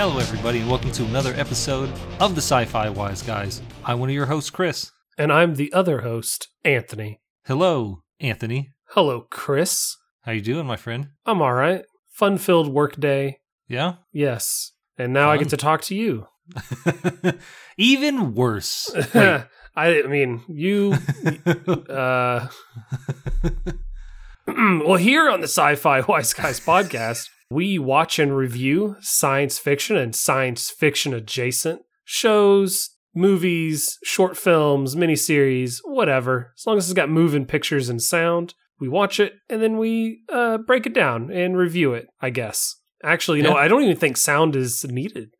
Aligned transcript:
Hello, 0.00 0.18
everybody, 0.18 0.60
and 0.60 0.70
welcome 0.70 0.90
to 0.92 1.04
another 1.04 1.34
episode 1.34 1.92
of 2.20 2.34
the 2.34 2.40
Sci 2.40 2.64
Fi 2.64 2.88
Wise 2.88 3.20
Guys. 3.20 3.60
I'm 3.84 4.00
one 4.00 4.08
of 4.08 4.14
your 4.14 4.24
hosts, 4.24 4.48
Chris. 4.48 4.92
And 5.18 5.30
I'm 5.30 5.56
the 5.56 5.70
other 5.74 6.00
host, 6.00 6.48
Anthony. 6.64 7.20
Hello, 7.44 8.02
Anthony. 8.18 8.72
Hello, 8.92 9.26
Chris. 9.28 9.98
How 10.22 10.32
you 10.32 10.40
doing, 10.40 10.64
my 10.64 10.78
friend? 10.78 11.08
I'm 11.26 11.42
all 11.42 11.52
right. 11.52 11.84
Fun-filled 12.12 12.72
workday. 12.72 13.40
Yeah? 13.68 13.96
Yes. 14.10 14.72
And 14.96 15.12
now 15.12 15.30
I 15.30 15.36
get 15.36 15.50
to 15.50 15.58
talk 15.58 15.82
to 15.82 15.94
you. 15.94 16.28
Even 17.76 18.34
worse. 18.34 18.90
I 19.76 20.02
mean, 20.08 20.42
you 20.48 20.94
uh 21.90 22.48
well, 24.48 24.96
here 24.96 25.28
on 25.28 25.42
the 25.42 25.46
Sci-Fi 25.46 26.00
Wise 26.00 26.32
Guys 26.32 26.58
podcast, 26.58 27.28
we 27.50 27.78
watch 27.78 28.18
and 28.18 28.36
review 28.36 28.96
science 29.00 29.58
fiction 29.58 29.96
and 29.96 30.14
science 30.14 30.70
fiction 30.70 31.12
adjacent 31.12 31.82
shows, 32.04 32.90
movies, 33.14 33.98
short 34.04 34.36
films, 34.36 34.94
miniseries, 34.94 35.78
whatever. 35.84 36.52
As 36.56 36.66
long 36.66 36.78
as 36.78 36.88
it's 36.88 36.94
got 36.96 37.10
moving 37.10 37.44
pictures 37.46 37.88
and 37.88 38.00
sound, 38.00 38.54
we 38.78 38.88
watch 38.88 39.20
it 39.20 39.34
and 39.48 39.60
then 39.60 39.78
we 39.78 40.22
uh, 40.32 40.58
break 40.58 40.86
it 40.86 40.94
down 40.94 41.30
and 41.30 41.56
review 41.56 41.92
it. 41.92 42.06
I 42.20 42.30
guess. 42.30 42.76
Actually, 43.02 43.38
you 43.38 43.44
know, 43.44 43.56
I 43.56 43.68
don't 43.68 43.82
even 43.82 43.96
think 43.96 44.16
sound 44.16 44.54
is 44.54 44.84
needed. 44.84 45.30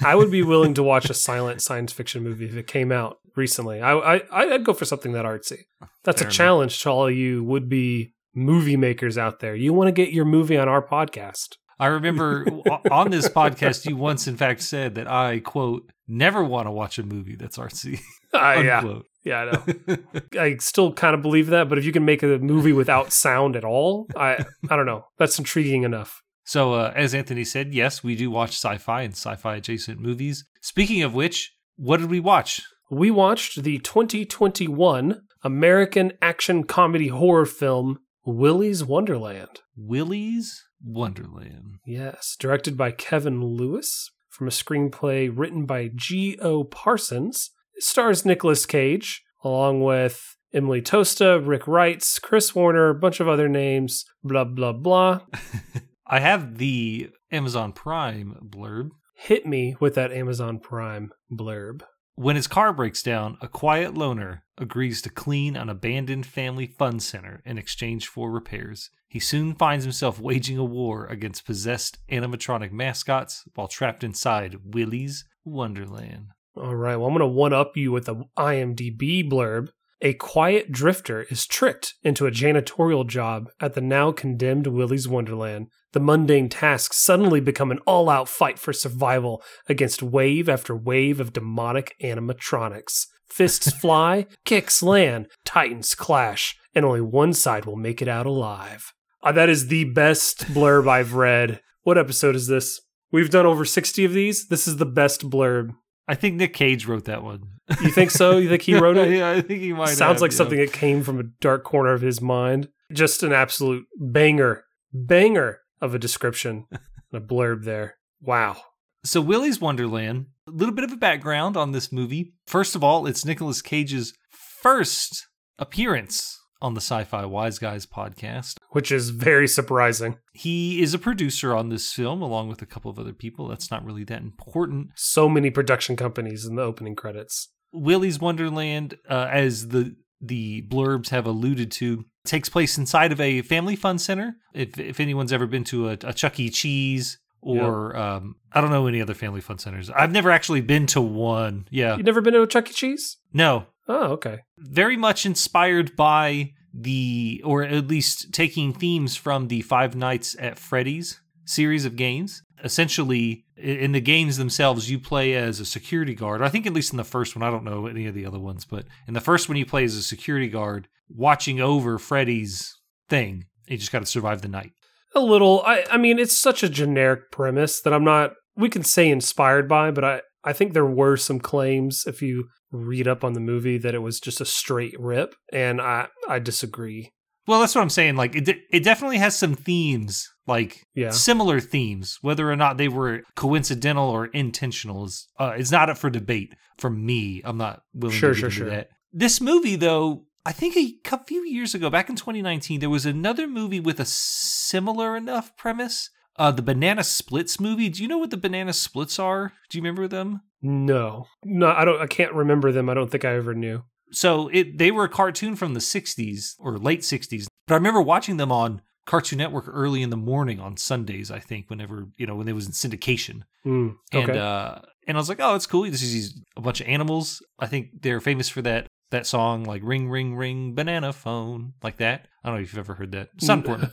I 0.00 0.14
would 0.14 0.30
be 0.30 0.42
willing 0.42 0.74
to 0.74 0.82
watch 0.82 1.10
a 1.10 1.14
silent 1.14 1.62
science 1.62 1.92
fiction 1.92 2.22
movie 2.22 2.46
if 2.46 2.56
it 2.56 2.66
came 2.66 2.90
out 2.90 3.18
recently. 3.36 3.80
I, 3.80 3.92
I 3.92 4.22
I'd 4.32 4.64
go 4.64 4.72
for 4.72 4.84
something 4.84 5.12
that 5.12 5.24
artsy. 5.24 5.64
That's 6.04 6.20
Fair 6.20 6.26
a 6.26 6.30
enough. 6.30 6.36
challenge 6.36 6.82
to 6.82 6.90
all 6.90 7.10
you 7.10 7.44
would 7.44 7.68
be 7.68 8.14
movie 8.38 8.76
makers 8.76 9.18
out 9.18 9.40
there. 9.40 9.54
You 9.54 9.72
want 9.72 9.88
to 9.88 9.92
get 9.92 10.12
your 10.12 10.24
movie 10.24 10.56
on 10.56 10.68
our 10.68 10.86
podcast. 10.86 11.56
I 11.80 11.86
remember 11.86 12.44
on 12.90 13.10
this 13.10 13.28
podcast, 13.40 13.86
you 13.88 13.96
once, 13.96 14.26
in 14.26 14.36
fact, 14.36 14.62
said 14.62 14.96
that 14.96 15.08
I, 15.08 15.40
quote, 15.40 15.90
never 16.06 16.42
want 16.42 16.66
to 16.66 16.70
watch 16.70 16.98
a 16.98 17.02
movie 17.02 17.36
that's 17.36 17.58
artsy. 17.58 18.00
Uh, 18.32 18.60
yeah, 18.64 18.98
yeah, 19.24 19.40
I 19.40 19.44
know. 19.44 19.96
I 20.40 20.56
still 20.56 20.92
kind 20.92 21.14
of 21.14 21.22
believe 21.22 21.48
that, 21.48 21.68
but 21.68 21.78
if 21.78 21.84
you 21.84 21.92
can 21.92 22.04
make 22.04 22.22
a 22.22 22.38
movie 22.38 22.72
without 22.72 23.12
sound 23.12 23.56
at 23.56 23.64
all, 23.64 24.06
I 24.16 24.44
I 24.68 24.76
don't 24.76 24.86
know. 24.86 25.04
That's 25.18 25.38
intriguing 25.38 25.84
enough. 25.84 26.22
So, 26.44 26.72
uh, 26.72 26.92
as 26.96 27.14
Anthony 27.14 27.44
said, 27.44 27.74
yes, 27.74 28.02
we 28.02 28.16
do 28.16 28.30
watch 28.30 28.52
sci 28.52 28.78
fi 28.78 29.02
and 29.02 29.12
sci 29.12 29.36
fi 29.36 29.56
adjacent 29.56 30.00
movies. 30.00 30.44
Speaking 30.62 31.02
of 31.02 31.14
which, 31.14 31.52
what 31.76 31.98
did 31.98 32.10
we 32.10 32.20
watch? 32.20 32.62
We 32.90 33.10
watched 33.10 33.62
the 33.62 33.78
2021 33.78 35.20
American 35.44 36.12
action 36.22 36.64
comedy 36.64 37.08
horror 37.08 37.44
film 37.44 37.98
Willy's 38.28 38.84
Wonderland. 38.84 39.60
Willy's 39.74 40.62
Wonderland. 40.84 41.78
Yes, 41.86 42.36
directed 42.38 42.76
by 42.76 42.90
Kevin 42.90 43.42
Lewis 43.42 44.10
from 44.28 44.46
a 44.46 44.50
screenplay 44.50 45.32
written 45.34 45.64
by 45.64 45.90
G.O. 45.94 46.64
Parsons. 46.64 47.52
It 47.74 47.84
stars 47.84 48.26
Nicolas 48.26 48.66
Cage 48.66 49.22
along 49.42 49.80
with 49.80 50.36
Emily 50.52 50.82
Tosta, 50.82 51.40
Ric 51.42 51.62
Reitz, 51.62 52.20
Chris 52.20 52.54
Warner, 52.54 52.90
a 52.90 52.94
bunch 52.94 53.18
of 53.20 53.28
other 53.28 53.48
names, 53.48 54.04
blah, 54.22 54.44
blah, 54.44 54.72
blah. 54.72 55.20
I 56.06 56.20
have 56.20 56.58
the 56.58 57.08
Amazon 57.32 57.72
Prime 57.72 58.36
blurb. 58.44 58.90
Hit 59.14 59.46
me 59.46 59.74
with 59.80 59.94
that 59.94 60.12
Amazon 60.12 60.58
Prime 60.58 61.12
blurb. 61.32 61.80
When 62.14 62.36
his 62.36 62.46
car 62.46 62.74
breaks 62.74 63.02
down, 63.02 63.38
a 63.40 63.48
quiet 63.48 63.94
loner 63.94 64.44
agrees 64.58 65.00
to 65.02 65.10
clean 65.10 65.56
an 65.56 65.68
abandoned 65.68 66.26
family 66.26 66.66
fun 66.66 67.00
center 67.00 67.42
in 67.44 67.58
exchange 67.58 68.06
for 68.06 68.30
repairs. 68.30 68.90
He 69.08 69.20
soon 69.20 69.54
finds 69.54 69.84
himself 69.84 70.20
waging 70.20 70.58
a 70.58 70.64
war 70.64 71.06
against 71.06 71.46
possessed 71.46 71.98
animatronic 72.10 72.72
mascots 72.72 73.44
while 73.54 73.68
trapped 73.68 74.04
inside 74.04 74.56
Willy's 74.64 75.24
Wonderland. 75.44 76.28
All 76.56 76.74
right, 76.74 76.96
well, 76.96 77.06
I'm 77.06 77.14
going 77.14 77.20
to 77.20 77.26
one 77.26 77.52
up 77.52 77.76
you 77.76 77.92
with 77.92 78.06
the 78.06 78.16
IMDb 78.36 79.28
blurb. 79.28 79.70
A 80.00 80.14
quiet 80.14 80.70
drifter 80.70 81.22
is 81.22 81.46
tricked 81.46 81.94
into 82.02 82.26
a 82.26 82.30
janitorial 82.30 83.06
job 83.06 83.48
at 83.60 83.74
the 83.74 83.80
now 83.80 84.12
condemned 84.12 84.66
Willy's 84.66 85.08
Wonderland. 85.08 85.68
The 85.92 86.00
mundane 86.00 86.48
tasks 86.48 86.98
suddenly 86.98 87.40
become 87.40 87.70
an 87.70 87.78
all 87.86 88.10
out 88.10 88.28
fight 88.28 88.58
for 88.58 88.72
survival 88.72 89.42
against 89.68 90.02
wave 90.02 90.48
after 90.48 90.76
wave 90.76 91.18
of 91.18 91.32
demonic 91.32 91.96
animatronics. 92.02 93.06
Fists 93.30 93.70
fly, 93.72 94.26
kicks 94.44 94.82
land, 94.82 95.28
titans 95.44 95.94
clash, 95.94 96.56
and 96.74 96.84
only 96.84 97.00
one 97.00 97.32
side 97.32 97.64
will 97.64 97.76
make 97.76 98.00
it 98.00 98.08
out 98.08 98.26
alive. 98.26 98.92
Uh, 99.22 99.32
that 99.32 99.48
is 99.48 99.68
the 99.68 99.84
best 99.84 100.46
blurb 100.46 100.88
I've 100.88 101.14
read. 101.14 101.60
What 101.82 101.98
episode 101.98 102.36
is 102.36 102.46
this? 102.46 102.80
We've 103.10 103.30
done 103.30 103.46
over 103.46 103.64
60 103.64 104.04
of 104.04 104.12
these. 104.12 104.48
This 104.48 104.68
is 104.68 104.76
the 104.76 104.86
best 104.86 105.28
blurb. 105.28 105.74
I 106.06 106.14
think 106.14 106.36
Nick 106.36 106.54
Cage 106.54 106.86
wrote 106.86 107.04
that 107.04 107.22
one. 107.22 107.42
You 107.82 107.90
think 107.90 108.10
so? 108.10 108.38
You 108.38 108.48
think 108.48 108.62
he 108.62 108.74
wrote 108.74 108.96
it? 108.96 109.10
yeah, 109.16 109.30
I 109.30 109.40
think 109.42 109.60
he 109.60 109.72
might. 109.72 109.88
Sounds 109.88 110.14
have, 110.14 110.20
like 110.22 110.30
yeah. 110.30 110.36
something 110.36 110.58
that 110.58 110.72
came 110.72 111.02
from 111.02 111.20
a 111.20 111.24
dark 111.40 111.64
corner 111.64 111.92
of 111.92 112.00
his 112.00 112.20
mind. 112.20 112.68
Just 112.92 113.22
an 113.22 113.32
absolute 113.32 113.84
banger, 113.98 114.64
banger 114.92 115.60
of 115.80 115.94
a 115.94 115.98
description, 115.98 116.66
a 117.12 117.20
blurb 117.20 117.64
there. 117.64 117.96
Wow. 118.22 118.56
So 119.04 119.20
Willy's 119.20 119.60
Wonderland, 119.60 120.26
a 120.48 120.56
little 120.56 120.74
bit 120.74 120.84
of 120.84 120.92
a 120.92 120.96
background 120.96 121.56
on 121.56 121.72
this 121.72 121.92
movie. 121.92 122.32
First 122.46 122.74
of 122.74 122.82
all, 122.82 123.06
it's 123.06 123.24
Nicolas 123.24 123.62
Cage's 123.62 124.14
first 124.30 125.26
appearance 125.58 126.38
on 126.60 126.74
the 126.74 126.80
Sci-Fi 126.80 127.24
Wise 127.26 127.58
Guys 127.58 127.86
podcast. 127.86 128.56
Which 128.70 128.90
is 128.90 129.10
very 129.10 129.46
surprising. 129.46 130.16
He 130.32 130.82
is 130.82 130.94
a 130.94 130.98
producer 130.98 131.54
on 131.54 131.68
this 131.68 131.92
film 131.92 132.22
along 132.22 132.48
with 132.48 132.62
a 132.62 132.66
couple 132.66 132.90
of 132.90 132.98
other 132.98 133.12
people. 133.12 133.48
That's 133.48 133.70
not 133.70 133.84
really 133.84 134.04
that 134.04 134.22
important. 134.22 134.88
So 134.96 135.28
many 135.28 135.50
production 135.50 135.96
companies 135.96 136.44
in 136.44 136.56
the 136.56 136.62
opening 136.62 136.96
credits. 136.96 137.48
Willy's 137.72 138.18
Wonderland, 138.18 138.96
uh, 139.08 139.28
as 139.30 139.68
the 139.68 139.96
the 140.20 140.62
blurbs 140.62 141.10
have 141.10 141.26
alluded 141.26 141.70
to, 141.70 142.04
takes 142.24 142.48
place 142.48 142.76
inside 142.76 143.12
of 143.12 143.20
a 143.20 143.42
family 143.42 143.76
fun 143.76 143.98
center. 143.98 144.36
If 144.52 144.78
if 144.78 144.98
anyone's 144.98 145.32
ever 145.32 145.46
been 145.46 145.64
to 145.64 145.90
a, 145.90 145.92
a 146.02 146.12
Chuck 146.12 146.40
E. 146.40 146.50
Cheese 146.50 147.18
or 147.40 147.96
um, 147.96 148.36
I 148.52 148.60
don't 148.60 148.70
know 148.70 148.86
any 148.86 149.00
other 149.00 149.14
family 149.14 149.40
fun 149.40 149.58
centers. 149.58 149.90
I've 149.90 150.12
never 150.12 150.30
actually 150.30 150.60
been 150.60 150.86
to 150.88 151.00
one. 151.00 151.66
Yeah, 151.70 151.96
you've 151.96 152.06
never 152.06 152.20
been 152.20 152.34
to 152.34 152.42
a 152.42 152.46
Chuck 152.46 152.68
E. 152.70 152.72
Cheese? 152.72 153.16
no, 153.32 153.66
Oh, 153.88 154.12
okay. 154.12 154.40
very 154.58 154.96
much 154.96 155.24
inspired 155.24 155.96
by 155.96 156.52
the, 156.74 157.40
or 157.44 157.62
at 157.62 157.88
least 157.88 158.32
taking 158.32 158.72
themes 158.74 159.16
from 159.16 159.48
the 159.48 159.62
Five 159.62 159.96
Nights 159.96 160.36
at 160.38 160.58
Freddy's 160.58 161.20
series 161.46 161.84
of 161.86 161.96
games. 161.96 162.42
Essentially, 162.62 163.44
in 163.56 163.92
the 163.92 164.00
games 164.00 164.36
themselves, 164.36 164.90
you 164.90 164.98
play 164.98 165.34
as 165.34 165.58
a 165.60 165.64
security 165.64 166.14
guard. 166.14 166.42
I 166.42 166.48
think 166.48 166.66
at 166.66 166.72
least 166.74 166.92
in 166.92 166.96
the 166.96 167.04
first 167.04 167.34
one, 167.36 167.42
I 167.42 167.50
don't 167.50 167.64
know 167.64 167.86
any 167.86 168.06
of 168.06 168.14
the 168.14 168.26
other 168.26 168.38
ones, 168.38 168.64
but 168.64 168.84
in 169.06 169.14
the 169.14 169.20
first 169.20 169.48
one, 169.48 169.56
you 169.56 169.64
play 169.64 169.84
as 169.84 169.94
a 169.94 170.02
security 170.02 170.48
guard 170.48 170.88
watching 171.08 171.60
over 171.60 171.98
Freddy's 171.98 172.76
thing. 173.08 173.44
You 173.68 173.76
just 173.78 173.92
got 173.92 174.00
to 174.00 174.06
survive 174.06 174.42
the 174.42 174.48
night. 174.48 174.72
A 175.14 175.20
little. 175.20 175.62
I, 175.66 175.84
I 175.90 175.96
mean, 175.96 176.18
it's 176.18 176.36
such 176.36 176.62
a 176.62 176.68
generic 176.68 177.30
premise 177.32 177.80
that 177.80 177.92
I'm 177.92 178.04
not, 178.04 178.32
we 178.56 178.68
can 178.68 178.84
say 178.84 179.08
inspired 179.08 179.68
by, 179.68 179.90
but 179.90 180.04
I, 180.04 180.20
I 180.44 180.52
think 180.52 180.72
there 180.72 180.86
were 180.86 181.16
some 181.16 181.40
claims 181.40 182.04
if 182.06 182.22
you 182.22 182.48
read 182.70 183.08
up 183.08 183.24
on 183.24 183.32
the 183.32 183.40
movie 183.40 183.78
that 183.78 183.94
it 183.94 184.00
was 184.02 184.20
just 184.20 184.40
a 184.40 184.44
straight 184.44 184.94
rip, 184.98 185.34
and 185.52 185.80
I, 185.80 186.08
I 186.28 186.38
disagree. 186.38 187.10
Well, 187.46 187.60
that's 187.60 187.74
what 187.74 187.80
I'm 187.80 187.88
saying. 187.90 188.16
Like, 188.16 188.36
it, 188.36 188.44
de- 188.44 188.60
it 188.70 188.84
definitely 188.84 189.16
has 189.18 189.34
some 189.38 189.54
themes, 189.54 190.28
like 190.46 190.82
Yeah. 190.94 191.10
similar 191.10 191.60
themes. 191.60 192.18
Whether 192.20 192.50
or 192.50 192.56
not 192.56 192.76
they 192.76 192.88
were 192.88 193.22
coincidental 193.36 194.04
or 194.10 194.26
intentional 194.26 195.06
is 195.06 195.26
uh, 195.40 195.54
it's 195.56 195.72
not 195.72 195.88
up 195.88 195.96
for 195.96 196.10
debate. 196.10 196.54
For 196.76 196.90
me, 196.90 197.40
I'm 197.44 197.56
not 197.56 197.80
willing 197.94 198.16
Sure, 198.16 198.34
to 198.34 198.38
sure, 198.38 198.50
sure. 198.50 198.68
that. 198.70 198.88
This 199.12 199.40
movie, 199.40 199.76
though, 199.76 200.24
I 200.48 200.52
think 200.52 200.76
a 201.12 201.24
few 201.24 201.44
years 201.44 201.74
ago, 201.74 201.90
back 201.90 202.08
in 202.08 202.16
2019, 202.16 202.80
there 202.80 202.88
was 202.88 203.04
another 203.04 203.46
movie 203.46 203.80
with 203.80 204.00
a 204.00 204.06
similar 204.06 205.14
enough 205.14 205.54
premise. 205.58 206.08
Uh, 206.36 206.50
the 206.50 206.62
Banana 206.62 207.04
Splits 207.04 207.60
movie. 207.60 207.90
Do 207.90 208.00
you 208.00 208.08
know 208.08 208.16
what 208.16 208.30
the 208.30 208.38
Banana 208.38 208.72
Splits 208.72 209.18
are? 209.18 209.52
Do 209.68 209.76
you 209.76 209.82
remember 209.82 210.08
them? 210.08 210.40
No, 210.62 211.26
no, 211.44 211.68
I 211.68 211.84
don't. 211.84 212.00
I 212.00 212.06
can't 212.06 212.32
remember 212.32 212.72
them. 212.72 212.88
I 212.88 212.94
don't 212.94 213.10
think 213.10 213.26
I 213.26 213.34
ever 213.34 213.54
knew. 213.54 213.82
So 214.10 214.48
it 214.48 214.78
they 214.78 214.90
were 214.90 215.04
a 215.04 215.08
cartoon 215.10 215.54
from 215.54 215.74
the 215.74 215.80
60s 215.80 216.54
or 216.58 216.78
late 216.78 217.00
60s. 217.00 217.46
But 217.66 217.74
I 217.74 217.76
remember 217.76 218.00
watching 218.00 218.38
them 218.38 218.50
on 218.50 218.80
Cartoon 219.04 219.36
Network 219.38 219.66
early 219.68 220.00
in 220.00 220.08
the 220.08 220.16
morning 220.16 220.60
on 220.60 220.78
Sundays, 220.78 221.30
I 221.30 221.40
think, 221.40 221.68
whenever, 221.68 222.06
you 222.16 222.26
know, 222.26 222.36
when 222.36 222.48
it 222.48 222.54
was 222.54 222.64
in 222.64 222.72
syndication. 222.72 223.42
Mm, 223.66 223.96
And 224.12 224.30
uh 224.30 224.78
and 225.06 225.16
I 225.16 225.20
was 225.20 225.28
like, 225.28 225.40
"Oh, 225.40 225.54
it's 225.54 225.66
cool. 225.66 225.82
This 225.82 226.02
is 226.02 226.40
a 226.56 226.62
bunch 226.62 226.80
of 226.80 226.88
animals. 226.88 227.42
I 227.58 227.66
think 227.66 228.00
they're 228.00 228.20
famous 228.20 228.48
for 228.48 228.62
that 228.62 228.87
that 229.10 229.26
song 229.26 229.64
like 229.64 229.82
ring 229.84 230.08
ring 230.08 230.34
ring 230.36 230.74
banana 230.74 231.12
phone 231.12 231.72
like 231.82 231.96
that. 231.98 232.26
I 232.44 232.48
don't 232.48 232.56
know 232.58 232.62
if 232.62 232.72
you've 232.72 232.78
ever 232.78 232.94
heard 232.94 233.12
that. 233.12 233.28
It's 233.36 233.48
not 233.48 233.58
important. 233.58 233.92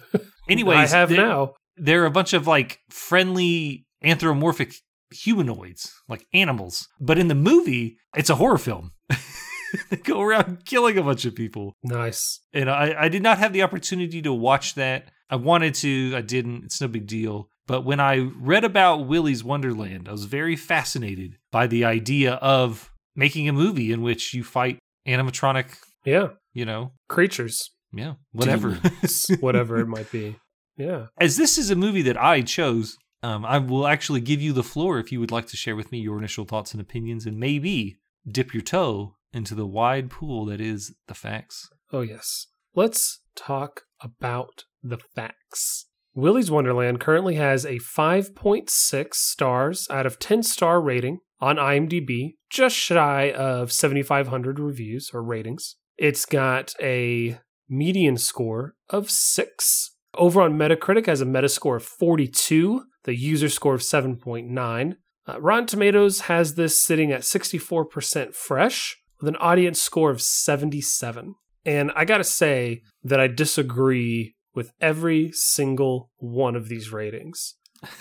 Anyways, 0.50 0.94
I 0.94 0.98
have 0.98 1.10
they're- 1.10 1.18
now. 1.18 1.54
they're 1.78 2.06
a 2.06 2.12
bunch 2.12 2.34
of 2.34 2.48
like 2.48 2.80
friendly 2.90 3.86
anthropomorphic 4.04 4.74
humanoids, 5.12 5.94
like 6.08 6.26
animals. 6.34 6.88
But 7.00 7.18
in 7.18 7.28
the 7.28 7.36
movie, 7.36 7.98
it's 8.16 8.30
a 8.30 8.36
horror 8.36 8.58
film. 8.58 8.92
they 9.90 9.98
go 9.98 10.22
around 10.22 10.66
killing 10.66 10.98
a 10.98 11.04
bunch 11.04 11.26
of 11.26 11.36
people. 11.36 11.74
Nice. 11.84 12.40
And 12.54 12.70
I, 12.70 12.96
I 12.98 13.10
did 13.10 13.24
not 13.24 13.38
have 13.40 13.54
the 13.54 13.64
opportunity 13.64 14.22
to 14.22 14.34
watch 14.34 14.76
that. 14.76 15.10
I 15.30 15.38
wanted 15.38 15.74
to, 15.76 16.14
I 16.16 16.22
didn't. 16.22 16.66
It's 16.66 16.82
no 16.82 16.88
big 16.88 17.08
deal. 17.08 17.50
But 17.68 17.84
when 17.84 18.00
I 18.00 18.18
read 18.40 18.64
about 18.64 19.08
Willy's 19.08 19.44
Wonderland, 19.44 20.08
I 20.08 20.12
was 20.12 20.26
very 20.26 20.56
fascinated 20.56 21.38
by 21.52 21.66
the 21.66 21.84
idea 21.84 22.34
of 22.36 22.92
making 23.16 23.50
a 23.50 23.54
movie 23.54 23.92
in 23.92 24.02
which 24.04 24.34
you 24.36 24.44
fight 24.44 24.78
animatronic, 25.08 25.78
Yeah. 26.04 26.30
you 26.54 26.66
know, 26.66 26.94
Creatures. 27.08 27.72
yeah, 27.94 28.14
whatever. 28.32 28.80
Whatever 29.40 29.80
it 29.80 29.88
might 29.88 30.12
be. 30.12 30.36
Yeah. 30.78 31.08
As 31.20 31.38
this 31.38 31.58
is 31.58 31.70
a 31.70 31.76
movie 31.76 32.02
that 32.04 32.22
I 32.22 32.42
chose, 32.42 32.98
um, 33.24 33.46
I 33.46 33.58
will 33.60 33.88
actually 33.88 34.22
give 34.22 34.42
you 34.42 34.52
the 34.54 34.64
floor 34.64 35.00
if 35.00 35.12
you 35.12 35.20
would 35.20 35.32
like 35.32 35.48
to 35.48 35.58
share 35.58 35.76
with 35.76 35.92
me 35.92 36.00
your 36.00 36.18
initial 36.18 36.46
thoughts 36.46 36.74
and 36.74 36.82
opinions 36.82 37.26
and 37.26 37.38
maybe 37.38 37.98
dip 38.30 38.54
your 38.54 38.62
toe 38.64 39.16
into 39.34 39.56
the 39.56 39.66
wide 39.68 40.10
pool 40.10 40.46
that 40.46 40.60
is 40.62 40.94
the 41.08 41.14
facts. 41.14 41.70
Oh, 41.94 42.02
yes. 42.02 42.48
Let's 42.76 43.22
talk 43.36 43.82
about 44.02 44.66
the 44.84 44.98
facts. 44.98 45.86
Willy's 46.16 46.50
Wonderland 46.50 47.02
currently 47.02 47.36
has 47.36 47.66
a 47.66 47.76
5.6 47.76 49.14
stars 49.14 49.88
out 49.90 50.06
of 50.06 50.18
10 50.18 50.44
star 50.44 50.82
rating 50.82 51.20
on 51.42 51.58
IMDb, 51.58 52.36
just 52.50 52.76
shy 52.76 53.32
of 53.32 53.72
7,500 53.72 54.58
reviews 54.58 55.12
or 55.14 55.22
ratings. 55.22 55.76
It's 55.98 56.26
got 56.26 56.74
a 56.82 57.38
median 57.70 58.18
score 58.18 58.76
of 58.90 59.12
6. 59.12 59.92
Over 60.18 60.42
on 60.42 60.58
Metacritic 60.58 61.08
has 61.08 61.20
a 61.20 61.26
Metascore 61.26 61.78
of 61.78 61.84
42, 61.84 62.84
the 63.04 63.18
user 63.18 63.50
score 63.50 63.76
of 63.76 63.82
7.9. 63.82 64.96
Uh, 65.28 65.42
Rotten 65.42 65.66
Tomatoes 65.66 66.22
has 66.22 66.56
this 66.56 66.80
sitting 66.80 67.12
at 67.12 67.22
64% 67.22 68.34
fresh 68.34 68.98
with 69.20 69.28
an 69.28 69.36
audience 69.38 69.82
score 69.82 70.12
of 70.12 70.22
77. 70.22 71.36
And 71.66 71.92
I 71.96 72.06
gotta 72.06 72.24
say 72.24 72.84
that 73.04 73.20
I 73.20 73.28
disagree 73.28 74.35
with 74.56 74.72
every 74.82 75.32
single 75.34 76.10
one 76.18 76.56
of 76.56 76.68
these 76.70 76.92
ratings. 76.92 77.56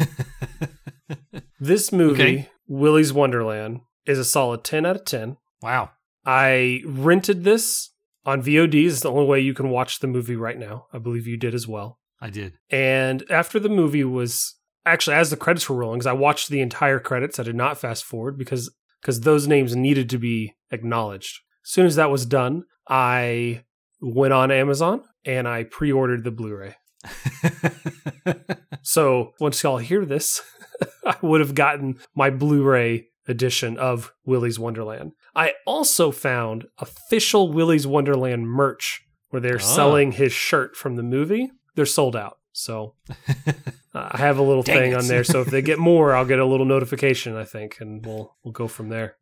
This 1.60 1.92
movie, 1.92 2.22
Okay. 2.22 2.48
Willy's 2.66 3.12
Wonderland, 3.12 3.80
is 4.06 4.18
a 4.18 4.24
solid 4.24 4.64
10 4.64 4.84
out 4.86 4.96
of 4.96 5.04
10. 5.04 5.36
wow. 5.62 5.90
I 6.26 6.82
rented 6.86 7.44
this 7.44 7.90
on 8.24 8.42
VOD. 8.42 8.86
It's 8.86 9.00
the 9.00 9.10
only 9.10 9.26
way 9.26 9.40
you 9.40 9.52
can 9.54 9.68
watch 9.68 9.98
the 10.00 10.06
movie 10.06 10.36
right 10.36 10.58
now. 10.58 10.86
I 10.92 10.98
believe 10.98 11.26
you 11.26 11.36
did 11.36 11.54
as 11.54 11.68
well. 11.68 11.98
I 12.20 12.30
did. 12.30 12.54
And 12.70 13.24
after 13.30 13.58
the 13.60 13.68
movie 13.68 14.04
was 14.04 14.54
actually 14.86 15.16
as 15.16 15.28
the 15.30 15.36
credits 15.36 15.68
were 15.68 15.76
rolling, 15.76 15.98
because 15.98 16.06
I 16.06 16.12
watched 16.14 16.48
the 16.48 16.62
entire 16.62 16.98
credits, 16.98 17.38
I 17.38 17.42
did 17.42 17.56
not 17.56 17.78
fast 17.78 18.04
forward 18.04 18.38
because 18.38 18.74
because 19.02 19.20
those 19.20 19.46
names 19.46 19.76
needed 19.76 20.08
to 20.10 20.18
be 20.18 20.54
acknowledged. 20.70 21.40
As 21.64 21.70
soon 21.70 21.84
as 21.84 21.96
that 21.96 22.10
was 22.10 22.24
done, 22.24 22.64
I 22.88 23.64
went 24.00 24.32
on 24.32 24.50
Amazon 24.50 25.02
and 25.24 25.46
I 25.48 25.64
pre-ordered 25.64 26.24
the 26.24 26.30
Blu-ray. 26.30 26.74
So 28.86 29.32
once 29.40 29.62
y'all 29.62 29.78
hear 29.78 30.04
this, 30.04 30.42
I 31.06 31.16
would 31.22 31.40
have 31.40 31.54
gotten 31.54 31.98
my 32.14 32.28
Blu-ray 32.28 33.06
edition 33.26 33.78
of 33.78 34.12
Willy's 34.26 34.58
Wonderland. 34.58 35.12
I 35.34 35.54
also 35.66 36.10
found 36.10 36.66
official 36.78 37.50
Willy's 37.50 37.86
Wonderland 37.86 38.46
merch 38.46 39.02
where 39.30 39.40
they're 39.40 39.56
Ah. 39.56 39.58
selling 39.58 40.12
his 40.12 40.32
shirt 40.34 40.76
from 40.76 40.96
the 40.96 41.02
movie. 41.02 41.50
They're 41.76 41.86
sold 41.86 42.14
out. 42.14 42.38
So 42.52 42.94
uh, 43.08 43.54
I 43.94 44.18
have 44.18 44.36
a 44.38 44.42
little 44.42 44.62
thing 44.62 44.92
it. 44.92 44.96
on 44.98 45.06
there. 45.08 45.24
So 45.24 45.40
if 45.40 45.48
they 45.48 45.62
get 45.62 45.78
more, 45.78 46.14
I'll 46.14 46.26
get 46.26 46.38
a 46.38 46.44
little 46.44 46.66
notification, 46.66 47.34
I 47.36 47.44
think, 47.44 47.78
and 47.80 48.04
we'll 48.04 48.36
we'll 48.44 48.52
go 48.52 48.68
from 48.68 48.90
there. 48.90 49.16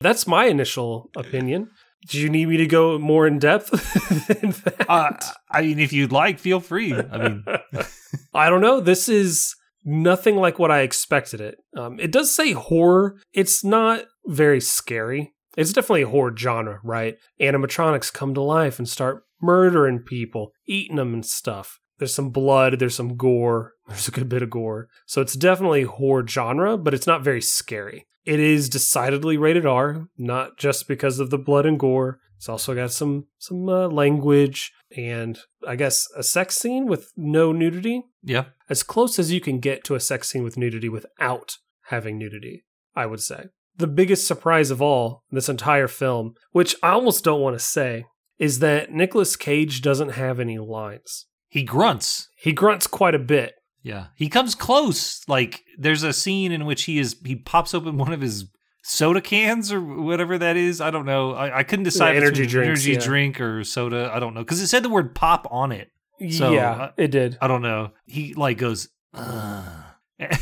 That's 0.00 0.26
my 0.26 0.46
initial 0.46 1.10
opinion. 1.16 1.70
Do 2.06 2.18
you 2.20 2.28
need 2.28 2.48
me 2.48 2.56
to 2.58 2.66
go 2.66 2.98
more 2.98 3.26
in 3.26 3.38
depth 3.38 3.70
than 4.28 4.50
that? 4.50 4.86
uh, 4.88 5.12
I 5.50 5.62
mean, 5.62 5.78
if 5.78 5.92
you'd 5.92 6.12
like, 6.12 6.38
feel 6.38 6.60
free. 6.60 6.94
I 6.94 7.28
mean, 7.28 7.44
I 8.34 8.48
don't 8.48 8.60
know. 8.60 8.80
This 8.80 9.08
is 9.08 9.54
nothing 9.84 10.36
like 10.36 10.58
what 10.58 10.70
I 10.70 10.80
expected 10.80 11.40
it. 11.40 11.56
Um, 11.76 11.98
it 11.98 12.12
does 12.12 12.32
say 12.34 12.52
horror. 12.52 13.16
It's 13.32 13.64
not 13.64 14.04
very 14.26 14.60
scary. 14.60 15.34
It's 15.56 15.72
definitely 15.72 16.02
a 16.02 16.08
horror 16.08 16.34
genre, 16.36 16.80
right? 16.84 17.16
Animatronics 17.40 18.12
come 18.12 18.32
to 18.34 18.40
life 18.42 18.78
and 18.78 18.88
start 18.88 19.24
murdering 19.42 20.00
people, 20.00 20.52
eating 20.66 20.96
them 20.96 21.14
and 21.14 21.26
stuff. 21.26 21.80
There's 21.98 22.14
some 22.14 22.30
blood, 22.30 22.78
there's 22.78 22.94
some 22.94 23.16
gore, 23.16 23.72
there's 23.88 24.08
a 24.08 24.12
good 24.12 24.28
bit 24.28 24.42
of 24.42 24.50
gore. 24.50 24.88
So 25.06 25.20
it's 25.20 25.34
definitely 25.34 25.82
horror 25.82 26.26
genre, 26.26 26.76
but 26.76 26.94
it's 26.94 27.06
not 27.06 27.24
very 27.24 27.42
scary. 27.42 28.06
It 28.24 28.40
is 28.40 28.68
decidedly 28.68 29.36
rated 29.38 29.64
R, 29.64 30.08
not 30.18 30.58
just 30.58 30.86
because 30.86 31.18
of 31.18 31.30
the 31.30 31.38
blood 31.38 31.64
and 31.66 31.78
gore. 31.78 32.20
It's 32.36 32.48
also 32.48 32.74
got 32.74 32.92
some 32.92 33.26
some 33.38 33.68
uh, 33.68 33.88
language 33.88 34.72
and 34.96 35.38
I 35.66 35.76
guess 35.76 36.06
a 36.16 36.22
sex 36.22 36.56
scene 36.56 36.86
with 36.86 37.10
no 37.16 37.52
nudity 37.52 38.04
yeah. 38.22 38.44
as 38.70 38.82
close 38.82 39.18
as 39.18 39.32
you 39.32 39.40
can 39.40 39.58
get 39.58 39.82
to 39.84 39.94
a 39.94 40.00
sex 40.00 40.28
scene 40.28 40.44
with 40.44 40.56
nudity 40.56 40.88
without 40.88 41.56
having 41.86 42.16
nudity, 42.16 42.64
I 42.94 43.06
would 43.06 43.20
say. 43.20 43.46
The 43.76 43.86
biggest 43.86 44.26
surprise 44.26 44.70
of 44.70 44.82
all 44.82 45.24
in 45.30 45.34
this 45.34 45.48
entire 45.48 45.88
film, 45.88 46.34
which 46.52 46.76
I 46.82 46.90
almost 46.90 47.24
don't 47.24 47.40
want 47.40 47.58
to 47.58 47.64
say, 47.64 48.04
is 48.38 48.60
that 48.60 48.92
Nicolas 48.92 49.36
Cage 49.36 49.82
doesn't 49.82 50.10
have 50.10 50.38
any 50.38 50.58
lines. 50.58 51.26
He 51.48 51.62
grunts. 51.62 52.28
He 52.36 52.52
grunts 52.52 52.86
quite 52.86 53.14
a 53.14 53.20
bit. 53.20 53.54
Yeah. 53.82 54.06
He 54.16 54.28
comes 54.28 54.54
close. 54.54 55.22
Like 55.28 55.64
there's 55.78 56.02
a 56.02 56.12
scene 56.12 56.52
in 56.52 56.64
which 56.66 56.84
he 56.84 56.98
is 56.98 57.16
he 57.24 57.36
pops 57.36 57.74
open 57.74 57.96
one 57.96 58.12
of 58.12 58.20
his 58.20 58.46
soda 58.82 59.20
cans 59.20 59.72
or 59.72 59.80
whatever 59.80 60.38
that 60.38 60.56
is. 60.56 60.80
I 60.80 60.90
don't 60.90 61.06
know. 61.06 61.32
I, 61.32 61.58
I 61.58 61.62
couldn't 61.62 61.84
decide 61.84 62.12
Yeah, 62.14 62.22
energy 62.22 62.46
drinks, 62.46 62.66
energy 62.66 62.92
yeah. 62.92 62.98
drink 62.98 63.40
or 63.40 63.64
soda. 63.64 64.10
I 64.12 64.18
don't 64.18 64.34
know 64.34 64.40
because 64.42 64.60
it 64.60 64.66
said 64.68 64.82
the 64.82 64.88
word 64.88 65.14
pop 65.14 65.46
on 65.50 65.72
it. 65.72 65.90
So, 66.30 66.50
yeah, 66.52 66.70
uh, 66.72 66.92
it 66.96 67.12
did. 67.12 67.38
I 67.40 67.46
don't 67.46 67.62
know. 67.62 67.92
He 68.04 68.34
like 68.34 68.58
goes. 68.58 68.88
Uh. 69.14 69.82
and 70.18 70.32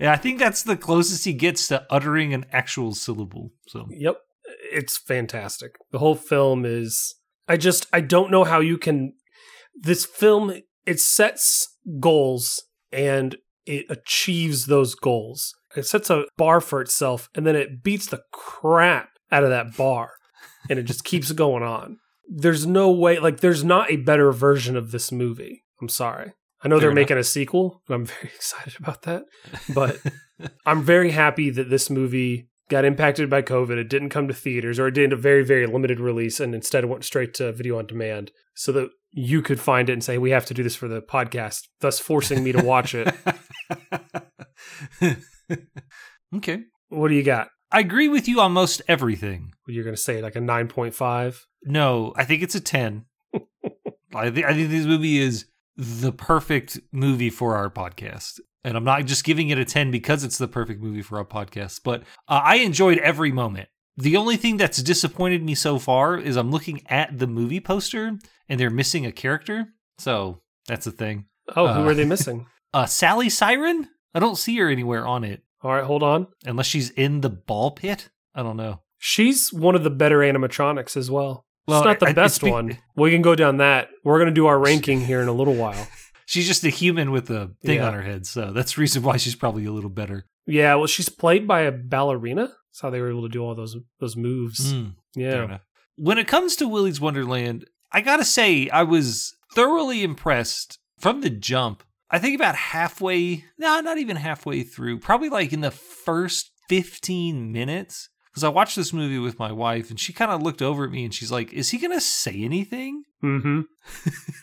I 0.08 0.16
think 0.16 0.38
that's 0.38 0.62
the 0.62 0.76
closest 0.76 1.24
he 1.24 1.34
gets 1.34 1.68
to 1.68 1.86
uttering 1.90 2.32
an 2.32 2.46
actual 2.52 2.94
syllable. 2.94 3.52
So 3.68 3.86
Yep. 3.90 4.16
It's 4.72 4.96
fantastic. 4.96 5.76
The 5.90 5.98
whole 5.98 6.14
film 6.14 6.64
is 6.64 7.14
I 7.48 7.56
just 7.56 7.86
I 7.92 8.00
don't 8.00 8.30
know 8.30 8.44
how 8.44 8.60
you 8.60 8.78
can 8.78 9.14
this 9.74 10.04
film 10.06 10.62
it 10.86 11.00
sets 11.00 11.73
goals 12.00 12.62
and 12.92 13.36
it 13.66 13.86
achieves 13.88 14.66
those 14.66 14.94
goals. 14.94 15.54
It 15.76 15.86
sets 15.86 16.10
a 16.10 16.24
bar 16.36 16.60
for 16.60 16.80
itself 16.80 17.28
and 17.34 17.46
then 17.46 17.56
it 17.56 17.82
beats 17.82 18.06
the 18.06 18.22
crap 18.32 19.10
out 19.32 19.44
of 19.44 19.50
that 19.50 19.76
bar 19.76 20.12
and 20.68 20.78
it 20.78 20.84
just 20.84 21.04
keeps 21.04 21.32
going 21.32 21.62
on. 21.62 21.98
There's 22.28 22.66
no 22.66 22.90
way 22.90 23.18
like 23.18 23.40
there's 23.40 23.64
not 23.64 23.90
a 23.90 23.96
better 23.96 24.32
version 24.32 24.76
of 24.76 24.90
this 24.90 25.12
movie. 25.12 25.62
I'm 25.80 25.88
sorry. 25.88 26.32
I 26.62 26.68
know 26.68 26.76
Fair 26.76 26.80
they're 26.80 26.90
enough. 26.92 27.02
making 27.02 27.18
a 27.18 27.24
sequel, 27.24 27.82
and 27.86 27.94
I'm 27.94 28.06
very 28.06 28.32
excited 28.34 28.74
about 28.78 29.02
that. 29.02 29.24
But 29.74 29.98
I'm 30.66 30.82
very 30.82 31.10
happy 31.10 31.50
that 31.50 31.68
this 31.68 31.90
movie 31.90 32.48
got 32.70 32.86
impacted 32.86 33.28
by 33.28 33.42
COVID. 33.42 33.76
It 33.76 33.90
didn't 33.90 34.08
come 34.08 34.26
to 34.28 34.34
theaters, 34.34 34.78
or 34.78 34.88
it 34.88 34.94
did 34.94 35.12
a 35.12 35.16
very, 35.16 35.44
very 35.44 35.66
limited 35.66 36.00
release, 36.00 36.40
and 36.40 36.54
instead 36.54 36.86
went 36.86 37.04
straight 37.04 37.34
to 37.34 37.52
video 37.52 37.78
on 37.78 37.86
demand, 37.86 38.32
so 38.54 38.72
that 38.72 38.88
you 39.14 39.42
could 39.42 39.60
find 39.60 39.88
it 39.88 39.92
and 39.92 40.04
say, 40.04 40.18
"We 40.18 40.30
have 40.30 40.46
to 40.46 40.54
do 40.54 40.62
this 40.62 40.76
for 40.76 40.88
the 40.88 41.00
podcast," 41.00 41.68
thus 41.80 42.00
forcing 42.00 42.42
me 42.42 42.52
to 42.52 42.62
watch 42.62 42.94
it. 42.94 43.14
okay. 46.34 46.62
what 46.88 47.08
do 47.08 47.14
you 47.14 47.22
got? 47.22 47.48
I 47.70 47.80
agree 47.80 48.08
with 48.08 48.28
you 48.28 48.40
on 48.40 48.52
most 48.52 48.82
everything. 48.88 49.52
You're 49.66 49.84
going 49.84 49.96
to 49.96 50.00
say 50.00 50.20
like 50.20 50.36
a 50.36 50.40
nine 50.40 50.68
point 50.68 50.94
five? 50.94 51.46
No, 51.64 52.12
I 52.16 52.24
think 52.24 52.42
it's 52.42 52.54
a 52.54 52.60
10. 52.60 53.06
I, 54.14 54.30
think 54.30 54.46
I 54.46 54.52
think 54.52 54.70
this 54.70 54.86
movie 54.86 55.18
is 55.18 55.46
the 55.76 56.12
perfect 56.12 56.78
movie 56.92 57.30
for 57.30 57.56
our 57.56 57.70
podcast. 57.70 58.40
And 58.62 58.76
I'm 58.76 58.84
not 58.84 59.04
just 59.04 59.24
giving 59.24 59.50
it 59.50 59.58
a 59.58 59.64
10 59.64 59.90
because 59.90 60.24
it's 60.24 60.38
the 60.38 60.48
perfect 60.48 60.80
movie 60.80 61.02
for 61.02 61.18
our 61.18 61.24
podcast, 61.24 61.80
but 61.84 62.02
uh, 62.28 62.40
I 62.42 62.56
enjoyed 62.56 62.98
every 62.98 63.30
moment. 63.30 63.68
The 63.96 64.16
only 64.16 64.36
thing 64.36 64.56
that's 64.56 64.82
disappointed 64.82 65.42
me 65.42 65.54
so 65.54 65.78
far 65.78 66.18
is 66.18 66.36
I'm 66.36 66.50
looking 66.50 66.82
at 66.88 67.18
the 67.18 67.26
movie 67.26 67.60
poster 67.60 68.18
and 68.48 68.60
they're 68.60 68.70
missing 68.70 69.06
a 69.06 69.12
character. 69.12 69.68
So 69.98 70.40
that's 70.66 70.86
a 70.86 70.90
thing. 70.90 71.26
Oh, 71.54 71.68
who 71.72 71.82
Uh, 71.82 71.90
are 71.90 71.94
they 71.94 72.04
missing? 72.14 72.46
Uh, 72.72 72.86
Sally 72.86 73.28
Siren? 73.28 73.88
I 74.14 74.18
don't 74.20 74.36
see 74.38 74.56
her 74.58 74.68
anywhere 74.68 75.06
on 75.06 75.22
it 75.24 75.42
All 75.62 75.72
right, 75.72 75.84
hold 75.84 76.02
on. 76.02 76.26
unless 76.44 76.66
she's 76.66 76.90
in 76.90 77.20
the 77.20 77.30
ball 77.30 77.70
pit. 77.72 78.10
I 78.34 78.42
don't 78.42 78.56
know. 78.56 78.80
She's 78.98 79.52
one 79.52 79.74
of 79.74 79.84
the 79.84 79.90
better 79.90 80.18
animatronics 80.18 80.96
as 80.96 81.10
well. 81.10 81.44
Well, 81.66 81.80
it's 81.80 81.86
not 81.86 82.00
the 82.00 82.08
I- 82.08 82.12
best 82.12 82.42
be- 82.42 82.50
one. 82.50 82.78
We 82.96 83.10
can 83.10 83.22
go 83.22 83.34
down 83.34 83.58
that. 83.58 83.90
We're 84.02 84.18
going 84.18 84.28
to 84.28 84.34
do 84.34 84.46
our 84.46 84.58
ranking 84.58 85.00
here 85.02 85.20
in 85.22 85.28
a 85.28 85.32
little 85.32 85.54
while. 85.54 85.86
She's 86.26 86.46
just 86.46 86.64
a 86.64 86.68
human 86.70 87.10
with 87.10 87.30
a 87.30 87.50
thing 87.64 87.76
Yeah. 87.78 87.88
on 87.88 87.94
her 87.94 88.02
head, 88.02 88.26
so 88.26 88.50
that's 88.52 88.74
the 88.74 88.80
reason 88.80 89.02
why 89.02 89.18
she's 89.18 89.34
probably 89.34 89.66
a 89.66 89.72
little 89.72 89.90
better. 89.90 90.24
Yeah, 90.46 90.74
well, 90.76 90.86
she's 90.86 91.10
played 91.10 91.46
by 91.46 91.60
a 91.60 91.70
ballerina. 91.72 92.50
That's 92.74 92.80
how 92.80 92.90
they 92.90 93.00
were 93.00 93.08
able 93.08 93.22
to 93.22 93.28
do 93.28 93.40
all 93.40 93.54
those 93.54 93.76
those 94.00 94.16
moves. 94.16 94.74
Mm, 94.74 94.94
yeah. 95.14 95.58
When 95.94 96.18
it 96.18 96.26
comes 96.26 96.56
to 96.56 96.66
Willy's 96.66 97.00
Wonderland, 97.00 97.66
I 97.92 98.00
gotta 98.00 98.24
say 98.24 98.68
I 98.68 98.82
was 98.82 99.36
thoroughly 99.54 100.02
impressed 100.02 100.80
from 100.98 101.20
the 101.20 101.30
jump. 101.30 101.84
I 102.10 102.18
think 102.18 102.34
about 102.34 102.56
halfway, 102.56 103.44
no, 103.58 103.80
not 103.80 103.98
even 103.98 104.16
halfway 104.16 104.64
through, 104.64 104.98
probably 104.98 105.28
like 105.28 105.52
in 105.52 105.60
the 105.60 105.70
first 105.70 106.50
15 106.68 107.52
minutes, 107.52 108.08
because 108.32 108.42
I 108.42 108.48
watched 108.48 108.74
this 108.74 108.92
movie 108.92 109.20
with 109.20 109.38
my 109.38 109.52
wife 109.52 109.88
and 109.88 110.00
she 110.00 110.12
kind 110.12 110.32
of 110.32 110.42
looked 110.42 110.60
over 110.60 110.84
at 110.84 110.90
me 110.90 111.04
and 111.04 111.14
she's 111.14 111.30
like, 111.30 111.52
"Is 111.52 111.70
he 111.70 111.78
gonna 111.78 112.00
say 112.00 112.42
anything?" 112.42 113.04
Mm-hmm. 113.22 113.60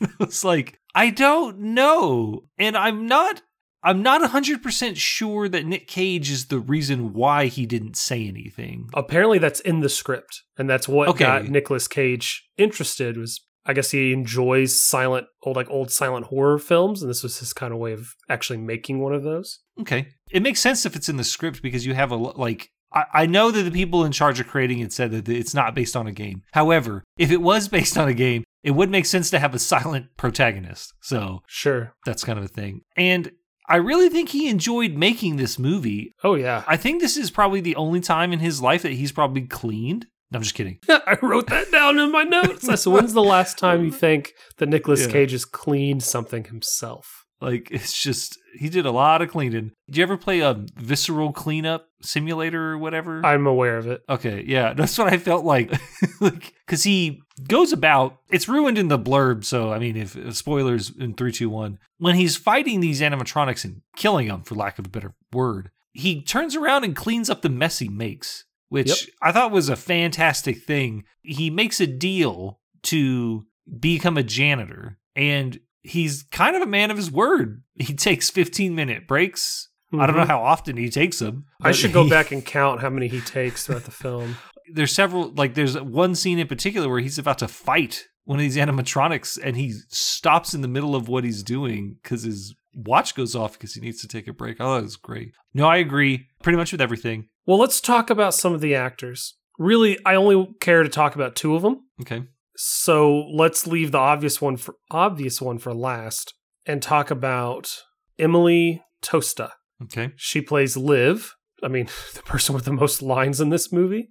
I 0.05 0.23
was 0.23 0.45
like, 0.45 0.79
"I 0.95 1.09
don't 1.09 1.59
know," 1.59 2.45
and 2.57 2.77
I'm 2.77 3.07
not. 3.07 3.41
I'm 3.83 4.03
not 4.03 4.21
100% 4.21 4.95
sure 4.97 5.49
that 5.49 5.65
Nick 5.65 5.87
Cage 5.87 6.29
is 6.29 6.45
the 6.47 6.59
reason 6.59 7.13
why 7.13 7.47
he 7.47 7.65
didn't 7.65 7.97
say 7.97 8.27
anything. 8.27 8.89
Apparently, 8.93 9.39
that's 9.39 9.59
in 9.59 9.79
the 9.79 9.89
script, 9.89 10.43
and 10.57 10.69
that's 10.69 10.87
what 10.87 11.09
Okay. 11.09 11.25
got 11.25 11.45
Nicolas 11.45 11.87
Cage 11.87 12.47
interested. 12.57 13.17
Was 13.17 13.41
I 13.65 13.73
guess 13.73 13.91
he 13.91 14.11
enjoys 14.11 14.79
silent, 14.81 15.27
old 15.43 15.55
like 15.55 15.69
old 15.69 15.91
silent 15.91 16.27
horror 16.27 16.57
films, 16.57 17.01
and 17.01 17.09
this 17.09 17.21
was 17.23 17.39
his 17.39 17.53
kind 17.53 17.71
of 17.73 17.79
way 17.79 17.93
of 17.93 18.15
actually 18.29 18.57
making 18.57 18.99
one 18.99 19.13
of 19.13 19.23
those. 19.23 19.59
Okay. 19.79 20.07
It 20.31 20.41
makes 20.41 20.59
sense 20.59 20.85
if 20.85 20.95
it's 20.95 21.09
in 21.09 21.17
the 21.17 21.23
script 21.23 21.61
because 21.61 21.85
you 21.85 21.93
have 21.93 22.11
a 22.11 22.15
like 22.15 22.69
I, 22.93 23.05
I 23.13 23.25
know 23.25 23.51
that 23.51 23.63
the 23.63 23.71
people 23.71 24.03
in 24.03 24.11
charge 24.11 24.39
of 24.39 24.47
creating 24.47 24.79
it 24.79 24.91
said 24.93 25.11
that 25.11 25.29
it's 25.29 25.53
not 25.53 25.75
based 25.75 25.95
on 25.95 26.07
a 26.07 26.11
game. 26.11 26.41
However, 26.53 27.03
if 27.17 27.31
it 27.31 27.41
was 27.41 27.67
based 27.77 27.97
on 27.97 28.07
a 28.07 28.13
game, 28.13 28.43
it 28.63 28.71
would 28.71 28.89
make 28.91 29.05
sense 29.05 29.29
to 29.31 29.39
have 29.39 29.53
a 29.55 29.59
silent 29.59 30.07
protagonist. 30.17 30.93
So 31.01 31.41
Sure. 31.47 31.93
that's 32.05 32.23
kind 32.23 32.37
of 32.39 32.45
a 32.45 32.49
thing. 32.49 32.81
And 32.97 33.31
I 33.71 33.77
really 33.77 34.09
think 34.09 34.29
he 34.29 34.49
enjoyed 34.49 34.93
making 34.93 35.37
this 35.37 35.57
movie. 35.57 36.11
Oh 36.23 36.35
yeah. 36.35 36.63
I 36.67 36.77
think 36.77 37.01
this 37.01 37.15
is 37.17 37.31
probably 37.31 37.61
the 37.61 37.75
only 37.75 38.01
time 38.01 38.33
in 38.33 38.39
his 38.39 38.61
life 38.61 38.81
that 38.83 38.91
he's 38.91 39.11
probably 39.11 39.43
cleaned. 39.43 40.07
No, 40.31 40.37
I'm 40.37 40.43
just 40.43 40.55
kidding. 40.55 40.79
I 40.89 41.17
wrote 41.21 41.47
that 41.47 41.71
down 41.71 41.99
in 41.99 42.11
my 42.11 42.23
notes. 42.23 42.65
Said, 42.65 42.89
"When's 42.91 43.13
the 43.13 43.21
last 43.23 43.57
time 43.57 43.83
you 43.83 43.91
think 44.05 44.33
that 44.57 44.69
Nicolas 44.69 45.05
Yeah. 45.05 45.11
Cage 45.11 45.31
has 45.31 45.45
cleaned 45.45 46.03
something 46.03 46.43
himself?" 46.45 47.20
Like 47.41 47.71
it's 47.71 47.99
just 47.99 48.37
he 48.53 48.69
did 48.69 48.85
a 48.85 48.91
lot 48.91 49.21
of 49.21 49.31
cleaning. 49.31 49.71
Did 49.87 49.97
you 49.97 50.03
ever 50.03 50.17
play 50.17 50.41
a 50.41 50.63
visceral 50.75 51.31
cleanup 51.33 51.87
simulator 52.01 52.71
or 52.71 52.77
whatever? 52.77 53.25
I'm 53.25 53.47
aware 53.47 53.77
of 53.77 53.87
it. 53.87 54.03
Okay, 54.07 54.43
yeah, 54.47 54.73
that's 54.77 54.97
what 54.97 55.11
I 55.11 55.17
felt 55.17 55.43
like. 55.43 55.71
like, 56.21 56.53
because 56.65 56.83
he 56.83 57.21
goes 57.47 57.71
about, 57.71 58.17
it's 58.29 58.47
ruined 58.47 58.77
in 58.77 58.89
the 58.89 58.99
blurb. 58.99 59.43
So, 59.43 59.71
I 59.73 59.79
mean, 59.79 59.97
if, 59.97 60.15
if 60.15 60.35
spoilers 60.35 60.91
in 60.95 61.15
three, 61.15 61.31
two, 61.31 61.49
one, 61.49 61.79
when 61.97 62.15
he's 62.15 62.37
fighting 62.37 62.79
these 62.79 63.01
animatronics 63.01 63.63
and 63.65 63.81
killing 63.95 64.27
them, 64.27 64.43
for 64.43 64.55
lack 64.55 64.77
of 64.77 64.85
a 64.85 64.89
better 64.89 65.13
word, 65.33 65.71
he 65.93 66.21
turns 66.21 66.55
around 66.55 66.83
and 66.83 66.95
cleans 66.95 67.29
up 67.29 67.41
the 67.41 67.49
mess 67.49 67.79
he 67.79 67.89
makes, 67.89 68.45
which 68.69 68.87
Yep. 68.89 69.15
I 69.21 69.31
thought 69.31 69.51
was 69.51 69.69
a 69.69 69.75
fantastic 69.75 70.63
thing. 70.63 71.05
He 71.21 71.49
makes 71.49 71.79
a 71.81 71.87
deal 71.87 72.59
to 72.83 73.45
become 73.79 74.17
a 74.17 74.23
janitor, 74.23 74.97
and 75.15 75.59
he's 75.81 76.23
kind 76.31 76.55
of 76.55 76.61
a 76.61 76.65
man 76.67 76.91
of 76.91 76.97
his 76.97 77.11
word. 77.11 77.63
He 77.75 77.93
takes 77.93 78.29
15 78.29 78.75
minute 78.75 79.07
breaks. 79.07 79.69
I 79.93 80.05
don't 80.05 80.15
know 80.15 80.23
Mhm. 80.23 80.27
how 80.27 80.41
often 80.41 80.77
he 80.77 80.89
takes 80.89 81.19
them. 81.19 81.45
I 81.61 81.73
should 81.73 81.91
go 81.91 82.03
he- 82.05 82.09
back 82.09 82.31
and 82.31 82.45
count 82.45 82.79
how 82.81 82.89
many 82.89 83.07
he 83.09 83.19
takes 83.19 83.65
throughout 83.65 83.83
the 83.83 83.91
film. 83.91 84.37
there's 84.73 84.93
several 84.93 85.33
like 85.33 85.53
there's 85.53 85.77
one 85.79 86.15
scene 86.15 86.39
in 86.39 86.47
particular 86.47 86.87
where 86.87 87.01
he's 87.01 87.17
about 87.17 87.39
to 87.39 87.47
fight 87.47 88.05
one 88.23 88.37
of 88.39 88.41
these 88.41 88.55
animatronics 88.55 89.37
and 89.43 89.57
he 89.57 89.73
stops 89.89 90.53
in 90.53 90.61
the 90.61 90.67
middle 90.69 90.95
of 90.95 91.09
what 91.09 91.23
he's 91.25 91.43
doing 91.43 91.97
because 92.01 92.23
his 92.23 92.55
watch 92.73 93.15
goes 93.15 93.35
off 93.35 93.53
because 93.53 93.73
he 93.73 93.81
needs 93.81 93.99
to 94.01 94.07
take 94.07 94.27
a 94.27 94.33
break. 94.33 94.57
Oh, 94.61 94.77
it 94.77 94.83
was 94.83 94.95
great. 94.95 95.33
No, 95.53 95.67
I 95.67 95.77
agree 95.77 96.27
pretty 96.41 96.55
much 96.57 96.71
with 96.71 96.79
everything. 96.79 97.27
Well, 97.45 97.57
let's 97.57 97.81
talk 97.81 98.09
about 98.09 98.33
some 98.33 98.53
of 98.53 98.61
the 98.61 98.75
actors. 98.75 99.35
Really, 99.59 99.97
I 100.05 100.15
only 100.15 100.53
care 100.61 100.83
to 100.83 100.89
talk 100.89 101.15
about 101.15 101.35
two 101.35 101.53
of 101.55 101.63
them. 101.63 101.81
Okay. 102.01 102.23
So 102.63 103.25
let's 103.31 103.65
leave 103.65 103.91
the 103.91 103.97
obvious 103.97 104.39
one 104.39 104.55
for 104.55 104.75
obvious 104.91 105.41
one 105.41 105.57
for 105.57 105.73
last 105.73 106.35
and 106.63 106.79
talk 106.79 107.09
about 107.09 107.75
Emily 108.19 108.83
Tosta. 109.01 109.53
Okay. 109.81 110.11
She 110.15 110.41
plays 110.41 110.77
Liv. 110.77 111.33
I 111.63 111.69
mean, 111.69 111.87
the 112.13 112.21
person 112.21 112.53
with 112.53 112.65
the 112.65 112.71
most 112.71 113.01
lines 113.01 113.41
in 113.41 113.49
this 113.49 113.73
movie, 113.73 114.09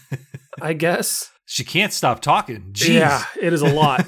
I 0.62 0.72
guess. 0.72 1.32
She 1.44 1.64
can't 1.64 1.92
stop 1.92 2.22
talking. 2.22 2.72
Jeez. 2.72 2.94
Yeah, 2.94 3.24
it 3.38 3.52
is 3.52 3.60
a 3.60 3.68
lot. 3.68 4.06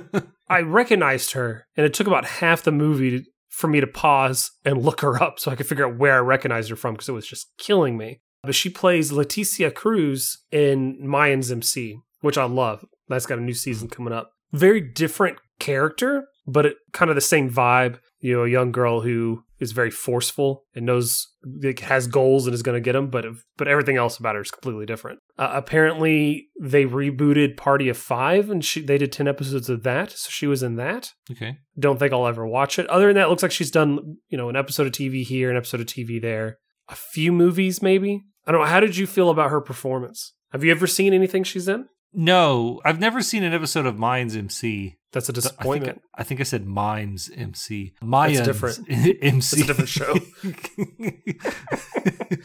I 0.48 0.60
recognized 0.60 1.32
her, 1.32 1.66
and 1.76 1.84
it 1.84 1.92
took 1.92 2.06
about 2.06 2.24
half 2.24 2.62
the 2.62 2.72
movie 2.72 3.18
to, 3.18 3.24
for 3.50 3.68
me 3.68 3.80
to 3.80 3.86
pause 3.86 4.50
and 4.64 4.82
look 4.82 5.02
her 5.02 5.22
up 5.22 5.38
so 5.40 5.50
I 5.50 5.56
could 5.56 5.66
figure 5.66 5.86
out 5.86 5.98
where 5.98 6.14
I 6.14 6.20
recognized 6.20 6.70
her 6.70 6.76
from 6.76 6.94
because 6.94 7.10
it 7.10 7.12
was 7.12 7.26
just 7.26 7.52
killing 7.58 7.98
me. 7.98 8.22
But 8.42 8.54
she 8.54 8.70
plays 8.70 9.12
Leticia 9.12 9.74
Cruz 9.74 10.38
in 10.50 11.02
Mayans 11.02 11.52
MC, 11.52 11.98
which 12.22 12.38
I 12.38 12.44
love. 12.44 12.86
That's 13.08 13.26
got 13.26 13.38
a 13.38 13.42
new 13.42 13.54
season 13.54 13.88
coming 13.88 14.12
up. 14.12 14.30
Very 14.52 14.80
different 14.80 15.38
character, 15.58 16.28
but 16.46 16.66
it 16.66 16.76
kind 16.92 17.10
of 17.10 17.14
the 17.14 17.20
same 17.20 17.50
vibe. 17.50 17.98
You 18.20 18.34
know, 18.34 18.44
a 18.44 18.48
young 18.48 18.72
girl 18.72 19.02
who 19.02 19.42
is 19.58 19.72
very 19.72 19.90
forceful 19.90 20.64
and 20.74 20.84
knows 20.84 21.28
like, 21.62 21.80
has 21.80 22.06
goals 22.06 22.46
and 22.46 22.54
is 22.54 22.62
going 22.62 22.74
to 22.74 22.80
get 22.80 22.92
them, 22.92 23.08
but 23.08 23.24
but 23.56 23.68
everything 23.68 23.96
else 23.96 24.18
about 24.18 24.34
her 24.34 24.40
is 24.40 24.50
completely 24.50 24.86
different. 24.86 25.18
Uh, 25.38 25.50
apparently, 25.52 26.48
they 26.60 26.84
rebooted 26.84 27.56
Party 27.56 27.88
of 27.88 27.96
Five, 27.96 28.50
and 28.50 28.64
she 28.64 28.80
they 28.82 28.98
did 28.98 29.12
ten 29.12 29.28
episodes 29.28 29.68
of 29.68 29.82
that, 29.84 30.10
so 30.12 30.28
she 30.30 30.46
was 30.46 30.62
in 30.62 30.76
that. 30.76 31.12
okay. 31.30 31.58
Don't 31.78 31.98
think 31.98 32.12
I'll 32.12 32.26
ever 32.26 32.46
watch 32.46 32.78
it. 32.78 32.86
Other 32.88 33.06
than 33.06 33.16
that, 33.16 33.26
it 33.26 33.28
looks 33.28 33.42
like 33.42 33.52
she's 33.52 33.70
done 33.70 34.16
you 34.28 34.38
know 34.38 34.48
an 34.48 34.56
episode 34.56 34.86
of 34.86 34.92
TV 34.92 35.22
here, 35.22 35.50
an 35.50 35.56
episode 35.56 35.80
of 35.80 35.86
TV 35.86 36.20
there, 36.20 36.58
a 36.88 36.94
few 36.94 37.32
movies 37.32 37.82
maybe. 37.82 38.22
I 38.46 38.52
don't 38.52 38.60
know. 38.60 38.66
How 38.66 38.80
did 38.80 38.96
you 38.96 39.06
feel 39.06 39.30
about 39.30 39.50
her 39.50 39.60
performance? 39.60 40.32
Have 40.52 40.62
you 40.62 40.70
ever 40.70 40.86
seen 40.86 41.12
anything 41.12 41.44
she's 41.44 41.68
in? 41.68 41.86
No, 42.12 42.80
I've 42.84 43.00
never 43.00 43.20
seen 43.20 43.42
an 43.42 43.52
episode 43.52 43.86
of 43.86 43.98
Mimes 43.98 44.36
MC. 44.36 44.96
That's 45.12 45.28
a 45.28 45.32
I 45.32 45.34
think, 45.34 45.44
disappointment. 45.44 46.02
I 46.14 46.24
think 46.24 46.40
I 46.40 46.44
said 46.44 46.66
Mimes 46.66 47.30
MC. 47.34 47.94
Mayans 48.02 48.44
different. 48.44 48.80
MC. 49.22 49.62
That's 49.62 49.62
a 49.62 49.66
different 49.66 49.88
show. 49.88 50.14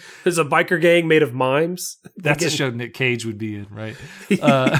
There's 0.23 0.37
a 0.37 0.45
biker 0.45 0.79
gang 0.79 1.07
made 1.07 1.21
of 1.23 1.33
mimes. 1.33 1.97
That's 2.15 2.45
a 2.45 2.49
show 2.49 2.69
Nick 2.69 2.93
Cage 2.93 3.25
would 3.25 3.37
be 3.37 3.55
in, 3.55 3.67
right? 3.69 3.95
Uh, 4.41 4.79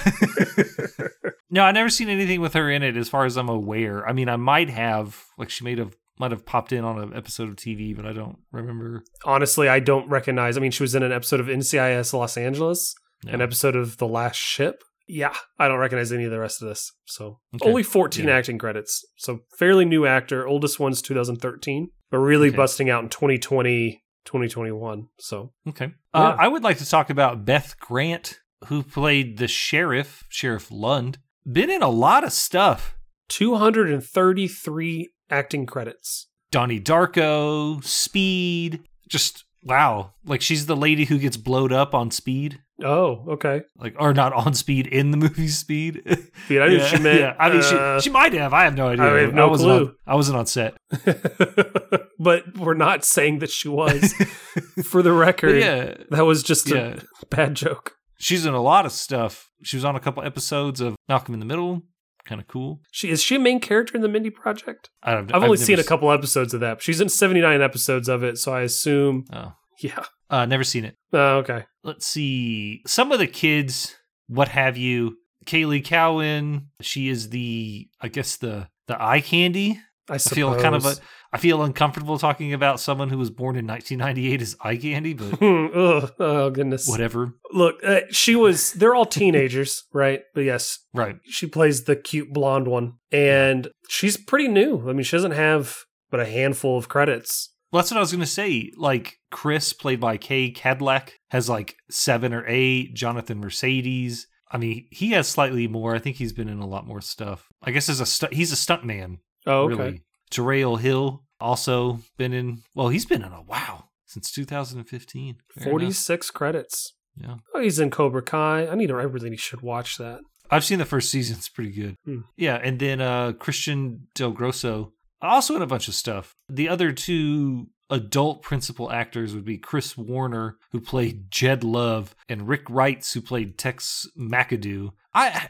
no, 1.50 1.64
I've 1.66 1.74
never 1.74 1.90
seen 1.90 2.08
anything 2.08 2.40
with 2.40 2.54
her 2.54 2.72
in 2.72 2.82
it, 2.82 2.96
as 2.96 3.10
far 3.10 3.26
as 3.26 3.36
I'm 3.36 3.50
aware. 3.50 4.08
I 4.08 4.14
mean, 4.14 4.30
I 4.30 4.38
might 4.38 4.70
have, 4.70 5.22
like, 5.38 5.50
she 5.50 5.66
might 5.66 5.78
have 5.78 5.94
might 6.18 6.32
have 6.32 6.46
popped 6.46 6.72
in 6.72 6.86
on 6.86 7.00
an 7.00 7.14
episode 7.16 7.50
of 7.50 7.56
TV, 7.56 7.96
but 7.96 8.06
I 8.06 8.14
don't 8.14 8.38
remember. 8.52 9.04
Honestly, 9.26 9.68
I 9.68 9.80
don't 9.80 10.08
recognize. 10.08 10.56
I 10.56 10.62
mean, 10.62 10.72
she 10.72 10.84
was 10.84 10.96
in 10.96 11.04
an 11.04 11.12
episode 11.12 11.40
of 11.40 11.48
NCIS 11.48 12.14
Los 12.14 12.38
Angeles, 12.38 12.96
No. 13.25 13.34
an 13.34 13.42
episode 13.42 13.75
of 13.75 13.98
The 13.98 14.08
Last 14.08 14.38
Ship. 14.38 14.82
Yeah, 15.08 15.34
I 15.60 15.68
don't 15.68 15.80
recognize 15.80 16.12
any 16.12 16.24
of 16.24 16.32
the 16.32 16.40
rest 16.40 16.62
of 16.62 16.70
this. 16.70 16.92
So 17.06 17.40
Okay. 17.56 17.68
only 17.70 17.84
14 17.84 18.28
Yeah. 18.28 18.36
acting 18.38 18.58
credits. 18.58 19.04
So 19.18 19.42
fairly 19.60 19.84
new 19.86 20.06
actor. 20.06 20.48
Oldest 20.48 20.80
one's 20.80 21.01
2013, 21.01 21.90
but 22.10 22.20
really 22.20 22.48
Okay. 22.50 22.58
busting 22.58 22.90
out 22.90 23.04
in 23.04 23.10
2020, 23.10 24.01
2021. 24.25 25.08
So 25.20 25.51
Okay. 25.68 25.92
Uh, 26.13 26.36
I 26.40 26.48
would 26.48 26.63
like 26.63 26.78
to 26.78 26.90
talk 26.90 27.10
about 27.10 27.44
Beth 27.46 27.75
Grant, 27.80 28.40
who 28.68 28.84
played 28.84 29.38
the 29.38 29.48
sheriff, 29.48 30.24
Sheriff 30.30 30.70
Lund. 30.72 31.18
Been 31.51 31.70
in 31.70 31.82
a 31.82 31.90
lot 31.90 32.24
of 32.24 32.32
stuff. 32.32 32.96
233 33.30 35.10
acting 35.30 35.66
credits. 35.66 36.28
Donnie 36.51 36.80
Darko, 36.80 37.84
Speed. 37.84 38.82
Just 39.10 39.46
wow. 39.63 40.13
Like 40.25 40.42
she's 40.42 40.66
the 40.66 40.75
lady 40.75 41.06
who 41.06 41.18
gets 41.18 41.38
blowed 41.38 41.72
up 41.74 41.94
on 41.94 42.12
Speed. 42.12 42.60
Oh, 42.84 43.26
okay. 43.34 43.62
Like, 43.78 43.96
or 44.00 44.14
not 44.14 44.34
on 44.34 44.54
Speed 44.54 44.88
in 44.88 45.12
the 45.12 45.18
movie 45.18 45.48
Speed. 45.48 46.02
Dude, 46.48 46.62
I 46.62 46.68
yeah, 46.68 46.86
she 46.86 46.98
meant. 47.00 47.20
yeah. 47.20 47.36
I 47.40 47.50
mean, 47.50 47.62
uh, 47.62 48.00
she 48.00 48.06
she 48.06 48.10
might 48.12 48.34
have. 48.34 48.54
I 48.54 48.64
have 48.64 48.76
no 48.76 48.88
idea. 48.88 49.06
I 49.06 49.20
have 49.22 49.34
no 49.34 49.50
wasn't 49.50 49.68
clue. 49.68 49.86
On, 49.88 49.96
I 50.08 50.16
wasn't 50.16 50.38
on 50.38 50.46
set. 50.46 50.76
but 52.20 52.58
we're 52.58 52.74
not 52.74 53.04
saying 53.04 53.40
that 53.40 53.50
she 53.50 53.68
was. 53.70 54.14
For 54.84 55.02
the 55.02 55.10
But 55.12 55.16
record, 55.16 55.60
yeah, 55.60 55.96
that 56.10 56.26
was 56.26 56.44
just 56.44 56.70
yeah. 56.70 57.00
a 57.22 57.26
bad 57.28 57.56
joke. 57.56 57.94
She's 58.18 58.46
in 58.46 58.54
a 58.54 58.62
lot 58.62 58.86
of 58.86 58.92
stuff. 58.92 59.50
She 59.64 59.78
was 59.78 59.86
on 59.86 59.96
a 59.96 60.00
couple 60.00 60.24
episodes 60.24 60.82
of 60.82 60.96
Malcolm 61.10 61.34
in 61.34 61.40
the 61.40 61.46
Middle. 61.46 61.82
Kind 62.26 62.40
of 62.40 62.48
cool. 62.48 62.82
She 62.92 63.10
is 63.10 63.24
she 63.24 63.36
a 63.36 63.40
main 63.40 63.60
character 63.60 63.96
in 63.96 64.02
the 64.04 64.08
Mindy 64.08 64.30
Project? 64.30 64.90
I 65.02 65.14
don't, 65.14 65.34
I've 65.34 65.42
only 65.44 65.58
seen 65.58 65.80
a 65.80 65.84
couple 65.84 66.12
episodes 66.12 66.54
of 66.54 66.60
that. 66.60 66.82
She's 66.82 67.02
in 67.02 67.10
79 67.10 67.62
episodes 67.62 68.08
of 68.08 68.24
it, 68.24 68.38
so 68.38 68.54
I 68.54 68.62
assume 68.62 69.26
Oh, 69.34 69.54
yeah. 69.82 70.04
uh, 70.30 70.46
never 70.46 70.64
seen 70.64 70.86
it. 70.86 70.96
Oh, 71.12 71.38
okay. 71.38 71.66
Let's 71.84 72.06
see 72.06 72.82
some 72.86 73.12
of 73.12 73.20
the 73.20 73.28
kids 73.28 73.96
what 74.28 74.50
have 74.50 74.78
you 74.78 75.18
Caylee 75.46 75.84
Cowan 75.84 76.68
she 76.82 77.10
is 77.10 77.30
the 77.30 77.90
i 78.00 78.08
guess 78.08 78.38
the 78.38 78.68
the 78.88 79.02
eye 79.02 79.22
candy 79.22 79.80
I, 80.10 80.16
i 80.16 80.18
feel 80.20 80.56
kind 80.60 80.76
of 80.76 80.86
a 80.86 80.96
i 81.34 81.38
feel 81.38 81.64
uncomfortable 81.64 82.20
talking 82.20 82.54
about 82.54 82.80
someone 82.80 83.10
who 83.10 83.18
was 83.18 83.32
born 83.32 83.56
in 83.58 83.66
1998 83.66 84.42
as 84.42 84.56
eye 84.62 84.78
candy 84.78 85.14
but 85.14 85.34
ugh, 85.42 86.14
oh 86.20 86.50
goodness. 86.52 86.88
whatever 86.88 87.34
Look, 87.54 87.84
uh, 87.84 88.02
she 88.12 88.36
was. 88.36 88.74
They're 88.74 88.96
all 88.96 89.06
teenagers, 89.06 89.84
right? 89.94 90.22
But 90.34 90.42
yes, 90.42 90.80
right 90.94 91.18
she 91.26 91.48
plays 91.48 91.84
the 91.84 91.96
cute 91.96 92.32
blonde 92.32 92.68
one, 92.68 92.94
and 93.12 93.70
she's 93.90 94.18
pretty 94.18 94.48
new. 94.48 94.90
I 94.90 94.94
mean, 94.94 95.04
she 95.04 95.16
doesn't 95.16 95.32
have 95.32 95.80
but 96.10 96.20
a 96.20 96.26
handful 96.26 96.78
of 96.78 96.90
credits. 96.90 97.54
Well, 97.72 97.82
that's 97.82 97.92
what 97.92 97.98
i 97.98 98.01
was 98.01 98.12
gonna 98.12 98.25
say 98.25 98.72
like 98.75 99.18
chris 99.32 99.74
played 99.74 100.00
by 100.00 100.18
Kai 100.18 100.51
Kadlec 100.56 101.12
has 101.30 101.48
like 101.50 101.75
seven 101.90 102.34
or 102.34 102.46
eight 102.48 102.94
jonathan 102.94 103.40
mercedes 103.40 104.28
i 104.51 104.58
mean 104.58 104.88
he 104.92 105.12
has 105.12 105.28
slightly 105.28 105.68
more 105.68 105.96
i 105.96 106.00
think 106.00 106.18
he's 106.18 106.34
been 106.34 106.50
in 106.50 106.60
a 106.60 106.68
lot 106.68 106.86
more 106.86 107.01
stuff 107.01 107.48
i 107.63 107.72
guess 107.72 107.88
as 107.90 108.00
a 108.01 108.06
stu- 108.06 108.28
he's 108.32 108.51
a 108.51 108.56
stunt 108.58 108.84
man 108.86 109.20
Oh, 109.48 109.63
okay. 109.72 109.75
really. 109.75 110.01
Terayle 110.30 110.80
Hill 110.80 111.24
also 111.40 112.00
been 112.16 112.32
in. 112.32 112.62
Well, 112.75 112.90
he's 112.90 113.08
been 113.08 113.24
in 113.24 113.32
a 113.32 113.42
wow 113.42 113.86
since 114.06 114.32
2015. 114.32 115.36
Fair 115.56 115.63
enough. 115.63 115.72
46 115.72 116.30
credits. 116.30 116.94
Yeah. 117.16 117.38
Oh, 117.56 117.60
he's 117.60 117.80
in 117.80 117.90
Cobra 117.90 118.22
Kai. 118.22 118.68
I 118.68 118.75
need 118.75 118.88
to. 118.90 118.98
I 119.00 119.01
really 119.04 119.36
should 119.36 119.62
watch 119.62 119.98
that. 119.98 120.20
I've 120.51 120.63
seen 120.63 120.78
the 120.78 120.86
first 120.86 121.10
season. 121.10 121.38
It's 121.38 121.50
pretty 121.50 121.72
good. 121.72 121.96
Hmm. 122.06 122.20
Yeah, 122.38 122.58
and 122.63 122.78
then 122.80 123.01
uh 123.01 123.32
Christian 123.34 124.08
Del 124.13 124.30
Grosso 124.32 124.94
also 125.30 125.56
in 125.56 125.62
a 125.62 125.68
bunch 125.68 125.88
of 125.88 125.94
stuff. 125.96 126.36
The 126.50 126.68
other 126.70 126.92
two 126.92 127.68
adult 127.90 128.42
principal 128.42 128.92
actors 128.92 129.34
would 129.36 129.46
be 129.46 129.58
Chris 129.58 129.98
Warner, 129.98 130.58
who 130.72 130.80
played 130.80 131.30
Jed 131.30 131.63
Love, 131.63 132.16
and 132.30 132.48
Ric 132.48 132.66
Reitz, 132.66 133.13
who 133.13 133.22
played 133.22 133.58
Tex 133.58 134.08
McAdoo. 134.18 134.92
I 135.13 135.50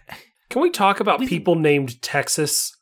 Can 0.50 0.62
we 0.62 0.70
talk 0.72 1.00
about 1.00 1.20
We- 1.20 1.28
people 1.28 1.56
named 1.56 2.02
Texas 2.02 2.76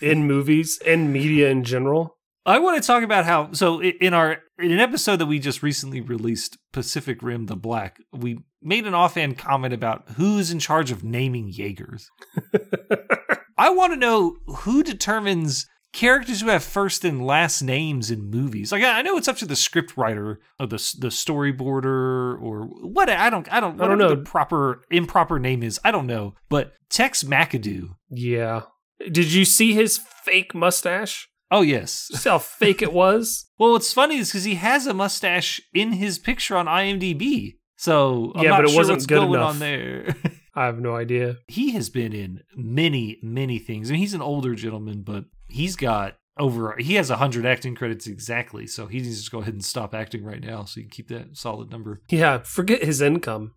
in 0.00 0.26
movies 0.26 0.78
and 0.86 1.12
media 1.12 1.48
in 1.50 1.64
general? 1.64 2.18
I 2.44 2.58
want 2.58 2.80
to 2.82 2.86
talk 2.86 3.04
about 3.04 3.24
how 3.24 3.52
so 3.52 3.80
in 3.82 4.14
our 4.14 4.38
in 4.58 4.72
an 4.72 4.80
episode 4.80 5.16
that 5.16 5.26
we 5.26 5.38
just 5.38 5.62
recently 5.62 6.00
released, 6.00 6.58
Pacific 6.72 7.22
Rim: 7.22 7.46
The 7.46 7.54
Black, 7.56 8.00
we 8.12 8.40
made 8.60 8.84
an 8.86 8.94
offhand 8.94 9.38
comment 9.38 9.72
about 9.72 10.04
who's 10.16 10.50
in 10.50 10.58
charge 10.58 10.90
of 10.90 11.04
naming 11.04 11.48
Jaegers. 11.48 12.10
I 13.58 13.70
want 13.70 13.92
to 13.92 13.98
know 13.98 14.36
who 14.46 14.82
determines 14.82 15.66
characters 15.92 16.40
who 16.40 16.48
have 16.48 16.64
first 16.64 17.04
and 17.04 17.24
last 17.26 17.62
names 17.62 18.10
in 18.10 18.30
movies. 18.30 18.72
Like 18.72 18.82
I 18.82 19.02
know 19.02 19.16
it's 19.16 19.28
up 19.28 19.36
to 19.38 19.46
the 19.46 19.56
script 19.56 19.96
writer 19.96 20.40
or 20.58 20.66
the 20.66 20.76
the 20.98 21.08
storyboarder 21.08 22.40
or 22.42 22.62
what 22.82 23.08
I 23.08 23.30
don't 23.30 23.50
I 23.52 23.60
don't 23.60 23.80
I 23.80 23.86
don't 23.86 23.98
know. 23.98 24.08
the 24.08 24.16
proper 24.22 24.82
improper 24.90 25.38
name 25.38 25.62
is. 25.62 25.80
I 25.84 25.90
don't 25.90 26.06
know, 26.06 26.34
but 26.48 26.72
Tex 26.90 27.22
McAdoo. 27.24 27.90
Yeah. 28.10 28.62
Did 29.10 29.32
you 29.32 29.44
see 29.44 29.72
his 29.74 29.98
fake 30.24 30.54
mustache? 30.54 31.28
Oh 31.50 31.62
yes. 31.62 32.08
See 32.14 32.28
how 32.28 32.38
fake 32.38 32.82
it 32.82 32.92
was? 32.92 33.46
Well, 33.62 33.72
what's 33.72 33.92
funny 33.92 34.16
is 34.16 34.30
because 34.30 34.42
he 34.42 34.56
has 34.56 34.88
a 34.88 34.94
mustache 34.94 35.60
in 35.72 35.92
his 35.92 36.18
picture 36.18 36.56
on 36.56 36.66
IMDb. 36.66 37.58
So 37.76 38.32
I'm 38.34 38.42
Yeah, 38.42 38.50
not 38.50 38.56
but 38.56 38.64
it 38.64 38.68
sure 38.70 38.78
wasn't 38.80 38.96
what's 38.96 39.06
good 39.06 39.14
going 39.20 39.34
enough. 39.34 39.50
on 39.50 39.58
there. 39.60 40.16
I 40.56 40.64
have 40.66 40.80
no 40.80 40.96
idea. 40.96 41.36
he 41.46 41.70
has 41.72 41.88
been 41.90 42.12
in 42.12 42.40
many, 42.56 43.18
many 43.22 43.60
things. 43.60 43.88
I 43.88 43.92
mean, 43.92 44.00
he's 44.00 44.14
an 44.14 44.20
older 44.20 44.56
gentleman, 44.56 45.02
but 45.02 45.26
he's 45.52 45.76
got 45.76 46.16
over. 46.38 46.76
He 46.78 46.94
has 46.94 47.10
hundred 47.10 47.46
acting 47.46 47.74
credits 47.74 48.06
exactly. 48.06 48.66
So 48.66 48.86
he 48.86 49.00
needs 49.00 49.24
to 49.24 49.30
go 49.30 49.40
ahead 49.40 49.54
and 49.54 49.64
stop 49.64 49.94
acting 49.94 50.24
right 50.24 50.40
now, 50.40 50.64
so 50.64 50.80
you 50.80 50.84
can 50.84 50.90
keep 50.90 51.08
that 51.08 51.36
solid 51.36 51.70
number. 51.70 52.00
Yeah, 52.08 52.38
forget 52.38 52.82
his 52.82 53.00
income. 53.00 53.54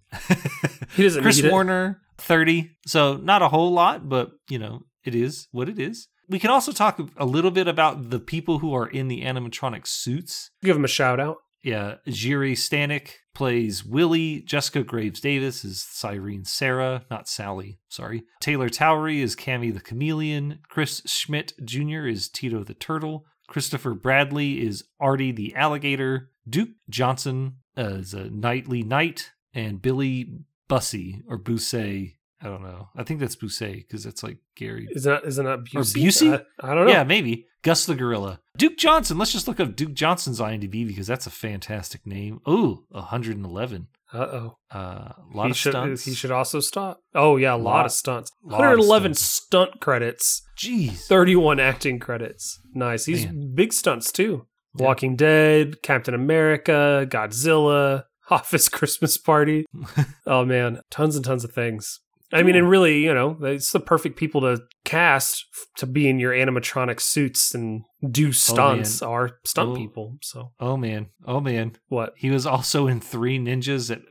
He 0.95 1.03
doesn't 1.03 1.21
Chris 1.23 1.37
need 1.37 1.45
it. 1.45 1.51
Warner, 1.51 2.01
thirty. 2.17 2.71
So 2.85 3.15
not 3.17 3.41
a 3.41 3.49
whole 3.49 3.71
lot, 3.71 4.07
but 4.09 4.31
you 4.49 4.59
know, 4.59 4.83
it 5.03 5.15
is 5.15 5.47
what 5.51 5.69
it 5.69 5.79
is. 5.79 6.07
We 6.27 6.39
can 6.39 6.49
also 6.49 6.71
talk 6.71 6.99
a 7.17 7.25
little 7.25 7.51
bit 7.51 7.67
about 7.67 8.09
the 8.09 8.19
people 8.19 8.59
who 8.59 8.73
are 8.73 8.87
in 8.87 9.07
the 9.07 9.21
animatronic 9.21 9.85
suits. 9.85 10.49
Give 10.63 10.75
them 10.75 10.83
a 10.83 10.87
shout 10.87 11.19
out. 11.19 11.37
Yeah, 11.65 11.95
Jiri 12.07 12.51
Stanek 12.51 13.09
plays 13.33 13.83
Willy. 13.83 14.41
Jessica 14.41 14.83
Graves 14.83 15.19
Davis 15.19 15.65
is 15.65 15.81
Siren 15.81 16.45
Sarah, 16.45 17.05
not 17.09 17.27
Sally, 17.27 17.79
sorry. 17.89 18.23
Taylor 18.39 18.69
Towery 18.69 19.19
is 19.19 19.35
Cammy 19.35 19.73
the 19.73 19.79
Chameleon. 19.79 20.59
Chris 20.69 21.01
Schmidt 21.07 21.53
Jr. 21.65 22.05
is 22.05 22.29
Tito 22.29 22.63
the 22.63 22.75
Turtle. 22.75 23.25
Christopher 23.47 23.95
Bradley 23.95 24.63
is 24.63 24.83
Artie 24.99 25.31
the 25.31 25.55
Alligator. 25.55 26.29
Duke 26.47 26.69
Johnson 26.87 27.55
uh, 27.75 27.95
is 27.95 28.13
a 28.13 28.25
Knighty 28.25 28.85
Knight. 28.85 29.31
And 29.55 29.81
Billy 29.81 30.41
Bussey, 30.67 31.23
or 31.27 31.39
Busey, 31.39 32.15
I 32.41 32.47
don't 32.47 32.61
know. 32.61 32.89
I 32.95 33.03
think 33.03 33.19
that's 33.19 33.37
Busey 33.37 33.77
because 33.77 34.03
that's 34.03 34.21
like 34.21 34.37
Gary. 34.55 34.87
Isn't 34.91 35.11
that, 35.11 35.25
isn't 35.25 35.45
that 35.45 35.59
Or 35.59 35.81
Busey? 35.81 36.03
Busey? 36.03 36.33
Uh, 36.33 36.43
I 36.59 36.75
don't 36.75 36.85
know. 36.85 36.91
Yeah, 36.91 37.03
maybe. 37.05 37.47
Gus 37.65 37.85
the 37.85 37.95
Gorilla. 37.95 38.39
Duke 38.57 38.77
Johnson. 38.77 39.17
Let's 39.17 39.33
just 39.33 39.47
look 39.47 39.59
up 39.59 39.75
Duke 39.75 39.93
Johnson's 39.93 40.39
IMDb 40.39 40.87
because 40.87 41.07
that's 41.07 41.27
a 41.27 41.31
fantastic 41.31 42.05
name. 42.05 42.39
Ooh, 42.47 42.85
111. 42.91 43.87
Uh 44.13 44.17
oh. 44.17 44.57
Uh, 44.73 44.77
a 44.77 45.15
lot 45.33 45.45
He 45.45 45.51
of 45.51 45.57
should, 45.57 45.71
stunts. 45.73 46.05
he 46.05 46.13
should 46.13 46.31
also 46.31 46.59
stop. 46.59 47.01
Oh, 47.13 47.35
yeah, 47.37 47.53
a 47.53 47.57
lot, 47.57 47.63
Lot- 47.77 47.85
of 47.87 47.91
stunts. 47.91 48.31
lot 48.43 48.57
of 48.57 48.59
111 48.77 49.15
stunts. 49.15 49.21
stunt 49.21 49.81
credits, 49.81 50.43
Jeez. 50.57 50.99
31 51.07 51.59
acting 51.59 51.99
credits. 51.99 52.61
Nice. 52.73 53.05
He's 53.05 53.25
big 53.25 53.73
stunts 53.73 54.11
too. 54.11 54.45
Walking 54.75 55.15
Dead, 55.15 55.81
Captain 55.81 56.13
America, 56.13 57.07
Godzilla, 57.09 58.03
Office 58.29 58.69
Christmas 58.69 59.17
Party. 59.17 59.65
oh 60.27 60.45
man, 60.45 60.81
tons 60.91 61.15
and 61.15 61.25
tons 61.25 61.43
of 61.43 61.51
things. 61.51 61.99
I 62.33 62.41
mean, 62.43 62.55
and 62.55 62.69
really, 62.69 63.03
you 63.03 63.13
know, 63.13 63.37
it's 63.41 63.71
the 63.71 63.79
perfect 63.79 64.17
people 64.17 64.41
to 64.41 64.61
cast 64.83 65.45
to 65.77 65.85
be 65.85 66.09
in 66.09 66.19
your 66.19 66.33
animatronic 66.33 66.99
suits 66.99 67.53
and 67.53 67.83
do 68.11 68.31
stunts 68.31 69.01
are 69.01 69.37
stunt 69.45 69.69
Oh. 69.71 69.75
people. 69.75 70.17
So 70.21 70.51
Oh 70.59 70.75
man. 70.75 71.07
Oh 71.25 71.39
man. 71.39 71.73
what? 71.87 72.13
He 72.17 72.29
was 72.31 72.45
also 72.45 72.87
in 72.87 72.99
Three 72.99 73.37
Ninjas 73.39 73.91
at 73.91 74.01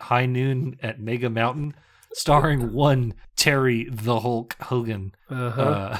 High 0.00 0.26
Noon 0.26 0.76
at 0.82 0.98
Mega 0.98 1.28
Mountain, 1.30 1.74
starring 2.14 2.72
one 2.72 3.14
Terry 3.36 3.86
the 3.90 4.20
Hulk 4.20 4.56
Hogan. 4.62 5.12
Uh-huh. 5.30 5.62
Uh, 5.62 5.98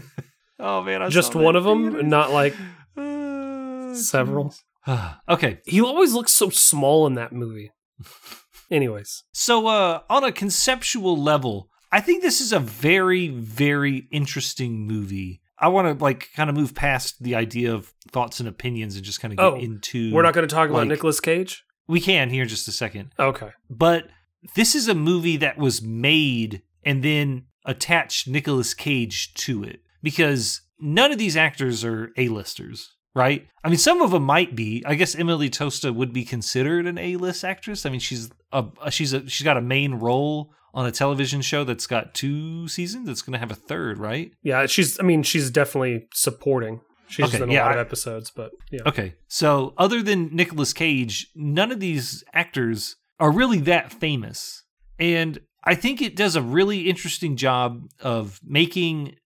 oh 0.60 0.82
man. 0.82 1.02
I 1.02 1.08
Just 1.08 1.34
one 1.34 1.56
of 1.56 1.64
them, 1.64 1.90
theater. 1.92 2.06
not 2.06 2.30
like 2.30 2.54
Uh, 2.96 3.92
several. 3.94 4.54
okay. 5.28 5.60
He 5.66 5.80
always 5.80 6.14
looks 6.14 6.32
so 6.32 6.48
small 6.48 7.06
in 7.06 7.14
that 7.14 7.32
movie. 7.32 7.72
Anyways, 8.72 9.24
So, 9.32 9.66
uh, 9.66 10.00
on 10.08 10.24
a 10.24 10.32
conceptual 10.32 11.16
level, 11.16 11.68
I 11.92 12.00
think 12.00 12.22
this 12.22 12.40
is 12.40 12.52
a 12.52 12.58
very, 12.58 13.28
very 13.28 14.08
interesting 14.10 14.86
movie. 14.86 15.42
I 15.58 15.68
want 15.68 15.86
to 15.98 16.02
like 16.02 16.30
kind 16.34 16.48
of 16.50 16.56
move 16.56 16.74
past 16.74 17.22
the 17.22 17.34
idea 17.34 17.72
of 17.74 17.92
thoughts 18.10 18.40
and 18.40 18.48
opinions 18.48 18.96
and 18.96 19.04
just 19.04 19.20
kind 19.20 19.32
of 19.32 19.36
get 19.38 19.44
Oh, 19.44 19.56
into. 19.56 20.12
we're 20.12 20.22
not 20.22 20.32
going 20.34 20.48
to 20.48 20.52
talk 20.52 20.70
about 20.70 20.80
like- 20.80 20.88
Nicolas 20.88 21.20
Cage. 21.20 21.64
We 21.86 22.00
can 22.00 22.30
here 22.30 22.44
in 22.44 22.48
just 22.48 22.66
a 22.66 22.72
second, 22.72 23.12
Okay. 23.18 23.50
but 23.68 24.08
this 24.56 24.74
is 24.74 24.88
a 24.88 24.94
movie 24.94 25.36
that 25.36 25.58
was 25.58 25.82
made 25.82 26.62
and 26.82 27.02
then 27.02 27.44
attached 27.66 28.26
Nicolas 28.26 28.72
Cage 28.72 29.34
to 29.34 29.62
it 29.62 29.80
because 30.02 30.62
none 30.80 31.12
of 31.12 31.18
these 31.18 31.36
actors 31.36 31.84
are 31.84 32.10
A-listers. 32.16 32.90
Right? 33.14 33.46
I 33.62 33.68
mean, 33.68 33.78
some 33.78 34.00
of 34.00 34.10
them 34.10 34.22
might 34.24 34.56
be. 34.56 34.82
I 34.86 34.94
guess 34.94 35.14
Emily 35.14 35.50
Tosta 35.50 35.94
would 35.94 36.12
be 36.12 36.24
considered 36.24 36.86
an 36.86 36.98
A-list 36.98 37.44
actress. 37.44 37.84
I 37.84 37.90
mean, 37.90 38.00
she's 38.00 38.30
a 38.52 38.64
she's 38.90 39.12
a 39.12 39.28
she's 39.28 39.44
got 39.44 39.56
a 39.56 39.60
main 39.62 39.94
role 39.94 40.50
on 40.74 40.86
a 40.86 40.90
television 40.90 41.42
show 41.42 41.64
that's 41.64 41.86
got 41.86 42.14
two 42.14 42.66
seasons. 42.68 43.08
It's 43.08 43.20
going 43.22 43.34
to 43.34 43.38
have 43.38 43.50
a 43.50 43.54
third, 43.54 43.98
right? 43.98 44.32
Yeah, 44.42 44.66
she's. 44.66 44.98
I 44.98 45.02
mean, 45.02 45.22
she's 45.22 45.50
definitely 45.50 46.08
supporting. 46.14 46.80
She's 47.08 47.26
Okay, 47.26 47.42
in 47.42 47.50
a 47.50 47.52
yeah, 47.52 47.66
lot 47.66 47.72
of 47.72 47.86
episodes, 47.86 48.30
but 48.34 48.52
yeah. 48.70 48.80
Okay. 48.86 49.14
So, 49.28 49.74
other 49.76 50.02
than 50.02 50.34
Nicolas 50.34 50.72
Cage, 50.72 51.28
none 51.36 51.70
of 51.70 51.78
these 51.78 52.24
actors 52.32 52.96
are 53.20 53.30
really 53.30 53.58
that 53.60 53.92
famous. 53.92 54.64
And 54.98 55.40
I 55.64 55.74
think 55.74 56.00
it 56.00 56.16
does 56.16 56.36
a 56.36 56.42
really 56.42 56.88
interesting 56.88 57.36
job 57.36 57.82
of 58.00 58.40
making 58.42 59.16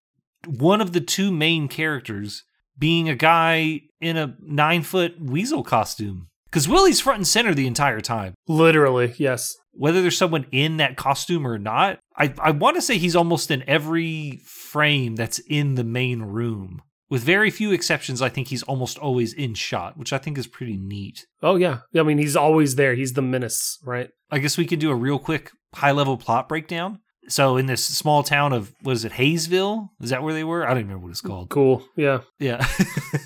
one 0.47 0.81
of 0.81 0.93
the 0.93 1.01
two 1.01 1.31
main 1.31 1.69
characters 1.69 2.43
being 2.79 3.09
a 3.09 3.15
guy 3.15 3.83
in 4.01 4.17
a 4.17 4.37
nine 4.41 4.83
foot 4.83 5.21
weasel 5.21 5.63
costume. 5.63 6.29
Because 6.47 6.69
Willy's 6.69 7.01
front 7.01 7.19
and 7.19 7.27
center 7.27 7.55
the 7.55 7.67
entire 7.67 8.01
time. 8.01 8.35
Literally, 8.47 9.15
yes. 9.19 9.55
Whether 9.73 10.01
there's 10.01 10.17
someone 10.17 10.47
in 10.53 10.79
that 10.79 10.97
costume 10.97 11.47
or 11.47 11.59
not, 11.59 11.99
I, 12.17 12.33
I 12.39 12.53
want 12.53 12.77
to 12.77 12.83
say 12.83 12.97
he's 12.97 13.17
almost 13.17 13.51
in 13.51 13.63
every 13.69 14.41
frame 14.45 15.17
that's 15.17 15.39
in 15.41 15.75
the 15.75 15.85
main 15.85 16.23
room. 16.23 16.83
With 17.09 17.23
very 17.23 17.51
few 17.51 17.73
exceptions, 17.73 18.23
I 18.23 18.31
think 18.31 18.49
he's 18.49 18.63
almost 18.65 18.99
always 18.99 19.33
in 19.33 19.55
shot, 19.55 19.97
which 19.97 20.13
I 20.13 20.19
think 20.19 20.39
is 20.39 20.47
pretty 20.47 20.77
neat. 20.77 21.27
Oh 21.43 21.57
yeah. 21.57 21.81
I 21.95 22.03
mean, 22.03 22.19
he's 22.19 22.37
always 22.37 22.75
there. 22.77 22.95
He's 22.95 23.13
the 23.13 23.23
menace, 23.23 23.79
right? 23.85 24.11
I 24.31 24.39
guess 24.39 24.59
we 24.59 24.67
could 24.67 24.81
do 24.81 24.91
a 24.91 24.97
real 24.97 25.19
quick 25.19 25.51
high 25.75 25.93
level 25.93 26.17
plot 26.17 26.49
breakdown. 26.49 27.01
So, 27.29 27.57
in 27.57 27.67
this 27.67 27.85
small 27.85 28.23
town 28.23 28.53
of, 28.53 28.75
what 28.83 28.93
is 28.93 29.05
it, 29.05 29.13
Hayesville? 29.13 29.91
Is 30.01 30.11
that 30.11 30.23
where 30.23 30.35
they 30.35 30.45
were? 30.45 30.65
I 30.65 30.69
don't 30.69 30.79
even 30.79 30.89
remember 30.89 31.07
what 31.07 31.11
it's 31.11 31.21
called. 31.21 31.49
Cool. 31.49 31.85
Yeah. 31.97 32.21
Yeah. 32.39 32.67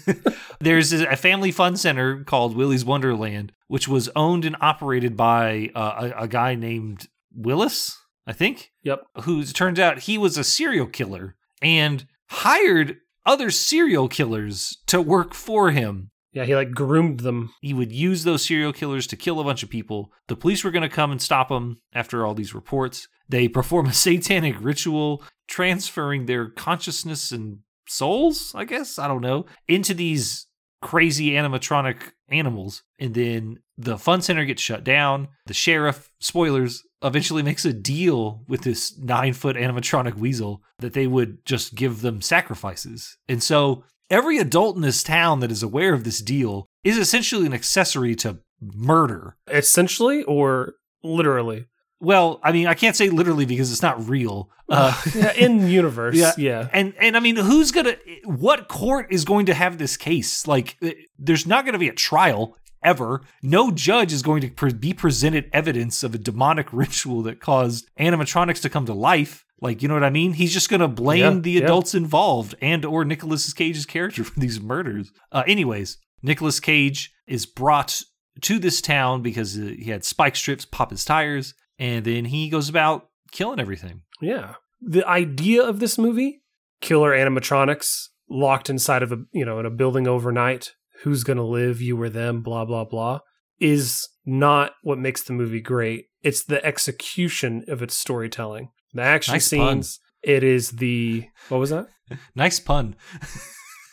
There's 0.60 0.92
a 0.92 1.16
family 1.16 1.52
fun 1.52 1.76
center 1.76 2.22
called 2.24 2.56
Willy's 2.56 2.84
Wonderland, 2.84 3.52
which 3.68 3.88
was 3.88 4.10
owned 4.14 4.44
and 4.44 4.56
operated 4.60 5.16
by 5.16 5.70
uh, 5.74 6.10
a, 6.16 6.24
a 6.24 6.28
guy 6.28 6.54
named 6.54 7.08
Willis, 7.34 7.96
I 8.26 8.32
think. 8.32 8.70
Yep. 8.82 9.02
Who 9.22 9.44
turns 9.44 9.78
out 9.78 10.00
he 10.00 10.18
was 10.18 10.36
a 10.36 10.44
serial 10.44 10.86
killer 10.86 11.36
and 11.62 12.06
hired 12.28 12.96
other 13.26 13.50
serial 13.50 14.08
killers 14.08 14.76
to 14.86 15.00
work 15.00 15.34
for 15.34 15.70
him. 15.70 16.10
Yeah. 16.32 16.44
He 16.44 16.54
like 16.54 16.72
groomed 16.72 17.20
them. 17.20 17.52
He 17.60 17.74
would 17.74 17.92
use 17.92 18.24
those 18.24 18.44
serial 18.44 18.72
killers 18.72 19.06
to 19.08 19.16
kill 19.16 19.40
a 19.40 19.44
bunch 19.44 19.62
of 19.62 19.70
people. 19.70 20.12
The 20.28 20.36
police 20.36 20.62
were 20.62 20.70
going 20.70 20.88
to 20.88 20.88
come 20.88 21.10
and 21.10 21.20
stop 21.20 21.50
him 21.50 21.78
after 21.92 22.24
all 22.24 22.34
these 22.34 22.54
reports. 22.54 23.08
They 23.28 23.48
perform 23.48 23.86
a 23.86 23.92
satanic 23.92 24.56
ritual, 24.60 25.22
transferring 25.48 26.26
their 26.26 26.48
consciousness 26.48 27.32
and 27.32 27.58
souls, 27.88 28.52
I 28.54 28.64
guess, 28.64 28.98
I 28.98 29.08
don't 29.08 29.20
know, 29.20 29.46
into 29.68 29.94
these 29.94 30.46
crazy 30.80 31.30
animatronic 31.32 32.12
animals. 32.28 32.82
And 32.98 33.14
then 33.14 33.58
the 33.76 33.98
fun 33.98 34.22
center 34.22 34.44
gets 34.44 34.62
shut 34.62 34.84
down. 34.84 35.28
The 35.46 35.54
sheriff, 35.54 36.10
spoilers, 36.20 36.82
eventually 37.02 37.42
makes 37.42 37.64
a 37.64 37.72
deal 37.72 38.44
with 38.48 38.62
this 38.62 38.96
nine 38.98 39.32
foot 39.32 39.56
animatronic 39.56 40.14
weasel 40.14 40.62
that 40.78 40.92
they 40.92 41.06
would 41.06 41.44
just 41.44 41.74
give 41.74 42.00
them 42.00 42.22
sacrifices. 42.22 43.16
And 43.28 43.42
so 43.42 43.84
every 44.10 44.38
adult 44.38 44.76
in 44.76 44.82
this 44.82 45.02
town 45.02 45.40
that 45.40 45.50
is 45.50 45.62
aware 45.62 45.94
of 45.94 46.04
this 46.04 46.20
deal 46.20 46.68
is 46.84 46.98
essentially 46.98 47.46
an 47.46 47.54
accessory 47.54 48.14
to 48.16 48.38
murder. 48.60 49.36
Essentially 49.48 50.22
or 50.24 50.74
literally? 51.02 51.66
Well, 52.00 52.40
I 52.42 52.52
mean, 52.52 52.66
I 52.66 52.74
can't 52.74 52.96
say 52.96 53.10
literally 53.10 53.44
because 53.44 53.70
it's 53.72 53.82
not 53.82 54.08
real. 54.08 54.50
Uh, 54.72 54.94
yeah, 55.16 55.32
in 55.32 55.66
universe, 55.68 56.14
Yeah. 56.16 56.30
yeah. 56.38 56.68
and 56.72 56.94
and 57.00 57.16
I 57.16 57.20
mean, 57.20 57.34
who's 57.34 57.72
gonna? 57.72 57.96
What 58.24 58.68
court 58.68 59.08
is 59.10 59.24
going 59.24 59.46
to 59.46 59.54
have 59.54 59.78
this 59.78 59.96
case? 59.96 60.46
Like, 60.46 60.76
eh, 60.80 60.92
there's 61.18 61.44
not 61.44 61.64
going 61.64 61.72
to 61.72 61.78
be 61.80 61.88
a 61.88 61.92
trial 61.92 62.56
ever. 62.80 63.22
No 63.42 63.72
judge 63.72 64.12
is 64.12 64.22
going 64.22 64.42
to 64.42 64.48
pre- 64.48 64.72
be 64.72 64.94
presented 64.94 65.50
evidence 65.52 66.04
of 66.04 66.14
a 66.14 66.18
demonic 66.18 66.68
ritual 66.72 67.20
that 67.22 67.40
caused 67.40 67.90
animatronics 67.98 68.62
to 68.62 68.70
come 68.70 68.86
to 68.86 68.94
life. 68.94 69.44
Like, 69.62 69.82
you 69.82 69.88
know 69.88 69.94
what 69.94 70.04
I 70.04 70.10
mean? 70.10 70.32
He's 70.32 70.52
just 70.52 70.68
going 70.70 70.80
to 70.80 70.88
blame 70.88 71.34
Yeah, 71.36 71.40
the 71.40 71.50
yeah. 71.52 71.64
adults 71.64 71.94
involved 71.94 72.54
and 72.62 72.84
or 72.84 73.04
Nicolas 73.04 73.52
Cage's 73.52 73.86
character 73.86 74.24
for 74.24 74.38
these 74.40 74.60
murders. 74.60 75.12
Uh, 75.30 75.42
anyways, 75.46 75.98
Nicolas 76.22 76.60
Cage 76.60 77.12
is 77.26 77.46
brought 77.46 78.00
to 78.42 78.58
this 78.58 78.80
town 78.80 79.22
because 79.22 79.58
uh, 79.58 79.72
he 79.78 79.90
had 79.90 80.04
spike 80.04 80.36
strips 80.36 80.64
pop 80.64 80.90
his 80.90 81.04
tires, 81.04 81.54
and 81.78 82.04
then 82.04 82.26
he 82.26 82.48
goes 82.48 82.68
about 82.68 83.08
killing 83.32 83.60
everything. 83.60 84.02
Yeah. 84.20 84.54
The 84.80 85.06
idea 85.06 85.62
of 85.62 85.78
this 85.80 85.98
movie, 85.98 86.42
killer 86.80 87.10
animatronics 87.12 88.06
locked 88.30 88.70
inside 88.70 89.02
of 89.02 89.12
a, 89.12 89.18
you 89.32 89.44
know, 89.44 89.58
in 89.58 89.66
a 89.66 89.70
building 89.70 90.06
overnight, 90.08 90.72
who's 91.02 91.24
going 91.24 91.36
to 91.36 91.42
live, 91.42 91.80
you 91.82 92.00
or 92.00 92.08
them, 92.08 92.40
blah 92.42 92.64
blah 92.64 92.84
blah, 92.84 93.20
is 93.58 94.08
not 94.24 94.72
what 94.82 94.98
makes 94.98 95.22
the 95.22 95.32
movie 95.34 95.60
great. 95.60 96.06
It's 96.22 96.44
the 96.44 96.64
execution 96.64 97.64
of 97.68 97.82
its 97.82 97.96
storytelling. 97.96 98.70
The 98.94 99.02
action 99.02 99.34
Nice 99.34 99.50
pun. 99.50 99.82
scenes, 99.82 100.00
it 100.22 100.42
is 100.42 100.72
the 100.72 101.24
what 101.48 101.58
was 101.58 101.70
that? 101.70 101.88
Nice 102.34 102.58
pun. 102.58 102.96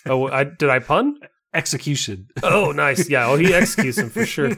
Oh, 0.06 0.28
I 0.32 0.44
did 0.46 0.70
I 0.70 0.80
pun? 0.80 1.16
Execution. 1.54 2.28
Oh, 2.44 2.72
nice. 2.76 3.10
Yeah, 3.10 3.28
oh, 3.28 3.38
he 3.38 3.54
executes 3.54 3.98
him 3.98 4.10
for 4.10 4.26
sure. 4.26 4.58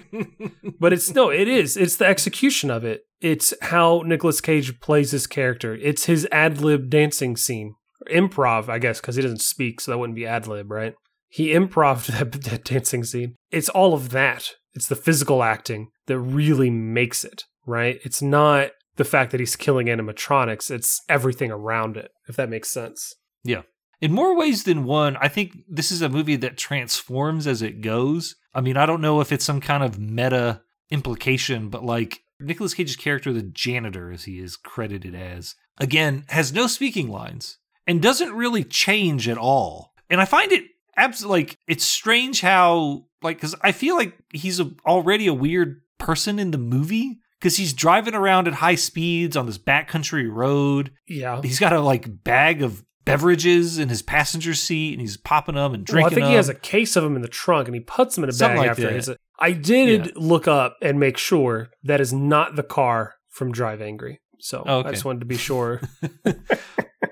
But 0.79 0.93
it's 0.93 1.13
no, 1.13 1.29
it 1.29 1.47
is. 1.47 1.77
It's 1.77 1.97
the 1.97 2.05
execution 2.05 2.71
of 2.71 2.83
it. 2.85 3.01
It's 3.21 3.53
how 3.61 4.01
Nicolas 4.05 4.39
Cage 4.41 4.79
plays 4.79 5.11
his 5.11 5.27
character. 5.27 5.75
It's 5.75 6.05
his 6.05 6.27
ad 6.31 6.61
lib 6.61 6.89
dancing 6.89 7.35
scene, 7.35 7.75
improv, 8.09 8.69
I 8.69 8.79
guess, 8.79 9.01
because 9.01 9.17
he 9.17 9.21
doesn't 9.21 9.41
speak, 9.41 9.81
so 9.81 9.91
that 9.91 9.97
wouldn't 9.97 10.15
be 10.15 10.25
ad 10.25 10.47
lib, 10.47 10.71
right? 10.71 10.93
He 11.27 11.49
improv 11.49 12.07
that, 12.07 12.31
that 12.43 12.63
dancing 12.63 13.03
scene. 13.03 13.35
It's 13.51 13.69
all 13.69 13.93
of 13.93 14.09
that. 14.11 14.51
It's 14.73 14.87
the 14.87 14.95
physical 14.95 15.43
acting 15.43 15.89
that 16.07 16.17
really 16.19 16.69
makes 16.69 17.23
it, 17.23 17.43
right? 17.65 17.99
It's 18.03 18.21
not 18.21 18.71
the 18.99 19.05
fact 19.05 19.31
that 19.31 19.39
he's 19.39 19.55
killing 19.55 19.87
animatronics. 19.87 20.69
It's 20.69 21.01
everything 21.07 21.51
around 21.51 21.95
it. 21.95 22.11
If 22.27 22.35
that 22.35 22.49
makes 22.49 22.67
sense. 22.67 23.15
Yeah. 23.45 23.61
In 24.01 24.11
more 24.11 24.35
ways 24.35 24.65
than 24.65 24.83
one, 24.83 25.15
I 25.21 25.29
think 25.29 25.53
this 25.69 25.89
is 25.89 26.01
a 26.01 26.09
movie 26.09 26.35
that 26.35 26.57
transforms 26.57 27.47
as 27.47 27.61
it 27.61 27.79
goes. 27.79 28.35
I 28.53 28.59
mean, 28.59 28.75
I 28.75 28.85
don't 28.85 28.99
know 28.99 29.21
if 29.21 29.31
it's 29.31 29.45
some 29.45 29.61
kind 29.61 29.83
of 29.83 29.97
meta 29.97 30.63
implication, 30.91 31.69
but 31.69 31.85
like 31.85 32.19
Nicolas 32.41 32.73
Cage's 32.73 32.97
character, 32.97 33.31
the 33.31 33.41
janitor, 33.41 34.11
as 34.11 34.25
he 34.25 34.39
is 34.39 34.57
credited 34.57 35.15
as, 35.15 35.55
again, 35.77 36.25
has 36.27 36.51
no 36.51 36.67
speaking 36.67 37.07
lines 37.07 37.57
and 37.87 38.01
doesn't 38.01 38.33
really 38.33 38.65
change 38.65 39.29
at 39.29 39.37
all. 39.37 39.93
And 40.09 40.19
I 40.19 40.25
find 40.25 40.51
it 40.51 40.65
absolutely 40.97 41.43
like 41.43 41.57
it's 41.67 41.85
strange 41.85 42.41
how 42.41 43.05
like 43.23 43.37
because 43.37 43.55
I 43.61 43.71
feel 43.71 43.95
like 43.95 44.17
he's 44.33 44.59
a, 44.59 44.71
already 44.85 45.27
a 45.27 45.33
weird 45.33 45.83
person 45.97 46.37
in 46.37 46.51
the 46.51 46.57
movie 46.57 47.21
because 47.39 47.57
he's 47.57 47.73
driving 47.73 48.13
around 48.15 48.47
at 48.47 48.55
high 48.55 48.75
speeds 48.75 49.35
on 49.37 49.45
this 49.45 49.57
backcountry 49.57 50.29
road 50.31 50.91
Yeah. 51.07 51.41
he's 51.41 51.59
got 51.59 51.73
a 51.73 51.79
like 51.79 52.23
bag 52.23 52.61
of 52.61 52.83
beverages 53.05 53.79
in 53.79 53.89
his 53.89 54.01
passenger 54.01 54.53
seat 54.53 54.91
and 54.93 55.01
he's 55.01 55.17
popping 55.17 55.55
them 55.55 55.73
and 55.73 55.81
Well, 55.87 55.95
drinking 55.95 56.05
I 56.05 56.09
think 56.15 56.23
them. 56.25 56.29
he 56.31 56.35
has 56.35 56.49
a 56.49 56.53
case 56.53 56.95
of 56.95 57.03
them 57.03 57.15
in 57.15 57.21
the 57.21 57.27
trunk 57.27 57.67
and 57.67 57.73
he 57.75 57.81
puts 57.81 58.15
them 58.15 58.23
in 58.23 58.29
a 58.29 58.33
Something 58.33 58.57
bag 58.57 58.61
like 58.61 58.69
after 58.71 58.81
that. 58.83 58.93
his. 58.93 59.11
I 59.39 59.51
did 59.53 60.05
Yeah. 60.07 60.11
look 60.15 60.47
up 60.47 60.75
and 60.81 60.99
make 60.99 61.17
sure 61.17 61.69
that 61.83 61.99
is 62.01 62.13
not 62.13 62.55
the 62.55 62.63
car 62.63 63.15
from 63.29 63.51
Drive 63.51 63.81
Angry. 63.81 64.21
So 64.39 64.63
Oh, 64.65 64.79
okay. 64.79 64.89
I 64.89 64.91
just 64.91 65.05
wanted 65.05 65.19
to 65.21 65.25
be 65.25 65.37
sure. 65.37 65.81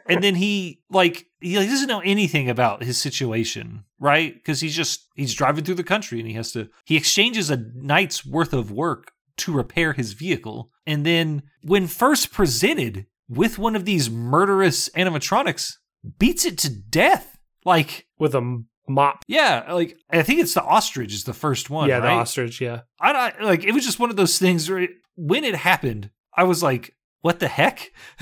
and 0.08 0.24
then 0.24 0.36
he 0.36 0.82
like 0.90 1.26
he 1.42 1.56
doesn't 1.56 1.88
know 1.88 2.00
anything 2.02 2.50
about 2.50 2.84
his 2.84 2.98
situation, 2.98 3.84
right? 4.00 4.34
Because 4.34 4.60
he's 4.62 4.76
just 4.76 5.08
he's 5.16 5.34
driving 5.34 5.64
through 5.64 5.76
the 5.76 5.84
country 5.84 6.20
and 6.20 6.28
he 6.28 6.36
has 6.36 6.52
to 6.54 6.70
he 6.86 6.96
exchanges 6.96 7.50
a 7.50 7.58
night's 7.76 8.26
worth 8.26 8.54
of 8.54 8.72
work 8.72 9.12
to 9.38 9.52
repair 9.54 9.94
his 9.94 10.14
vehicle. 10.14 10.72
And 10.86 11.06
then 11.06 11.44
when 11.64 11.88
first 11.88 12.32
presented 12.32 13.06
with 13.30 13.58
one 13.58 13.76
of 13.76 13.86
these 13.86 14.10
murderous 14.10 14.90
animatronics, 14.90 15.74
beats 16.20 16.46
it 16.46 16.58
to 16.60 16.70
death. 16.70 17.38
Like 17.66 18.08
With 18.18 18.34
a 18.34 18.64
mop. 18.88 19.26
yeah, 19.28 19.72
like 19.74 19.98
I 20.10 20.24
think 20.24 20.40
it's 20.40 20.54
the 20.54 20.64
ostrich 20.64 21.14
is 21.14 21.26
the 21.26 21.34
first 21.34 21.70
one. 21.70 21.90
yeah, 21.90 22.00
the 22.00 22.08
ostrich. 22.08 22.62
Yeah. 22.62 22.82
I 23.02 23.12
don't 23.12 23.44
like 23.46 23.64
it 23.66 23.74
was 23.74 23.86
just 23.86 24.00
one 24.00 24.10
of 24.10 24.16
those 24.16 24.40
things 24.40 24.70
where 24.70 24.80
it, 24.80 24.92
when 25.16 25.44
it 25.44 25.56
happened, 25.56 26.10
I 26.36 26.44
was 26.44 26.64
like, 26.64 26.96
what 27.22 27.40
the 27.40 27.50
heck? 27.50 27.92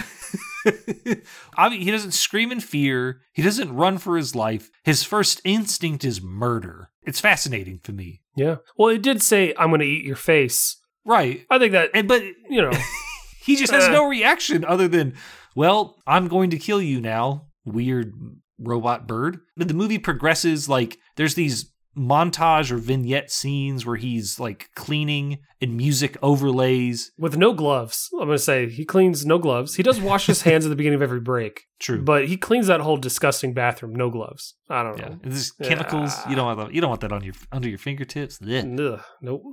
I 1.57 1.69
mean, 1.69 1.81
he 1.81 1.91
doesn't 1.91 2.11
scream 2.13 2.51
in 2.51 2.59
fear. 2.59 3.21
He 3.33 3.41
doesn't 3.43 3.75
run 3.75 3.97
for 3.99 4.17
his 4.17 4.35
life. 4.35 4.71
His 4.83 5.03
first 5.03 5.41
instinct 5.43 6.03
is 6.03 6.21
murder. 6.21 6.89
It's 7.03 7.19
fascinating 7.19 7.79
for 7.83 7.91
me. 7.91 8.21
Yeah. 8.35 8.55
Well, 8.77 8.89
it 8.89 9.03
did 9.03 9.21
say, 9.21 9.53
I'm 9.57 9.69
going 9.69 9.81
to 9.81 9.85
eat 9.85 10.05
your 10.05 10.15
face. 10.15 10.77
Right. 11.05 11.45
I 11.49 11.59
think 11.59 11.71
that, 11.73 11.91
And 11.93 12.07
but 12.07 12.21
you 12.49 12.61
know, 12.61 12.71
he 13.43 13.55
just 13.55 13.71
has 13.71 13.85
Uh. 13.85 13.91
no 13.91 14.07
reaction 14.07 14.65
other 14.65 14.87
than, 14.87 15.13
well, 15.55 15.95
I'm 16.07 16.27
going 16.27 16.49
to 16.49 16.57
kill 16.57 16.81
you 16.81 16.99
now, 16.99 17.47
weird 17.63 18.13
robot 18.59 19.07
bird. 19.07 19.39
But 19.57 19.67
the 19.67 19.73
movie 19.73 19.99
progresses 19.99 20.67
like 20.67 20.97
there's 21.15 21.35
these 21.35 21.71
montage 21.97 22.71
or 22.71 22.77
vignette 22.77 23.31
scenes 23.31 23.85
where 23.85 23.95
he's 23.95 24.37
like 24.37 24.67
cleaning 24.75 25.37
and 25.61 25.77
music 25.77 26.17
overlays. 26.21 27.11
with 27.17 27.37
no 27.37 27.53
gloves. 27.53 28.09
I'm 28.13 28.19
going 28.27 28.31
to 28.31 28.39
say 28.39 28.67
he 28.69 28.83
cleans 28.83 29.25
no 29.25 29.37
gloves. 29.39 29.75
He 29.75 29.83
does 29.83 30.01
wash 30.01 30.25
his 30.25 30.41
hands 30.41 30.65
at 30.65 30.69
the 30.69 30.75
beginning 30.75 30.97
of 30.97 31.01
every 31.01 31.21
break, 31.21 31.63
True. 31.79 32.01
but 32.01 32.27
he 32.27 32.35
cleans 32.35 32.67
that 32.67 32.81
whole 32.81 32.97
disgusting 32.97 33.53
bathroom, 33.53 33.95
no 33.95 34.09
gloves. 34.09 34.55
I 34.69 34.83
don't 34.83 34.97
Yeah, 34.97 35.07
know. 35.09 35.19
this 35.23 35.51
chemicals. 35.63 36.13
You 36.29 36.35
don't 36.35 36.45
want 36.45 36.59
that. 36.59 36.73
You 36.75 36.81
don't 36.81 36.89
want 36.89 37.01
that 37.01 37.13
on 37.13 37.23
your 37.23 37.33
under 37.53 37.69
your 37.69 37.77
fingertips. 37.77 38.39
Ugh, 38.41 38.99
nope. 39.21 39.43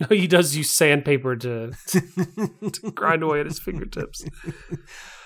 No, 0.00 0.06
he 0.10 0.26
does 0.26 0.56
use 0.56 0.70
sandpaper 0.70 1.34
to 1.36 1.72
grind 2.94 3.22
away 3.22 3.40
at 3.40 3.46
his 3.46 3.58
fingertips. 3.58 4.24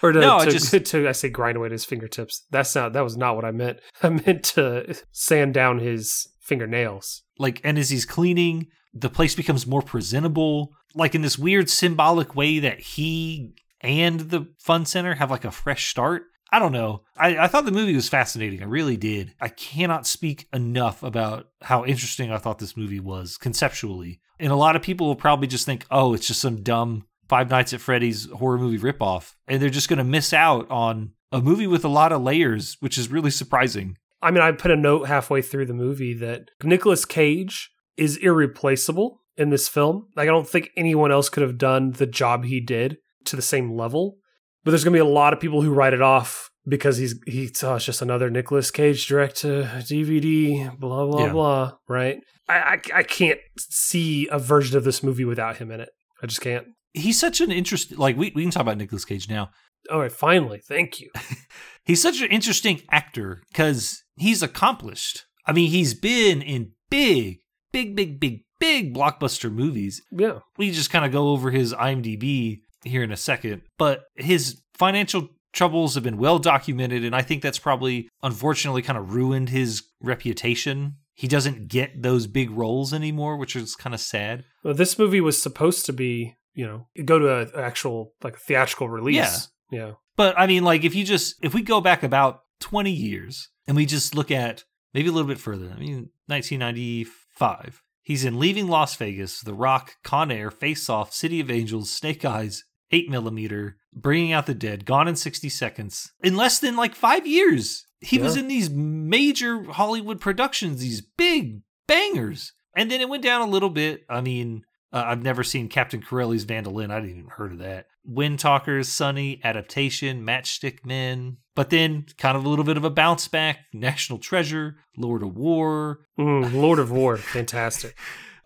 Or 0.04 0.10
to, 0.10 0.18
No, 0.18 0.38
I 0.38 0.46
to, 0.46 0.50
just- 0.50 0.84
to- 0.86 1.08
I 1.08 1.12
say 1.12 1.28
grind 1.28 1.56
away 1.56 1.66
at 1.66 1.72
his 1.72 1.84
fingertips. 1.84 2.44
That's 2.50 2.74
not 2.74 2.92
that 2.94 3.02
was 3.04 3.16
not 3.16 3.36
what 3.36 3.44
I 3.44 3.52
meant. 3.52 3.78
I 4.02 4.08
meant 4.08 4.42
to 4.56 4.96
sand 5.12 5.54
down 5.54 5.78
his 5.78 6.26
fingernails. 6.40 7.22
like, 7.38 7.60
and 7.62 7.78
as 7.78 7.90
he's 7.90 8.04
cleaning, 8.04 8.66
the 8.92 9.08
place 9.08 9.36
becomes 9.36 9.64
more 9.64 9.80
presentable. 9.80 10.70
Like 10.96 11.14
in 11.14 11.22
this 11.22 11.38
weird 11.38 11.70
symbolic 11.70 12.34
way 12.34 12.58
that 12.58 12.80
he 12.80 13.54
and 13.80 14.18
the 14.20 14.52
fun 14.58 14.86
center 14.86 15.14
have 15.14 15.30
like 15.30 15.44
a 15.44 15.52
fresh 15.52 15.88
start. 15.88 16.22
I 16.52 16.58
don't 16.58 16.72
know. 16.72 17.02
I, 17.16 17.38
I 17.38 17.48
thought 17.48 17.64
the 17.64 17.72
movie 17.72 17.94
was 17.94 18.10
fascinating. 18.10 18.62
I 18.62 18.66
really 18.66 18.98
did. 18.98 19.34
I 19.40 19.48
cannot 19.48 20.06
speak 20.06 20.48
enough 20.52 21.02
about 21.02 21.48
how 21.62 21.84
interesting 21.86 22.30
I 22.30 22.36
thought 22.36 22.58
this 22.58 22.76
movie 22.76 23.00
was 23.00 23.38
conceptually. 23.38 24.20
And 24.38 24.52
a 24.52 24.56
lot 24.56 24.76
of 24.76 24.82
people 24.82 25.06
will 25.06 25.16
probably 25.16 25.46
just 25.46 25.64
think, 25.64 25.86
oh, 25.90 26.12
it's 26.12 26.26
just 26.26 26.42
some 26.42 26.62
dumb 26.62 27.06
Five 27.28 27.48
Nights 27.48 27.72
at 27.72 27.80
Freddy's 27.80 28.30
horror 28.30 28.58
movie 28.58 28.78
ripoff. 28.78 29.32
And 29.48 29.62
they're 29.62 29.70
just 29.70 29.88
going 29.88 29.98
to 29.98 30.04
miss 30.04 30.34
out 30.34 30.70
on 30.70 31.12
a 31.32 31.40
movie 31.40 31.66
with 31.66 31.84
a 31.86 31.88
lot 31.88 32.12
of 32.12 32.20
layers, 32.20 32.76
which 32.80 32.98
is 32.98 33.10
really 33.10 33.30
surprising. 33.30 33.96
I 34.20 34.30
mean, 34.30 34.42
I 34.42 34.52
put 34.52 34.70
a 34.70 34.76
note 34.76 35.08
halfway 35.08 35.40
through 35.40 35.66
the 35.66 35.72
movie 35.72 36.12
that 36.14 36.50
Nicolas 36.62 37.06
Cage 37.06 37.70
is 37.96 38.18
irreplaceable 38.18 39.22
in 39.38 39.48
this 39.48 39.68
film. 39.68 40.08
Like, 40.14 40.28
I 40.28 40.32
don't 40.32 40.48
think 40.48 40.70
anyone 40.76 41.10
else 41.10 41.30
could 41.30 41.42
have 41.42 41.56
done 41.56 41.92
the 41.92 42.06
job 42.06 42.44
he 42.44 42.60
did 42.60 42.98
to 43.24 43.36
the 43.36 43.42
same 43.42 43.74
level. 43.74 44.18
But 44.64 44.70
there's 44.72 44.84
going 44.84 44.92
to 44.92 44.96
be 44.96 45.00
a 45.00 45.04
lot 45.12 45.32
of 45.32 45.40
people 45.40 45.62
who 45.62 45.72
write 45.72 45.92
it 45.92 46.02
off 46.02 46.50
because 46.66 46.96
he's 46.98 47.18
he's 47.26 47.62
oh, 47.64 47.74
it's 47.76 47.84
just 47.84 48.02
another 48.02 48.30
Nicolas 48.30 48.70
Cage 48.70 49.06
direct 49.06 49.36
to 49.38 49.68
DVD, 49.78 50.76
blah 50.78 51.06
blah 51.06 51.26
Yeah. 51.26 51.32
blah. 51.32 51.72
Right? 51.88 52.18
I, 52.48 52.54
I 52.58 52.80
I 52.94 53.02
can't 53.02 53.38
see 53.58 54.28
a 54.30 54.38
version 54.38 54.76
of 54.76 54.84
this 54.84 55.02
movie 55.02 55.24
without 55.24 55.56
him 55.56 55.70
in 55.70 55.80
it. 55.80 55.90
I 56.22 56.26
just 56.26 56.40
can't. 56.40 56.66
He's 56.94 57.18
such 57.18 57.40
an 57.40 57.50
interesting, 57.50 57.96
like, 57.96 58.18
we, 58.18 58.32
we 58.34 58.42
can 58.42 58.50
talk 58.50 58.60
about 58.60 58.76
Nicolas 58.76 59.06
Cage 59.06 59.26
now. 59.28 59.48
All 59.90 60.00
right, 60.00 60.12
finally, 60.12 60.60
thank 60.68 61.00
you. 61.00 61.10
He's 61.86 62.02
such 62.02 62.20
an 62.20 62.30
interesting 62.30 62.82
actor 62.90 63.40
because 63.50 64.02
he's 64.14 64.42
accomplished. 64.42 65.24
I 65.46 65.52
mean, 65.52 65.70
he's 65.70 65.94
been 65.94 66.42
in 66.42 66.72
big, 66.90 67.38
big, 67.72 67.96
big, 67.96 68.20
big, 68.20 68.40
big 68.60 68.94
blockbuster 68.94 69.50
movies. 69.50 70.02
Yeah, 70.12 70.40
We 70.58 70.70
just 70.70 70.90
kind 70.90 71.04
of 71.06 71.10
go 71.12 71.30
over 71.30 71.50
his 71.50 71.72
IMDb 71.74 72.60
here 72.84 73.02
in 73.02 73.12
a 73.12 73.16
second, 73.16 73.62
but 73.78 74.04
his 74.16 74.62
financial 74.74 75.28
troubles 75.52 75.94
have 75.94 76.04
been 76.04 76.16
well 76.16 76.38
documented, 76.38 77.04
and 77.04 77.14
I 77.14 77.22
think 77.22 77.42
that's 77.42 77.58
probably 77.58 78.08
unfortunately 78.22 78.82
kind 78.82 78.98
of 78.98 79.14
ruined 79.14 79.50
his 79.50 79.82
reputation. 80.00 80.96
He 81.14 81.28
doesn't 81.28 81.68
get 81.68 82.02
those 82.02 82.26
big 82.26 82.50
roles 82.50 82.92
anymore, 82.92 83.36
which 83.36 83.54
is 83.54 83.76
kind 83.76 83.94
of 83.94 84.00
sad. 84.00 84.44
well, 84.64 84.74
this 84.74 84.98
movie 84.98 85.20
was 85.20 85.40
supposed 85.40 85.84
to 85.86 85.92
be, 85.92 86.36
you 86.54 86.66
know, 86.66 86.88
go 87.04 87.18
to 87.18 87.38
an 87.40 87.50
actual 87.54 88.14
like 88.22 88.38
theatrical 88.38 88.88
release. 88.88 89.16
yeah. 89.16 89.38
Yeah. 89.70 89.92
But 90.16 90.38
I 90.38 90.46
mean, 90.46 90.64
like, 90.64 90.84
if 90.84 90.94
you 90.94 91.02
just, 91.04 91.36
if 91.42 91.54
we 91.54 91.62
go 91.62 91.80
back 91.80 92.02
about 92.02 92.40
20 92.60 92.90
years 92.90 93.48
and 93.66 93.74
we 93.74 93.86
just 93.86 94.14
look 94.14 94.30
at 94.30 94.64
maybe 94.92 95.08
a 95.08 95.12
little 95.12 95.26
bit 95.26 95.38
further, 95.38 95.72
I 95.74 95.78
mean, 95.78 96.10
1995, 96.26 97.82
He's 98.04 98.24
in 98.24 98.40
Leaving 98.40 98.66
Las 98.66 98.96
Vegas, 98.96 99.40
The 99.40 99.54
Rock, 99.54 99.94
Con 100.02 100.32
Air, 100.32 100.50
Face 100.50 100.90
Off, 100.90 101.12
City 101.12 101.38
of 101.38 101.50
Angels, 101.50 101.88
Snake 101.88 102.24
Eyes, 102.24 102.64
8 102.92 103.10
Millimeter, 103.10 103.76
Bringing 103.92 104.32
Out 104.32 104.46
the 104.46 104.54
Dead, 104.54 104.84
Gone 104.84 105.08
in 105.08 105.16
60 105.16 105.48
Seconds. 105.48 106.12
In 106.22 106.36
less 106.36 106.58
than 106.58 106.76
like 106.76 106.94
five 106.94 107.26
years, 107.26 107.86
he 108.00 108.18
was 108.18 108.36
in 108.36 108.48
these 108.48 108.68
major 108.70 109.62
Hollywood 109.64 110.20
productions, 110.20 110.80
these 110.80 111.00
big 111.00 111.62
bangers. 111.86 112.52
And 112.76 112.90
then 112.90 113.00
it 113.00 113.08
went 113.08 113.22
down 113.22 113.42
a 113.42 113.50
little 113.50 113.70
bit. 113.70 114.04
I 114.08 114.20
mean, 114.20 114.64
uh, 114.92 115.04
I've 115.06 115.22
never 115.22 115.42
seen 115.42 115.68
Captain 115.68 116.02
Corelli's 116.02 116.48
Mandolin. 116.48 116.90
I 116.90 117.00
didn't 117.00 117.18
even 117.18 117.30
heard 117.30 117.52
of 117.52 117.58
that. 117.58 117.86
Wind 118.04 118.38
Talkers, 118.38 118.88
Sonny, 118.88 119.40
Adaptation, 119.44 120.24
Matchstick 120.24 120.84
Men. 120.84 121.38
But 121.54 121.70
then 121.70 122.06
kind 122.18 122.36
of 122.36 122.44
a 122.44 122.48
little 122.48 122.64
bit 122.64 122.76
of 122.76 122.84
a 122.84 122.90
bounce 122.90 123.28
back. 123.28 123.60
National 123.72 124.18
Treasure, 124.18 124.76
Lord 124.96 125.22
of 125.22 125.36
War. 125.36 126.00
Mm, 126.18 126.52
Lord 126.54 126.78
of 126.78 126.90
War, 126.90 127.16
fantastic. 127.18 127.96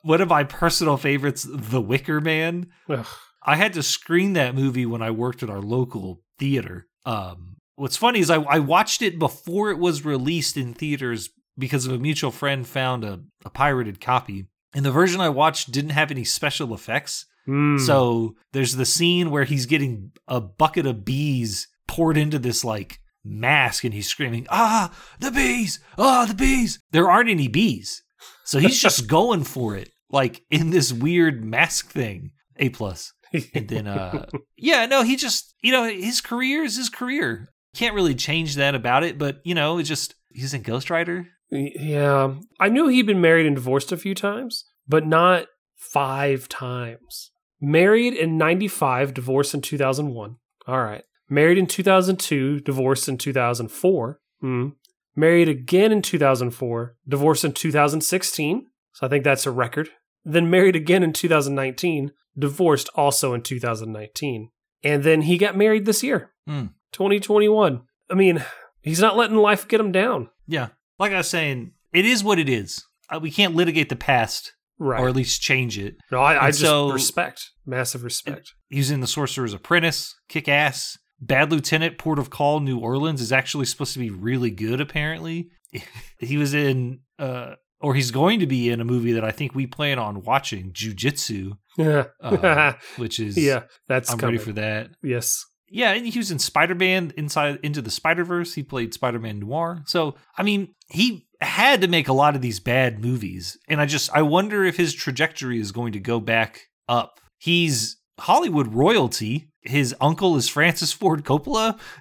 One 0.02 0.20
of 0.20 0.28
my 0.28 0.44
personal 0.44 0.96
favorites, 0.96 1.46
The 1.48 1.80
Wicker 1.80 2.20
Man. 2.20 2.68
Ugh. 2.88 3.06
I 3.46 3.56
had 3.56 3.72
to 3.74 3.82
screen 3.82 4.32
that 4.32 4.54
movie 4.54 4.84
when 4.84 5.02
I 5.02 5.12
worked 5.12 5.42
at 5.42 5.50
our 5.50 5.60
local 5.60 6.20
theater. 6.38 6.88
Um, 7.04 7.56
what's 7.76 7.96
funny 7.96 8.18
is 8.18 8.28
I, 8.28 8.42
I 8.42 8.58
watched 8.58 9.00
it 9.00 9.18
before 9.18 9.70
it 9.70 9.78
was 9.78 10.04
released 10.04 10.56
in 10.56 10.74
theaters 10.74 11.30
because 11.56 11.86
of 11.86 11.92
a 11.92 11.98
mutual 11.98 12.32
friend 12.32 12.66
found 12.66 13.04
a, 13.04 13.20
a 13.44 13.50
pirated 13.50 14.00
copy. 14.00 14.48
And 14.74 14.84
the 14.84 14.90
version 14.90 15.20
I 15.20 15.28
watched 15.28 15.70
didn't 15.70 15.90
have 15.90 16.10
any 16.10 16.24
special 16.24 16.74
effects. 16.74 17.24
Mm. 17.48 17.80
So 17.80 18.34
there's 18.52 18.76
the 18.76 18.84
scene 18.84 19.30
where 19.30 19.44
he's 19.44 19.66
getting 19.66 20.10
a 20.26 20.40
bucket 20.40 20.84
of 20.84 21.04
bees 21.04 21.68
poured 21.86 22.16
into 22.16 22.38
this 22.38 22.64
like 22.64 22.98
mask 23.24 23.84
and 23.84 23.94
he's 23.94 24.08
screaming, 24.08 24.46
ah, 24.50 24.92
the 25.20 25.30
bees, 25.30 25.78
ah, 25.96 26.26
the 26.26 26.34
bees. 26.34 26.80
There 26.90 27.08
aren't 27.08 27.30
any 27.30 27.48
bees. 27.48 28.02
So 28.44 28.58
he's 28.58 28.80
just 28.80 29.06
going 29.08 29.44
for 29.44 29.76
it, 29.76 29.90
like 30.10 30.42
in 30.50 30.70
this 30.70 30.92
weird 30.92 31.44
mask 31.44 31.90
thing. 31.90 32.32
A 32.58 32.70
plus. 32.70 33.12
And 33.54 33.68
then 33.68 33.86
uh 33.86 34.26
yeah, 34.56 34.86
no, 34.86 35.02
he 35.02 35.16
just 35.16 35.54
you 35.60 35.72
know, 35.72 35.84
his 35.84 36.20
career 36.20 36.62
is 36.62 36.76
his 36.76 36.88
career. 36.88 37.48
Can't 37.74 37.94
really 37.94 38.14
change 38.14 38.54
that 38.56 38.74
about 38.74 39.04
it, 39.04 39.18
but 39.18 39.40
you 39.44 39.54
know, 39.54 39.78
it's 39.78 39.88
just 39.88 40.14
he's 40.30 40.54
in 40.54 40.62
Ghost 40.62 40.90
Rider. 40.90 41.28
Yeah. 41.50 42.34
I 42.58 42.68
knew 42.68 42.88
he'd 42.88 43.06
been 43.06 43.20
married 43.20 43.46
and 43.46 43.56
divorced 43.56 43.92
a 43.92 43.96
few 43.96 44.14
times, 44.14 44.64
but 44.88 45.06
not 45.06 45.46
five 45.76 46.48
times. 46.48 47.30
Married 47.60 48.14
in 48.14 48.36
95, 48.36 49.14
divorced 49.14 49.54
in 49.54 49.60
2001. 49.60 50.36
All 50.66 50.82
right. 50.82 51.04
Married 51.28 51.58
in 51.58 51.66
2002, 51.66 52.60
divorced 52.60 53.08
in 53.08 53.18
2004. 53.18 54.20
Hmm. 54.40 54.68
Married 55.14 55.48
again 55.48 55.92
in 55.92 56.02
2004, 56.02 56.96
divorced 57.08 57.44
in 57.44 57.52
2016. 57.52 58.66
So 58.92 59.06
I 59.06 59.10
think 59.10 59.24
that's 59.24 59.46
a 59.46 59.50
record. 59.50 59.90
Then 60.28 60.50
married 60.50 60.74
again 60.74 61.02
in 61.04 61.12
2019, 61.12 62.10
divorced 62.36 62.90
also 62.96 63.32
in 63.32 63.42
2019. 63.42 64.50
And 64.82 65.04
then 65.04 65.22
he 65.22 65.38
got 65.38 65.56
married 65.56 65.86
this 65.86 66.02
year, 66.02 66.32
Hmm. 66.46 66.66
2021. 66.92 67.82
I 68.10 68.14
mean, 68.14 68.44
he's 68.82 69.00
not 69.00 69.16
letting 69.16 69.36
life 69.36 69.68
get 69.68 69.80
him 69.80 69.92
down. 69.92 70.28
Yeah. 70.46 70.68
Like 70.98 71.12
I 71.12 71.18
was 71.18 71.28
saying, 71.30 71.72
it 71.92 72.04
is 72.04 72.24
what 72.24 72.38
it 72.38 72.48
is. 72.48 72.84
Uh, 73.08 73.20
we 73.20 73.30
can't 73.30 73.54
litigate 73.54 73.88
the 73.88 73.96
past 73.96 74.52
Right. 74.78 75.00
or 75.00 75.08
at 75.08 75.14
least 75.16 75.40
change 75.40 75.78
it. 75.78 75.96
No, 76.10 76.20
I, 76.20 76.46
I 76.46 76.48
just 76.48 76.60
so- 76.60 76.90
respect, 76.90 77.50
massive 77.64 78.02
respect. 78.02 78.52
In 78.70 79.00
The 79.00 79.06
Sorcerer's 79.06 79.54
Apprentice, 79.54 80.14
Kick 80.28 80.48
Ass. 80.48 80.98
Bad 81.20 81.50
Lieutenant, 81.50 81.96
Port 81.96 82.18
of 82.18 82.28
Call, 82.28 82.60
New 82.60 82.78
Orleans 82.78 83.22
is 83.22 83.32
actually 83.32 83.64
supposed 83.64 83.94
to 83.94 83.98
be 83.98 84.10
really 84.10 84.50
good, 84.50 84.80
apparently. 84.82 85.48
he 86.18 86.36
was 86.36 86.52
in, 86.52 87.00
uh, 87.18 87.54
or 87.80 87.94
he's 87.94 88.10
going 88.10 88.40
to 88.40 88.46
be 88.46 88.70
in 88.70 88.80
a 88.80 88.84
movie 88.84 89.12
that 89.12 89.24
I 89.24 89.30
think 89.30 89.54
we 89.54 89.66
plan 89.66 89.98
on 89.98 90.22
watching, 90.22 90.72
Jujitsu, 90.72 91.58
Yeah, 91.76 92.04
uh, 92.22 92.72
which 92.96 93.20
is, 93.20 93.36
yeah, 93.36 93.64
that's 93.88 94.10
I'm 94.10 94.18
coming. 94.18 94.36
ready 94.36 94.44
for 94.44 94.52
that. 94.52 94.90
yes, 95.02 95.44
Yeah, 95.68 95.92
and 95.92 96.06
he 96.06 96.18
was 96.18 96.30
in 96.30 96.38
Spider 96.38 96.74
Man 96.74 97.12
Inside 97.16 97.58
Into 97.62 97.82
the 97.82 97.90
Spider 97.90 98.24
Verse. 98.24 98.54
He 98.54 98.62
played 98.62 98.94
Spider 98.94 99.18
Man 99.18 99.38
Noir. 99.40 99.82
So, 99.86 100.14
I 100.38 100.42
mean, 100.42 100.74
he 100.88 101.26
had 101.40 101.80
to 101.82 101.88
make 101.88 102.08
a 102.08 102.12
lot 102.14 102.34
of 102.34 102.40
these 102.42 102.60
bad 102.60 103.04
movies. 103.04 103.58
And 103.68 103.80
I 103.80 103.86
just, 103.86 104.10
I 104.14 104.22
wonder 104.22 104.64
if 104.64 104.76
his 104.78 104.94
trajectory 104.94 105.60
is 105.60 105.70
going 105.72 105.92
to 105.92 106.00
go 106.00 106.18
back 106.20 106.62
up. 106.88 107.20
He's 107.38 107.98
Hollywood 108.18 108.72
royalty. 108.74 109.50
His 109.60 109.94
uncle 110.00 110.36
is 110.36 110.48
Francis 110.48 110.92
Ford 110.94 111.24
Coppola. 111.24 111.78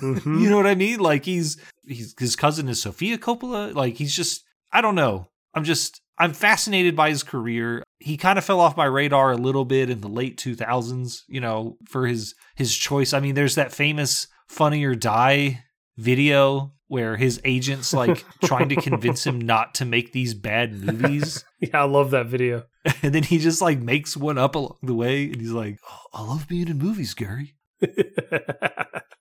Mhm. 0.00 0.40
you 0.40 0.48
know 0.48 0.56
what 0.56 0.66
I 0.66 0.74
mean? 0.74 0.98
Like 0.98 1.26
he's, 1.26 1.60
he's 1.86 2.14
his 2.18 2.34
cousin 2.36 2.68
is 2.70 2.80
Sofia 2.80 3.18
Coppola. 3.18 3.74
Like 3.74 3.96
he's 3.96 4.16
just, 4.16 4.44
I 4.72 4.80
don't 4.80 4.94
know. 4.94 5.28
I'm 5.54 5.64
just, 5.64 6.00
I'm 6.18 6.32
fascinated 6.32 6.94
by 6.94 7.10
his 7.10 7.22
career. 7.22 7.82
He 7.98 8.16
kind 8.16 8.38
of 8.38 8.44
fell 8.44 8.60
off 8.60 8.76
my 8.76 8.84
radar 8.84 9.32
a 9.32 9.36
little 9.36 9.64
bit 9.64 9.90
in 9.90 10.00
the 10.00 10.08
late 10.08 10.36
2000s, 10.38 11.22
you 11.28 11.40
know, 11.40 11.76
for 11.88 12.06
his 12.06 12.34
his 12.54 12.76
choice. 12.76 13.12
I 13.12 13.20
mean, 13.20 13.34
there's 13.34 13.56
that 13.56 13.72
famous 13.72 14.26
Funny 14.48 14.84
or 14.84 14.94
Die 14.94 15.64
video 15.96 16.72
where 16.88 17.16
his 17.16 17.40
agent's 17.44 17.92
like 17.92 18.24
trying 18.44 18.68
to 18.68 18.76
convince 18.76 19.24
him 19.24 19.40
not 19.40 19.74
to 19.76 19.84
make 19.84 20.12
these 20.12 20.34
bad 20.34 20.72
movies. 20.74 21.44
yeah, 21.60 21.82
I 21.82 21.84
love 21.84 22.10
that 22.10 22.26
video. 22.26 22.64
and 23.02 23.14
then 23.14 23.22
he 23.22 23.38
just 23.38 23.62
like 23.62 23.78
makes 23.78 24.16
one 24.16 24.38
up 24.38 24.56
along 24.56 24.78
the 24.82 24.94
way 24.94 25.26
and 25.26 25.40
he's 25.40 25.52
like, 25.52 25.78
oh, 25.88 26.02
I 26.12 26.22
love 26.22 26.48
being 26.48 26.68
in 26.68 26.78
movies, 26.78 27.14
Gary. 27.14 27.54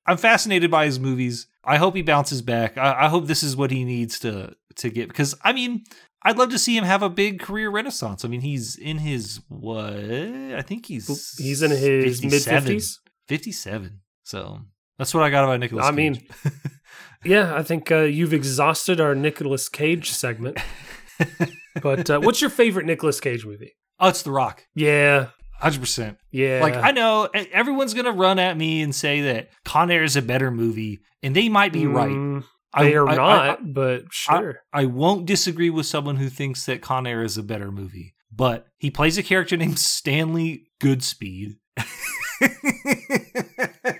I'm 0.05 0.17
fascinated 0.17 0.71
by 0.71 0.85
his 0.85 0.99
movies. 0.99 1.47
I 1.63 1.77
hope 1.77 1.95
he 1.95 2.01
bounces 2.01 2.41
back. 2.41 2.77
I, 2.77 3.05
I 3.05 3.07
hope 3.07 3.27
this 3.27 3.43
is 3.43 3.55
what 3.55 3.69
he 3.69 3.83
needs 3.83 4.17
to 4.19 4.55
to 4.79 4.89
get 4.89 5.07
because 5.07 5.35
I 5.43 5.53
mean, 5.53 5.83
I'd 6.23 6.37
love 6.37 6.49
to 6.49 6.59
see 6.59 6.75
him 6.75 6.83
have 6.83 7.01
a 7.03 7.09
big 7.09 7.39
career 7.39 7.69
renaissance. 7.69 8.25
I 8.25 8.27
mean, 8.27 8.41
he's 8.41 8.75
in 8.75 8.97
his 8.97 9.39
what? 9.47 9.93
I 9.93 10.61
think 10.61 10.85
he's 10.87 11.07
He's 11.37 11.61
in 11.61 11.71
his 11.71 12.21
mid 12.23 12.31
57. 12.33 12.61
fifties. 12.63 12.99
57. 13.27 14.01
So 14.23 14.59
that's 14.97 15.13
what 15.13 15.23
I 15.23 15.29
got 15.29 15.43
about 15.45 15.59
Nicolas. 15.59 15.85
I 15.85 15.91
mean, 15.91 16.21
yeah, 17.23 17.55
I 17.55 17.63
think 17.63 17.91
uh, 17.91 17.99
you've 18.01 18.33
exhausted 18.33 18.99
our 18.99 19.15
Nicolas 19.15 19.69
Cage 19.69 20.09
segment. 20.11 20.57
but 21.81 22.09
uh, 22.09 22.19
what's 22.19 22.41
your 22.41 22.49
favorite 22.49 22.85
Nicolas 22.85 23.19
Cage 23.19 23.45
movie? 23.45 23.73
oh, 23.99 24.09
it's 24.09 24.21
The 24.23 24.31
Rock, 24.31 24.65
Yeah, 24.75 25.27
hundred 25.53 25.81
percent. 25.81 26.17
yeah. 26.31 26.59
Like 26.61 26.75
I 26.75 26.91
know 26.91 27.29
everyone's 27.51 27.93
gonna 27.93 28.11
run 28.11 28.39
at 28.39 28.57
me 28.57 28.81
and 28.81 28.93
say 28.95 29.21
that 29.21 29.49
Con 29.65 29.91
Air 29.91 30.03
is 30.03 30.15
a 30.15 30.21
better 30.21 30.51
movie, 30.51 30.99
and 31.21 31.35
they 31.35 31.49
might 31.49 31.73
be 31.73 31.85
right. 31.85 32.41
Mm, 32.75 32.79
I- 32.79 32.83
They 32.83 32.95
are 32.95 33.07
I- 33.07 33.13
I- 33.13 33.15
not, 33.47 33.73
but 33.73 34.03
sure. 34.11 34.61
I 34.73 34.85
won't 34.85 35.25
disagree 35.25 35.69
with 35.69 35.85
someone 35.85 36.17
who 36.17 36.29
thinks 36.29 36.65
that 36.65 36.81
Con 36.81 37.07
Air 37.07 37.23
is 37.23 37.37
a 37.37 37.43
better 37.43 37.71
movie, 37.71 38.13
but 38.31 38.67
he 38.77 38.89
plays 38.91 39.17
a 39.17 39.23
character 39.23 39.57
named 39.57 39.79
Stanley 39.79 40.67
Goodspeed. 40.81 41.57
yep. 43.81 43.99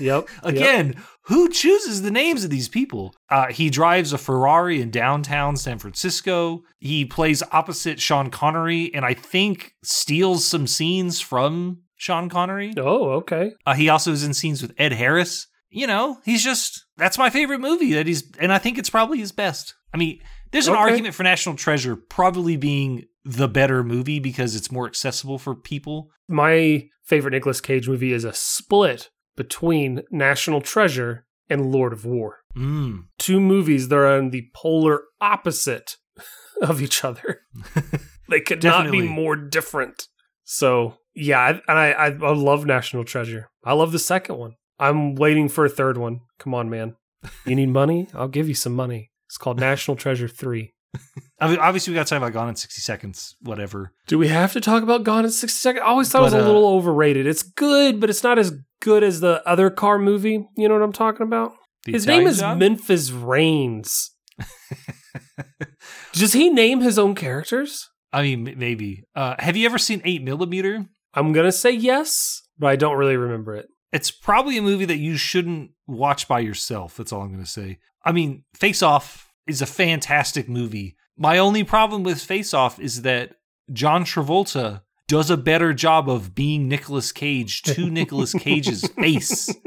yep. 0.00 0.28
Again, 0.42 0.96
who 1.24 1.48
chooses 1.48 2.02
the 2.02 2.10
names 2.10 2.44
of 2.44 2.50
these 2.50 2.68
people? 2.68 3.14
Uh, 3.28 3.46
he 3.52 3.70
drives 3.70 4.12
a 4.12 4.18
Ferrari 4.18 4.80
in 4.80 4.90
downtown 4.90 5.56
San 5.56 5.78
Francisco. 5.78 6.62
He 6.78 7.04
plays 7.04 7.42
opposite 7.52 8.00
Sean 8.00 8.30
Connery, 8.30 8.92
and 8.94 9.04
I 9.04 9.14
think 9.14 9.74
steals 9.82 10.44
some 10.44 10.66
scenes 10.66 11.20
from 11.20 11.82
Sean 11.96 12.28
Connery. 12.28 12.72
Oh, 12.76 13.10
okay. 13.12 13.52
Uh, 13.66 13.74
he 13.74 13.88
also 13.88 14.12
is 14.12 14.24
in 14.24 14.34
scenes 14.34 14.62
with 14.62 14.72
Ed 14.78 14.92
Harris. 14.92 15.46
You 15.72 15.86
know, 15.86 16.18
he's 16.24 16.42
just 16.42 16.84
that's 17.00 17.18
my 17.18 17.30
favorite 17.30 17.60
movie 17.60 17.92
that 17.94 18.06
he's, 18.06 18.30
and 18.38 18.52
I 18.52 18.58
think 18.58 18.78
it's 18.78 18.90
probably 18.90 19.18
his 19.18 19.32
best. 19.32 19.74
I 19.92 19.96
mean, 19.96 20.20
there's 20.52 20.68
an 20.68 20.74
Okay. 20.74 20.80
argument 20.82 21.14
for 21.14 21.22
National 21.24 21.56
Treasure 21.56 21.96
probably 21.96 22.56
being 22.56 23.04
the 23.24 23.48
better 23.48 23.82
movie 23.82 24.18
because 24.20 24.54
it's 24.54 24.70
more 24.70 24.86
accessible 24.86 25.38
for 25.38 25.54
people. 25.54 26.10
My 26.28 26.88
favorite 27.04 27.32
Nicolas 27.32 27.60
Cage 27.60 27.88
movie 27.88 28.12
is 28.12 28.24
a 28.24 28.32
split 28.32 29.10
between 29.36 30.02
National 30.10 30.60
Treasure 30.60 31.26
and 31.48 31.72
Lord 31.72 31.92
of 31.92 32.04
War. 32.04 32.38
Mm. 32.56 33.04
Two 33.18 33.40
movies 33.40 33.88
that 33.88 33.96
are 33.96 34.06
on 34.06 34.30
the 34.30 34.48
polar 34.54 35.02
opposite 35.20 35.96
of 36.62 36.80
each 36.82 37.04
other. 37.04 37.40
they 38.28 38.40
could 38.40 38.62
not 38.62 38.90
be 38.90 39.02
more 39.02 39.36
different. 39.36 40.06
So, 40.44 40.96
yeah, 41.14 41.40
I- 41.40 41.50
and 41.68 41.78
I, 41.78 41.90
I, 41.92 42.06
I 42.06 42.32
love 42.34 42.64
National 42.66 43.04
Treasure. 43.04 43.50
I 43.64 43.72
love 43.72 43.92
the 43.92 43.98
second 43.98 44.36
one. 44.36 44.54
I'm 44.80 45.14
waiting 45.14 45.48
for 45.48 45.64
a 45.64 45.68
third 45.68 45.98
one. 45.98 46.20
Come 46.38 46.54
on, 46.54 46.70
man. 46.70 46.96
You 47.44 47.54
need 47.54 47.68
money? 47.68 48.08
I'll 48.14 48.28
give 48.28 48.48
you 48.48 48.54
some 48.54 48.74
money. 48.74 49.10
It's 49.26 49.36
called 49.36 49.60
National 49.60 49.96
Treasure 49.96 50.26
3. 50.26 50.72
I 51.40 51.48
mean, 51.48 51.58
obviously, 51.58 51.92
we 51.92 51.94
got 51.96 52.06
to 52.06 52.10
talk 52.10 52.22
about 52.22 52.32
Gone 52.32 52.48
in 52.48 52.56
60 52.56 52.80
Seconds, 52.80 53.36
whatever. 53.42 53.92
Do 54.08 54.18
we 54.18 54.28
have 54.28 54.52
to 54.54 54.60
talk 54.60 54.82
about 54.82 55.04
Gone 55.04 55.24
in 55.24 55.30
60 55.30 55.54
Seconds? 55.54 55.82
I 55.84 55.88
always 55.88 56.10
thought 56.10 56.22
it 56.22 56.24
was 56.24 56.32
But, 56.32 56.40
a 56.40 56.44
uh, 56.44 56.46
little 56.46 56.66
overrated. 56.66 57.26
It's 57.26 57.42
good, 57.42 58.00
but 58.00 58.10
it's 58.10 58.24
not 58.24 58.38
as 58.38 58.54
good 58.80 59.02
as 59.04 59.20
the 59.20 59.46
other 59.46 59.70
car 59.70 59.98
movie. 59.98 60.48
You 60.56 60.68
know 60.68 60.74
what 60.74 60.82
I'm 60.82 60.92
talking 60.92 61.22
about? 61.26 61.52
His 61.86 62.04
Italian 62.04 62.24
name 62.24 62.30
is 62.30 62.40
Job? 62.40 62.58
Memphis 62.58 63.10
Raines. 63.10 64.10
Does 66.12 66.32
he 66.32 66.50
name 66.50 66.80
his 66.80 66.98
own 66.98 67.14
characters? 67.14 67.88
I 68.12 68.22
mean, 68.22 68.54
maybe. 68.56 69.04
Uh, 69.14 69.36
have 69.38 69.56
you 69.56 69.66
ever 69.66 69.78
seen 69.78 70.02
8 70.04 70.22
Millimeter? 70.22 70.86
I'm 71.14 71.32
going 71.32 71.46
to 71.46 71.52
say 71.52 71.70
yes, 71.70 72.42
but 72.58 72.68
I 72.68 72.76
don't 72.76 72.96
really 72.96 73.16
remember 73.16 73.54
it. 73.54 73.68
It's 73.92 74.10
probably 74.10 74.56
a 74.56 74.62
movie 74.62 74.84
that 74.84 74.98
you 74.98 75.16
shouldn't 75.16 75.72
watch 75.86 76.28
by 76.28 76.40
yourself. 76.40 76.96
That's 76.96 77.12
all 77.12 77.22
I'm 77.22 77.32
going 77.32 77.44
to 77.44 77.50
say. 77.50 77.78
I 78.04 78.12
mean, 78.12 78.44
Face 78.54 78.82
Off 78.82 79.32
is 79.46 79.60
a 79.60 79.66
fantastic 79.66 80.48
movie, 80.48 80.96
My 81.16 81.38
only 81.38 81.64
problem 81.64 82.02
with 82.02 82.22
Face 82.22 82.54
Off 82.54 82.78
is 82.78 83.02
that 83.02 83.36
John 83.72 84.04
Travolta 84.04 84.82
does 85.08 85.28
a 85.28 85.36
better 85.36 85.74
job 85.74 86.08
of 86.08 86.34
being 86.34 86.68
Nicolas 86.68 87.10
Cage 87.10 87.62
to 87.62 87.90
Nicolas 87.90 88.32
Cage's 88.32 88.86
face. 88.88 89.52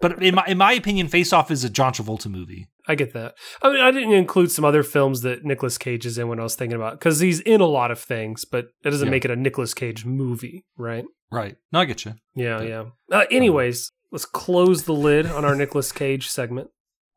But 0.00 0.22
in 0.22 0.34
my 0.34 0.44
in 0.46 0.58
my 0.58 0.74
opinion, 0.74 1.08
Face 1.08 1.32
Off 1.32 1.50
is 1.50 1.64
a 1.64 1.70
John 1.70 1.94
Travolta 1.94 2.26
movie. 2.30 2.68
I 2.86 2.94
get 2.94 3.12
that. 3.14 3.34
I 3.62 3.72
mean, 3.72 3.80
I 3.80 3.90
didn't 3.90 4.12
include 4.12 4.50
some 4.50 4.64
other 4.64 4.82
films 4.82 5.22
that 5.22 5.44
Nicolas 5.44 5.78
Cage 5.78 6.04
is 6.06 6.18
in 6.18 6.28
when 6.28 6.38
I 6.38 6.42
was 6.42 6.54
thinking 6.54 6.76
about 6.76 6.98
because 6.98 7.20
he's 7.20 7.40
in 7.40 7.60
a 7.60 7.66
lot 7.66 7.90
of 7.90 7.98
things, 7.98 8.44
but 8.44 8.66
that 8.82 8.90
doesn't 8.90 9.06
Yeah. 9.06 9.10
make 9.10 9.24
it 9.24 9.30
a 9.30 9.36
Nicolas 9.36 9.72
Cage 9.74 10.04
movie, 10.04 10.64
right? 10.76 11.04
Right. 11.32 11.56
No, 11.72 11.80
I 11.80 11.84
get 11.86 12.04
you. 12.04 12.14
Yeah, 12.34 12.58
But- 12.58 12.68
yeah. 12.68 12.84
Uh, 13.10 13.24
anyways, 13.30 13.90
let's 14.12 14.26
close 14.26 14.84
the 14.84 14.92
lid 14.92 15.26
on 15.26 15.44
our 15.44 15.54
Nicolas 15.56 15.92
Cage 15.92 16.28
segment. 16.28 16.68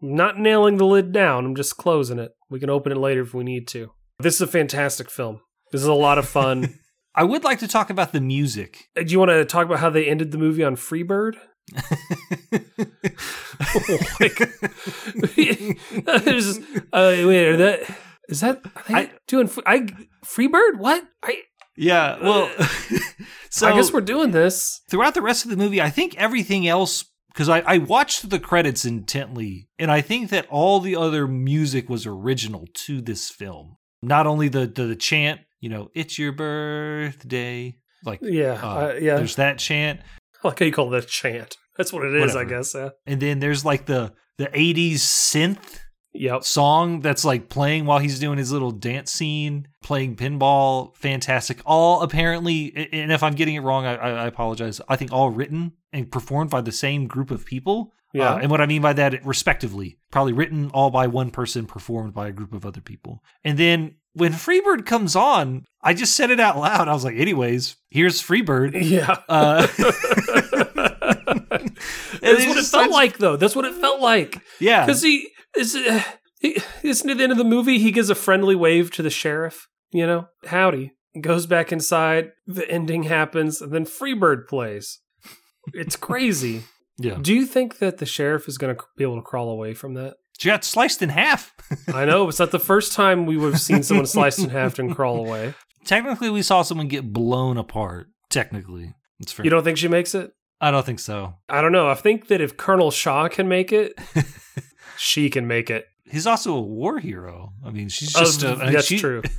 Not 0.01 0.37
nailing 0.39 0.77
the 0.77 0.85
lid 0.85 1.11
down. 1.11 1.45
I'm 1.45 1.55
just 1.55 1.75
closing 1.77 2.19
it. 2.19 2.31
We 2.49 2.59
can 2.59 2.69
open 2.69 2.91
it 2.91 2.97
later 2.97 3.21
if 3.21 3.33
we 3.33 3.43
need 3.43 3.67
to. 3.69 3.91
This 4.19 4.35
is 4.35 4.41
a 4.41 4.47
fantastic 4.47 5.09
film. 5.09 5.41
This 5.71 5.81
is 5.81 5.87
a 5.87 5.93
lot 5.93 6.17
of 6.17 6.27
fun. 6.27 6.75
I 7.15 7.23
would 7.23 7.43
like 7.43 7.59
to 7.59 7.67
talk 7.67 7.89
about 7.89 8.13
the 8.13 8.21
music. 8.21 8.85
Uh, 8.95 9.01
Do 9.03 9.11
you 9.11 9.19
want 9.19 9.31
to 9.31 9.43
talk 9.43 9.65
about 9.65 9.79
how 9.79 9.89
they 9.89 10.05
ended 10.05 10.31
the 10.31 10.37
movie 10.37 10.63
on 10.63 10.75
Freebird? 10.75 11.33
Like, 14.19 14.37
there's, 16.23 16.57
uh, 16.93 17.23
wait, 17.25 17.47
are 17.47 17.57
that 17.57 17.97
is 18.29 18.41
that 18.41 18.61
I- 18.89 19.11
doing? 19.27 19.49
I 19.65 19.87
Freebird? 20.25 20.77
What? 20.77 21.03
I 21.23 21.39
yeah. 21.75 22.17
Well, 22.21 22.49
so 23.49 23.67
I 23.67 23.73
guess 23.75 23.93
we're 23.93 24.01
doing 24.01 24.31
this. 24.31 24.81
throughout 24.89 25.13
the 25.13 25.21
rest 25.21 25.45
of 25.45 25.51
the 25.51 25.57
movie, 25.57 25.81
I 25.81 25.89
think 25.89 26.15
everything 26.17 26.67
else 26.67 27.05
because 27.33 27.49
I, 27.49 27.59
I 27.67 27.77
watched 27.77 28.29
the 28.31 28.39
credits 28.39 28.83
intently, 28.83 29.69
and 29.77 29.91
I 29.91 30.01
think 30.01 30.29
that 30.31 30.47
all 30.49 30.79
the 30.79 30.95
other 30.95 31.27
music 31.27 31.87
was 31.89 32.07
original 32.07 32.65
to 32.85 32.99
this 33.01 33.29
film. 33.29 33.77
Not 34.01 34.25
only 34.27 34.49
the 34.49 34.65
the, 34.67 34.85
the 34.85 34.95
chant, 34.95 35.41
you 35.61 35.69
know, 35.69 35.89
"It's 35.93 36.17
your 36.17 36.31
birthday," 36.31 37.77
like 38.03 38.19
Yeah, 38.21 38.59
uh, 38.61 38.67
uh, 38.67 38.97
yeah. 38.99 39.17
there's 39.17 39.35
that 39.35 39.59
chant, 39.59 40.01
like 40.43 40.59
how 40.59 40.65
you 40.65 40.71
call 40.71 40.89
that 40.91 41.03
a 41.03 41.07
chant. 41.07 41.57
That's 41.77 41.93
what 41.93 42.03
it 42.05 42.15
is, 42.15 42.35
I 42.35 42.43
guess. 42.43 42.73
Yeah. 42.73 42.89
and 43.05 43.21
then 43.21 43.39
there's 43.39 43.63
like 43.65 43.85
the 43.85 44.13
the 44.37 44.47
'80s 44.47 44.95
synth 44.95 45.79
Yep. 46.13 46.43
song 46.45 47.01
that's 47.01 47.23
like 47.23 47.47
playing 47.47 47.85
while 47.85 47.99
he's 47.99 48.17
doing 48.17 48.39
his 48.39 48.51
little 48.51 48.71
dance 48.71 49.11
scene, 49.11 49.67
playing 49.83 50.15
pinball. 50.15 50.95
Fantastic. 50.95 51.59
All 51.63 52.01
apparently, 52.01 52.73
and 52.91 53.11
if 53.11 53.21
I'm 53.21 53.35
getting 53.35 53.53
it 53.53 53.59
wrong, 53.59 53.85
I, 53.85 53.95
I 53.95 54.09
I 54.23 54.25
apologize. 54.27 54.81
I 54.89 54.95
think 54.95 55.11
all 55.11 55.29
written 55.29 55.73
and 55.93 56.11
performed 56.11 56.49
by 56.49 56.61
the 56.61 56.71
same 56.71 57.05
group 57.05 57.29
of 57.29 57.45
people. 57.45 57.93
Yeah. 58.13 58.33
Uh, 58.33 58.37
and 58.37 58.49
what 58.49 58.61
I 58.61 58.65
mean 58.65 58.81
by 58.81 58.93
that, 58.93 59.23
respectively, 59.25 59.99
probably 60.09 60.33
written 60.33 60.71
all 60.73 60.89
by 60.89 61.05
one 61.05 61.29
person, 61.29 61.67
performed 61.67 62.15
by 62.15 62.29
a 62.29 62.31
group 62.31 62.53
of 62.53 62.65
other 62.65 62.81
people. 62.81 63.21
And 63.43 63.59
then 63.59 63.95
when 64.17 64.33
Freebird 64.33 64.85
comes 64.85 65.15
on, 65.15 65.65
I 65.81 65.93
just 65.93 66.15
said 66.15 66.31
it 66.31 66.39
out 66.39 66.57
loud. 66.57 66.87
I 66.87 66.93
was 66.93 67.03
like, 67.03 67.15
anyways, 67.15 67.75
here's 67.89 68.21
Freebird. 68.21 68.71
yeah. 68.73 69.17
Uh, 69.29 69.67
That's 72.21 72.45
what 72.45 72.51
it 72.51 72.55
just 72.55 72.71
felt 72.71 72.91
like, 72.91 73.17
though. 73.19 73.37
That's 73.37 73.55
what 73.55 73.65
it 73.65 73.75
felt 73.75 74.01
like. 74.01 74.41
Yeah. 74.59 74.85
Because 74.85 75.01
he 75.01 75.29
is. 75.55 75.75
Uh, 75.75 76.03
he, 76.39 76.57
isn't 76.83 77.09
at 77.09 77.17
the 77.17 77.23
end 77.23 77.31
of 77.31 77.37
the 77.37 77.43
movie 77.43 77.79
he 77.79 77.91
gives 77.91 78.09
a 78.09 78.15
friendly 78.15 78.55
wave 78.55 78.91
to 78.91 79.03
the 79.03 79.09
sheriff? 79.09 79.67
You 79.91 80.05
know, 80.05 80.27
howdy. 80.45 80.93
Goes 81.21 81.45
back 81.47 81.71
inside. 81.71 82.31
The 82.45 82.69
ending 82.69 83.03
happens, 83.03 83.61
and 83.61 83.71
then 83.71 83.85
Freebird 83.85 84.47
plays. 84.47 84.99
It's 85.73 85.95
crazy. 85.95 86.63
Yeah. 86.99 87.19
Do 87.21 87.31
you 87.31 87.45
think 87.45 87.77
that 87.77 87.99
the 87.99 88.07
sheriff 88.07 88.47
is 88.47 88.57
going 88.57 88.75
to 88.75 88.83
be 88.97 89.03
able 89.03 89.17
to 89.17 89.21
crawl 89.21 89.51
away 89.51 89.75
from 89.75 89.93
that? 89.93 90.15
She 90.37 90.49
got 90.49 90.63
sliced 90.63 91.01
in 91.01 91.09
half. 91.09 91.53
I 91.93 92.05
know 92.05 92.29
it's 92.29 92.39
not 92.39 92.51
the 92.51 92.59
first 92.59 92.93
time 92.93 93.25
we 93.25 93.37
would 93.37 93.53
have 93.53 93.61
seen 93.61 93.83
someone 93.83 94.05
sliced 94.07 94.39
in 94.39 94.49
half 94.49 94.77
and 94.79 94.93
crawl 94.95 95.17
away. 95.25 95.53
Technically, 95.85 96.29
we 96.29 96.41
saw 96.41 96.61
someone 96.61 96.87
get 96.87 97.11
blown 97.11 97.57
apart. 97.57 98.07
Technically, 98.29 98.93
it's 99.19 99.31
fair. 99.31 99.43
You 99.45 99.49
don't 99.49 99.63
think 99.63 99.77
she 99.77 99.87
makes 99.87 100.13
it? 100.13 100.31
I 100.59 100.69
don't 100.71 100.85
think 100.85 100.99
so. 100.99 101.35
I 101.49 101.61
don't 101.61 101.71
know. 101.71 101.87
I 101.89 101.95
think 101.95 102.27
that 102.27 102.41
if 102.41 102.57
Colonel 102.57 102.91
Shaw 102.91 103.27
can 103.29 103.47
make 103.47 103.71
it, 103.71 103.93
she 104.97 105.29
can 105.29 105.47
make 105.47 105.69
it. 105.69 105.85
He's 106.05 106.27
also 106.27 106.55
a 106.55 106.61
war 106.61 106.99
hero. 106.99 107.53
I 107.65 107.69
mean, 107.71 107.89
she's 107.89 108.15
Oh, 108.15 108.19
just 108.19 108.43
a, 108.43 108.55
that's 108.55 108.85
she- 108.87 108.99
true. 108.99 109.21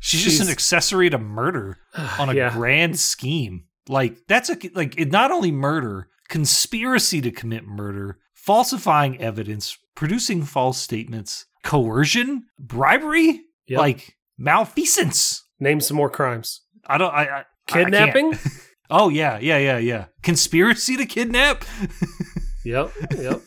She's, 0.00 0.22
just 0.22 0.40
an 0.40 0.48
accessory 0.48 1.10
to 1.10 1.18
murder 1.18 1.76
on 2.20 2.28
a 2.28 2.34
yeah. 2.34 2.52
grand 2.52 3.00
scheme. 3.00 3.64
Like 3.88 4.28
that's 4.28 4.48
a 4.48 4.56
like 4.72 4.96
not 5.10 5.32
only 5.32 5.50
murder, 5.50 6.08
conspiracy 6.28 7.20
to 7.20 7.32
commit 7.32 7.66
murder, 7.66 8.20
falsifying 8.48 9.20
evidence, 9.20 9.76
producing 9.94 10.42
false 10.42 10.78
statements, 10.78 11.44
coercion, 11.64 12.46
bribery, 12.58 13.42
Yep. 13.66 13.78
like 13.78 14.16
malfeasance. 14.38 15.44
Name 15.60 15.82
some 15.82 15.98
more 15.98 16.08
crimes. 16.08 16.62
I 16.86 16.96
don't. 16.96 17.12
I, 17.12 17.24
I 17.24 17.38
I. 17.40 17.44
Kidnapping. 17.66 18.38
Oh 18.90 19.10
yeah, 19.10 19.38
yeah, 19.38 19.58
yeah, 19.58 19.76
yeah. 19.76 20.06
Conspiracy 20.22 20.96
to 20.96 21.04
kidnap. 21.04 21.62
Yep, 22.64 22.92
yep. 23.18 23.40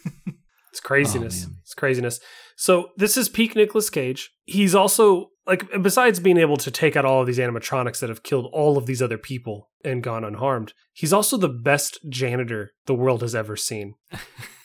It's 0.70 0.80
oh, 0.84 0.88
craziness. 0.88 1.48
Oh, 1.48 1.54
it's 1.62 1.74
craziness. 1.74 2.20
So 2.56 2.90
this 2.98 3.18
is 3.18 3.28
peak 3.28 3.56
Nicolas 3.56 3.90
Cage. 3.90 4.32
He's 4.46 4.74
also 4.74 5.32
like 5.48 5.64
besides 5.82 6.20
being 6.20 6.38
able 6.38 6.58
to 6.58 6.72
take 6.72 6.96
out 6.96 7.06
all 7.06 7.22
of 7.22 7.28
these 7.28 7.40
animatronics 7.40 8.00
that 8.00 8.10
have 8.10 8.24
killed 8.24 8.48
all 8.54 8.78
of 8.78 8.86
these 8.86 9.02
other 9.02 9.18
people 9.18 9.70
and 9.84 10.04
gone 10.04 10.24
unharmed, 10.24 10.74
he's 10.94 11.14
also 11.14 11.38
the 11.38 11.50
best 11.50 12.00
janitor 12.10 12.72
the 12.86 12.96
world 12.96 13.22
has 13.22 13.34
ever 13.34 13.56
seen. 13.56 13.96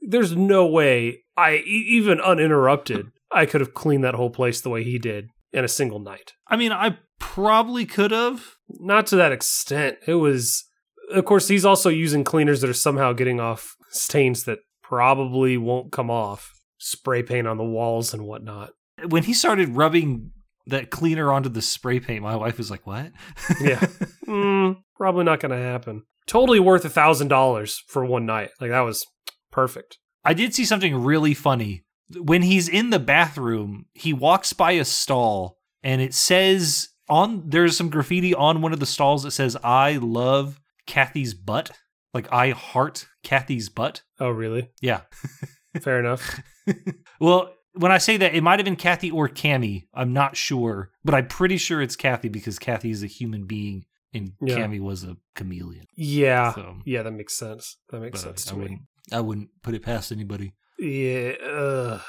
There's 0.00 0.36
no 0.36 0.66
way 0.66 1.24
I 1.36 1.56
even 1.56 2.20
uninterrupted 2.20 3.12
I 3.32 3.46
could 3.46 3.60
have 3.60 3.74
cleaned 3.74 4.04
that 4.04 4.14
whole 4.14 4.30
place 4.30 4.60
the 4.60 4.70
way 4.70 4.84
he 4.84 4.98
did 4.98 5.30
in 5.52 5.64
a 5.64 5.68
single 5.68 5.98
night. 5.98 6.34
I 6.48 6.56
mean, 6.56 6.72
I 6.72 6.98
probably 7.18 7.86
could 7.86 8.10
have. 8.10 8.56
Not 8.68 9.06
to 9.08 9.16
that 9.16 9.32
extent. 9.32 9.98
It 10.06 10.14
was 10.14 10.64
of 11.10 11.24
course 11.24 11.48
he's 11.48 11.64
also 11.64 11.88
using 11.88 12.24
cleaners 12.24 12.60
that 12.60 12.70
are 12.70 12.74
somehow 12.74 13.12
getting 13.12 13.40
off 13.40 13.76
stains 13.90 14.44
that 14.44 14.60
probably 14.82 15.56
won't 15.56 15.92
come 15.92 16.10
off. 16.10 16.52
Spray 16.78 17.22
paint 17.22 17.46
on 17.46 17.58
the 17.58 17.64
walls 17.64 18.12
and 18.12 18.26
whatnot. 18.26 18.70
When 19.08 19.22
he 19.22 19.34
started 19.34 19.76
rubbing 19.76 20.32
that 20.66 20.90
cleaner 20.90 21.32
onto 21.32 21.48
the 21.48 21.62
spray 21.62 22.00
paint, 22.00 22.22
my 22.22 22.36
wife 22.36 22.58
was 22.58 22.70
like, 22.70 22.86
"What?" 22.86 23.12
Yeah. 23.60 23.84
Mm, 24.32 24.78
probably 24.96 25.24
not 25.24 25.40
going 25.40 25.50
to 25.50 25.58
happen. 25.58 26.04
Totally 26.26 26.58
worth 26.58 26.86
a 26.86 26.88
thousand 26.88 27.28
dollars 27.28 27.82
for 27.88 28.02
one 28.02 28.24
night. 28.24 28.48
Like 28.60 28.70
that 28.70 28.80
was 28.80 29.04
perfect. 29.52 29.98
I 30.24 30.34
did 30.34 30.54
see 30.54 30.64
something 30.64 30.96
really 31.04 31.34
funny. 31.34 31.84
When 32.16 32.42
he's 32.42 32.68
in 32.68 32.90
the 32.90 32.98
bathroom, 32.98 33.86
he 33.94 34.12
walks 34.12 34.52
by 34.52 34.72
a 34.72 34.84
stall 34.84 35.58
and 35.82 36.00
it 36.02 36.14
says 36.14 36.88
on 37.08 37.44
there's 37.48 37.76
some 37.76 37.88
graffiti 37.90 38.34
on 38.34 38.60
one 38.62 38.72
of 38.72 38.80
the 38.80 38.86
stalls 38.86 39.22
that 39.22 39.30
says 39.30 39.56
I 39.62 39.92
love 39.96 40.60
Kathy's 40.86 41.34
butt. 41.34 41.70
Like 42.14 42.30
I 42.32 42.50
heart 42.50 43.06
Kathy's 43.22 43.68
butt. 43.68 44.02
Oh, 44.20 44.28
really? 44.30 44.70
Yeah. 44.80 45.02
Fair 45.80 45.98
enough. 46.00 46.40
Well, 47.20 47.52
when 47.74 47.92
I 47.92 47.98
say 47.98 48.16
that, 48.18 48.34
it 48.34 48.42
might 48.42 48.58
have 48.58 48.64
been 48.64 48.76
Kathy 48.76 49.10
or 49.10 49.28
Cammy. 49.28 49.84
I'm 49.94 50.12
not 50.12 50.36
sure, 50.36 50.90
but 51.04 51.14
I'm 51.14 51.26
pretty 51.28 51.56
sure 51.56 51.80
it's 51.80 51.96
Kathy 51.96 52.28
because 52.28 52.58
Kathy 52.58 52.90
is 52.90 53.02
a 53.02 53.06
human 53.06 53.46
being 53.46 53.84
and 54.12 54.32
Yeah. 54.40 54.56
Cammy 54.58 54.80
was 54.80 55.04
a 55.04 55.16
chameleon. 55.34 55.86
Yeah. 55.96 56.52
So, 56.54 56.76
Yeah, 56.84 57.02
that 57.02 57.12
makes 57.12 57.36
sense. 57.36 57.78
That 57.90 58.00
makes 58.00 58.20
sense 58.20 58.46
I 58.48 58.50
to 58.54 58.56
me. 58.58 58.80
Wouldn't, 59.10 59.18
I 59.18 59.20
wouldn't 59.20 59.48
put 59.62 59.74
it 59.74 59.82
past 59.82 60.12
anybody. 60.12 60.52
Yeah. 60.78 61.32
ugh. 61.44 62.00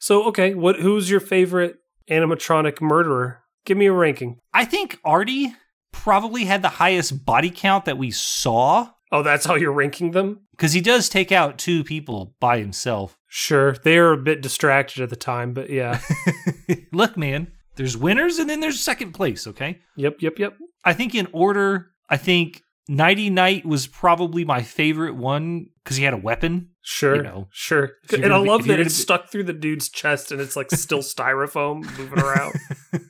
So, 0.00 0.24
okay, 0.28 0.54
what 0.54 0.76
who's 0.76 1.10
your 1.10 1.20
favorite 1.20 1.76
animatronic 2.10 2.80
murderer? 2.80 3.42
Give 3.64 3.76
me 3.76 3.86
a 3.86 3.92
ranking. 3.92 4.38
I 4.54 4.64
think 4.64 4.98
Artie 5.04 5.54
probably 5.92 6.44
had 6.44 6.62
the 6.62 6.68
highest 6.68 7.24
body 7.24 7.50
count 7.50 7.84
that 7.86 7.98
we 7.98 8.10
saw 8.10 8.90
Oh, 9.12 9.22
that's 9.22 9.46
how 9.46 9.54
you're 9.54 9.72
ranking 9.72 10.10
them? 10.10 10.40
because 10.50 10.72
he 10.72 10.80
does 10.80 11.08
take 11.08 11.30
out 11.30 11.58
two 11.58 11.84
people 11.84 12.34
by 12.40 12.58
himself. 12.58 13.16
Sure. 13.28 13.72
They 13.72 13.98
are 13.98 14.12
a 14.12 14.16
bit 14.18 14.40
distracted 14.40 15.00
at 15.02 15.10
the 15.10 15.16
time, 15.16 15.52
but 15.52 15.70
yeah. 15.70 16.00
Look, 16.92 17.16
man, 17.16 17.52
there's 17.76 17.96
winners 17.96 18.38
and 18.38 18.50
then 18.50 18.58
there's 18.60 18.80
second 18.80 19.12
place, 19.12 19.46
okay? 19.46 19.78
yep, 19.96 20.16
yep, 20.20 20.38
yep. 20.38 20.56
I 20.84 20.92
think 20.92 21.14
in 21.14 21.28
order, 21.32 21.92
I 22.08 22.16
think 22.16 22.62
Knighty 22.90 23.30
Knight 23.32 23.64
was 23.66 23.86
probably 23.86 24.44
my 24.44 24.62
favorite 24.62 25.16
one 25.16 25.66
because 25.82 25.96
he 25.96 26.04
had 26.04 26.14
a 26.14 26.18
weapon. 26.18 26.70
Sure. 26.82 27.16
You 27.16 27.22
know, 27.22 27.48
sure. 27.50 27.92
And 28.12 28.24
I 28.24 28.28
gonna 28.28 28.42
be- 28.44 28.48
love 28.48 28.66
that 28.66 28.78
it's 28.80 28.96
be- 28.96 29.02
stuck 29.02 29.28
through 29.28 29.44
the 29.44 29.52
dude's 29.52 29.88
chest 29.88 30.30
and 30.30 30.40
it's 30.40 30.54
like 30.56 30.70
still 30.70 30.98
styrofoam 31.00 31.82
moving 31.98 32.18
around. 32.20 32.54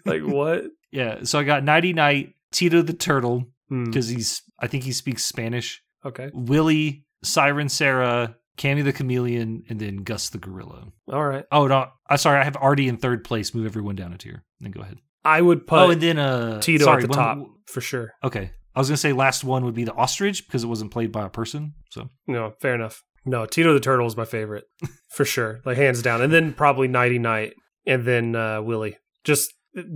like 0.06 0.22
what? 0.22 0.64
Yeah, 0.90 1.24
so 1.24 1.38
I 1.38 1.44
got 1.44 1.62
Knighty 1.62 1.94
Knight, 1.94 2.34
Tito 2.52 2.80
the 2.82 2.94
Turtle, 2.94 3.44
Hmm, 3.68 3.84
because 3.84 4.08
he's, 4.08 4.42
I 4.60 4.66
think 4.68 4.84
he 4.84 4.92
speaks 4.92 5.24
Spanish, 5.24 5.82
Okay. 6.04 6.30
Willy, 6.32 7.04
Siren 7.24 7.68
Sarah, 7.68 8.36
Cammy 8.56 8.82
the 8.84 8.92
Chameleon, 8.92 9.64
and 9.68 9.78
then 9.80 9.96
Gus 9.98 10.30
the 10.30 10.38
Gorilla. 10.38 10.84
All 11.12 11.26
right. 11.26 11.44
Oh, 11.52 11.66
no, 11.66 11.88
I'm 12.08 12.16
sorry, 12.16 12.40
I 12.40 12.44
have 12.44 12.56
Artie 12.60 12.88
in 12.88 12.96
third 12.96 13.24
place. 13.24 13.54
Move 13.54 13.66
everyone 13.66 13.96
down 13.96 14.12
a 14.12 14.18
tier. 14.18 14.44
Then 14.60 14.70
go 14.70 14.80
ahead. 14.80 14.98
I 15.24 15.42
would 15.42 15.66
put 15.66 15.78
oh, 15.80 15.90
and 15.90 16.00
then 16.00 16.18
uh, 16.18 16.60
Tito 16.60 16.84
sorry, 16.84 17.02
at 17.02 17.10
the 17.10 17.16
one- 17.18 17.38
top 17.38 17.46
for 17.66 17.80
sure. 17.80 18.12
Okay, 18.22 18.52
I 18.76 18.78
was 18.78 18.88
gonna 18.88 18.98
say 18.98 19.14
last 19.14 19.42
one 19.42 19.64
would 19.64 19.74
be 19.74 19.84
the 19.84 19.94
ostrich 19.94 20.46
because 20.46 20.62
it 20.62 20.68
wasn't 20.68 20.92
played 20.92 21.10
by 21.10 21.24
a 21.24 21.30
person. 21.30 21.72
So 21.90 22.10
No, 22.26 22.52
fair 22.60 22.74
enough. 22.74 23.02
No, 23.24 23.46
Tito 23.46 23.72
the 23.72 23.80
Turtle 23.80 24.06
is 24.06 24.16
my 24.16 24.26
favorite 24.26 24.64
for 25.10 25.24
sure, 25.24 25.60
like 25.64 25.78
hands 25.78 26.02
down. 26.02 26.20
And 26.20 26.32
then 26.32 26.52
probably 26.52 26.86
Knighty 26.86 27.18
Knight, 27.18 27.54
and 27.86 28.04
then 28.04 28.36
uh, 28.36 28.62
Willy. 28.62 28.98
Just 29.24 29.52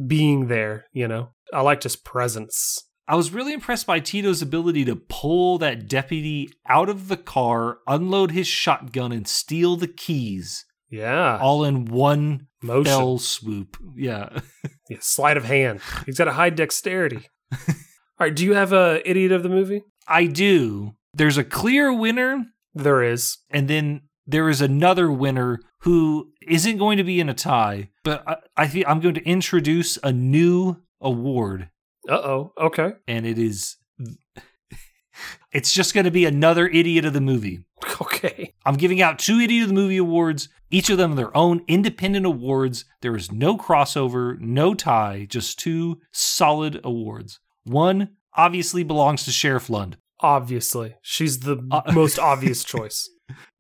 being 0.07 0.49
there, 0.49 0.87
you 0.93 1.07
know. 1.07 1.29
I 1.53 1.61
liked 1.61 1.85
his 1.85 1.95
presence. 1.95 2.83
I 3.07 3.17
was 3.17 3.33
really 3.33 3.53
impressed 3.53 3.87
by 3.87 4.01
Tito's 4.01 4.41
ability 4.41 4.85
to 4.85 4.97
pull 4.97 5.59
that 5.59 5.89
deputy 5.89 6.49
out 6.69 6.89
of 6.89 7.09
the 7.09 7.17
car, 7.17 7.79
unload 7.87 8.31
his 8.31 8.47
shotgun, 8.47 9.11
and 9.13 9.27
steal 9.27 9.77
the 9.77 9.89
keys 9.89 10.65
Yeah, 10.89 11.39
all 11.39 11.65
in 11.65 11.87
one 11.87 12.47
motion, 12.63 12.85
fell 12.85 13.19
swoop. 13.19 13.77
Yeah. 13.97 14.41
yeah, 14.89 14.99
sleight 15.01 15.37
of 15.37 15.45
hand. 15.45 15.81
He's 16.07 16.19
got 16.19 16.29
a 16.29 16.33
high 16.33 16.51
dexterity. 16.51 17.29
All 18.21 18.27
right, 18.27 18.35
do 18.37 18.45
you 18.45 18.53
have 18.53 18.75
a 18.75 19.01
idiot 19.09 19.33
of 19.33 19.43
the 19.43 19.49
movie? 19.49 19.83
I 20.07 20.27
do. 20.27 20.95
There's 21.15 21.39
a 21.39 21.45
clear 21.45 21.91
winner, 21.91 22.45
There 22.75 23.03
is. 23.03 23.39
and 23.49 23.67
then 23.67 24.03
there 24.27 24.51
is 24.51 24.61
another 24.61 25.11
winner 25.11 25.59
who 25.81 26.31
isn't 26.47 26.77
going 26.77 26.99
to 26.99 27.05
be 27.05 27.19
in 27.19 27.31
a 27.31 27.35
tie, 27.35 27.89
but 28.05 28.23
I, 28.29 28.37
I 28.59 28.67
think 28.69 28.85
I'm 28.87 29.01
going 29.01 29.15
to 29.15 29.25
introduce 29.27 29.99
a 30.03 30.13
new 30.13 30.77
award, 31.01 31.71
Uh 32.09 32.13
oh. 32.17 32.53
Okay. 32.59 32.93
and 33.09 33.25
it 33.27 33.39
is. 33.39 33.77
It's 35.53 35.73
just 35.73 35.95
going 35.95 36.05
to 36.05 36.11
be 36.13 36.25
another 36.25 36.69
idiot 36.69 37.05
of 37.05 37.13
the 37.13 37.21
movie. 37.21 37.61
Okay. 38.03 38.53
I'm 38.67 38.77
giving 38.77 39.01
out 39.03 39.19
two 39.19 39.39
Idiot 39.41 39.63
of 39.65 39.69
the 39.69 39.75
Movie 39.75 39.97
awards, 39.99 40.49
each 40.71 40.91
of 40.91 40.99
them 40.99 41.15
their 41.17 41.35
own 41.37 41.63
independent 41.69 42.25
awards. 42.27 42.85
There 43.03 43.17
is 43.17 43.31
no 43.33 43.57
crossover, 43.57 44.39
no 44.39 44.75
tie, 44.75 45.27
just 45.29 45.59
two 45.59 46.01
solid 46.13 46.81
awards. 46.85 47.41
One 47.65 48.11
obviously 48.35 48.83
belongs 48.85 49.25
to 49.25 49.31
Sheriff 49.33 49.69
Lund, 49.71 49.97
Obviously, 50.23 50.95
she's 51.03 51.41
the 51.41 51.67
Uh, 51.71 51.81
most 51.95 52.19
obvious 52.33 52.63
choice. 52.65 53.09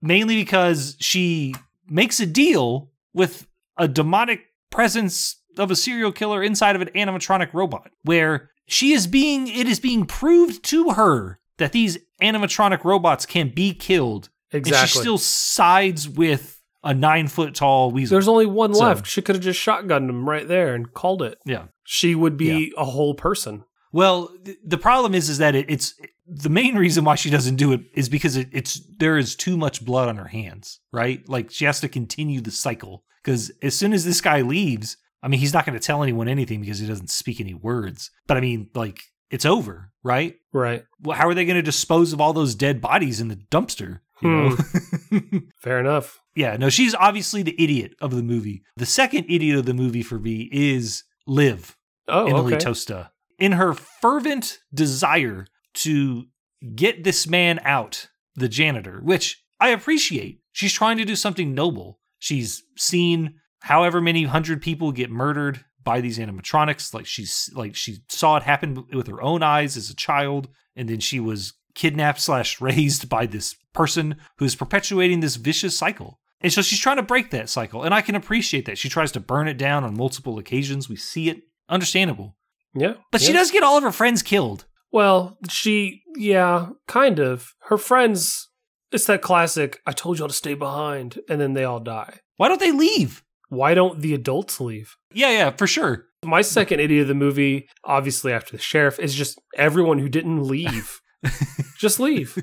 mainly 0.02 0.36
because 0.36 0.96
she 1.00 1.54
makes 1.88 2.20
a 2.20 2.26
deal 2.26 2.90
with 3.14 3.46
a 3.78 3.88
demonic 3.88 4.40
presence 4.70 5.40
of 5.58 5.70
a 5.70 5.76
serial 5.76 6.12
killer 6.12 6.42
inside 6.42 6.76
of 6.76 6.82
an 6.82 6.88
animatronic 6.94 7.52
robot, 7.54 7.90
where 8.02 8.50
she 8.68 8.92
is 8.92 9.06
being, 9.06 9.48
it 9.48 9.66
is 9.66 9.80
being 9.80 10.04
proved 10.06 10.62
to 10.64 10.90
her 10.90 11.40
that 11.58 11.72
these 11.72 11.98
animatronic 12.22 12.84
robots 12.84 13.24
can 13.26 13.48
be 13.54 13.72
killed, 13.74 14.28
and 14.52 14.66
she 14.66 14.86
still 14.86 15.18
sides 15.18 16.08
with 16.08 16.60
a 16.84 16.94
nine 16.94 17.26
foot 17.28 17.54
tall 17.54 17.90
weasel. 17.90 18.14
There's 18.14 18.28
only 18.28 18.46
one 18.46 18.74
So- 18.74 18.84
left. 18.84 19.06
She 19.06 19.22
could 19.22 19.34
have 19.34 19.44
just 19.44 19.58
shotgunned 19.60 20.08
him 20.08 20.28
right 20.28 20.46
there 20.46 20.74
and 20.74 20.92
called 20.92 21.22
it. 21.22 21.38
yeah. 21.44 21.64
She 21.84 22.14
would 22.14 22.36
be 22.36 22.72
a 22.76 22.84
whole 22.84 23.14
person. 23.14 23.64
Well, 23.92 24.30
th- 24.44 24.58
the 24.64 24.78
problem 24.78 25.14
is, 25.14 25.28
is 25.28 25.38
that 25.38 25.54
it, 25.54 25.66
it's 25.68 25.94
the 26.26 26.48
main 26.48 26.76
reason 26.76 27.04
why 27.04 27.16
she 27.16 27.30
doesn't 27.30 27.56
do 27.56 27.72
it 27.72 27.80
is 27.94 28.08
because 28.08 28.36
it, 28.36 28.48
it's 28.52 28.80
there 28.98 29.18
is 29.18 29.34
too 29.34 29.56
much 29.56 29.84
blood 29.84 30.08
on 30.08 30.16
her 30.16 30.28
hands, 30.28 30.80
right? 30.92 31.28
Like 31.28 31.50
she 31.50 31.64
has 31.64 31.80
to 31.80 31.88
continue 31.88 32.40
the 32.40 32.50
cycle 32.52 33.04
because 33.22 33.50
as 33.62 33.74
soon 33.74 33.92
as 33.92 34.04
this 34.04 34.20
guy 34.20 34.42
leaves, 34.42 34.96
I 35.22 35.28
mean, 35.28 35.40
he's 35.40 35.52
not 35.52 35.66
going 35.66 35.78
to 35.78 35.84
tell 35.84 36.02
anyone 36.02 36.28
anything 36.28 36.60
because 36.60 36.78
he 36.78 36.86
doesn't 36.86 37.10
speak 37.10 37.40
any 37.40 37.54
words. 37.54 38.10
But 38.26 38.36
I 38.36 38.40
mean, 38.40 38.70
like 38.74 39.00
it's 39.30 39.44
over, 39.44 39.92
right? 40.02 40.36
Right. 40.52 40.84
Well, 41.02 41.16
how 41.16 41.28
are 41.28 41.34
they 41.34 41.44
going 41.44 41.56
to 41.56 41.62
dispose 41.62 42.12
of 42.12 42.20
all 42.20 42.32
those 42.32 42.54
dead 42.54 42.80
bodies 42.80 43.20
in 43.20 43.28
the 43.28 43.36
dumpster? 43.36 44.00
You 44.22 44.30
know? 44.30 44.50
Hmm. 44.50 45.38
Fair 45.58 45.80
enough. 45.80 46.20
yeah, 46.34 46.56
no, 46.56 46.68
she's 46.68 46.94
obviously 46.94 47.42
the 47.42 47.60
idiot 47.62 47.94
of 48.00 48.14
the 48.14 48.22
movie. 48.22 48.62
The 48.76 48.86
second 48.86 49.26
idiot 49.28 49.58
of 49.58 49.66
the 49.66 49.74
movie 49.74 50.02
for 50.02 50.18
me 50.18 50.48
is 50.52 51.04
Liv. 51.26 51.76
Oh, 52.06 52.26
Emily 52.26 52.54
okay. 52.54 52.64
Tosta. 52.64 53.10
In 53.40 53.52
her 53.52 53.74
fervent 53.74 54.58
desire 54.72 55.46
to 55.74 56.26
get 56.74 57.04
this 57.04 57.26
man 57.26 57.58
out, 57.64 58.08
the 58.36 58.48
janitor, 58.48 59.00
which 59.02 59.42
I 59.58 59.70
appreciate. 59.70 60.40
She's 60.52 60.72
trying 60.72 60.98
to 60.98 61.04
do 61.04 61.16
something 61.16 61.54
noble. 61.54 62.00
She's 62.18 62.62
seen 62.76 63.34
however 63.60 64.00
many 64.00 64.24
hundred 64.24 64.62
people 64.62 64.92
get 64.92 65.10
murdered 65.10 65.64
by 65.82 66.00
these 66.00 66.18
animatronics. 66.18 66.92
Like 66.92 67.06
she's 67.06 67.50
like 67.54 67.74
she 67.74 67.98
saw 68.08 68.36
it 68.36 68.42
happen 68.42 68.84
with 68.92 69.06
her 69.06 69.22
own 69.22 69.42
eyes 69.42 69.76
as 69.76 69.90
a 69.90 69.96
child, 69.96 70.48
and 70.76 70.88
then 70.88 71.00
she 71.00 71.20
was 71.20 71.54
kidnapped 71.74 72.20
slash 72.20 72.60
raised 72.60 73.08
by 73.08 73.26
this 73.26 73.54
person 73.72 74.16
who's 74.38 74.54
perpetuating 74.54 75.20
this 75.20 75.36
vicious 75.36 75.76
cycle. 75.76 76.18
And 76.42 76.52
so 76.52 76.62
she's 76.62 76.80
trying 76.80 76.96
to 76.96 77.02
break 77.02 77.30
that 77.30 77.50
cycle, 77.50 77.82
and 77.82 77.94
I 77.94 78.00
can 78.00 78.14
appreciate 78.14 78.64
that. 78.64 78.78
She 78.78 78.88
tries 78.88 79.12
to 79.12 79.20
burn 79.20 79.46
it 79.46 79.58
down 79.58 79.84
on 79.84 79.96
multiple 79.96 80.38
occasions. 80.38 80.88
We 80.88 80.96
see 80.96 81.28
it, 81.28 81.42
understandable. 81.68 82.36
Yeah. 82.74 82.94
But 83.12 83.20
she 83.20 83.32
does 83.32 83.50
get 83.50 83.62
all 83.62 83.76
of 83.76 83.82
her 83.82 83.92
friends 83.92 84.22
killed. 84.22 84.66
Well, 84.92 85.38
she, 85.48 86.02
yeah, 86.16 86.70
kind 86.88 87.18
of. 87.18 87.54
Her 87.68 87.78
friends, 87.78 88.48
it's 88.92 89.06
that 89.06 89.22
classic, 89.22 89.80
I 89.86 89.92
told 89.92 90.18
y'all 90.18 90.28
to 90.28 90.34
stay 90.34 90.54
behind, 90.54 91.18
and 91.28 91.40
then 91.40 91.52
they 91.52 91.64
all 91.64 91.80
die. 91.80 92.18
Why 92.36 92.48
don't 92.48 92.60
they 92.60 92.72
leave? 92.72 93.22
Why 93.48 93.74
don't 93.74 94.00
the 94.00 94.14
adults 94.14 94.60
leave? 94.60 94.96
Yeah, 95.12 95.30
yeah, 95.30 95.50
for 95.50 95.66
sure. 95.66 96.06
My 96.24 96.42
second 96.42 96.80
idiot 96.80 97.02
of 97.02 97.08
the 97.08 97.14
movie, 97.14 97.68
obviously 97.84 98.32
after 98.32 98.52
the 98.56 98.62
sheriff, 98.62 98.98
is 98.98 99.14
just 99.14 99.40
everyone 99.56 99.98
who 99.98 100.08
didn't 100.08 100.42
leave. 100.44 101.00
just 101.78 101.98
leave. 102.00 102.36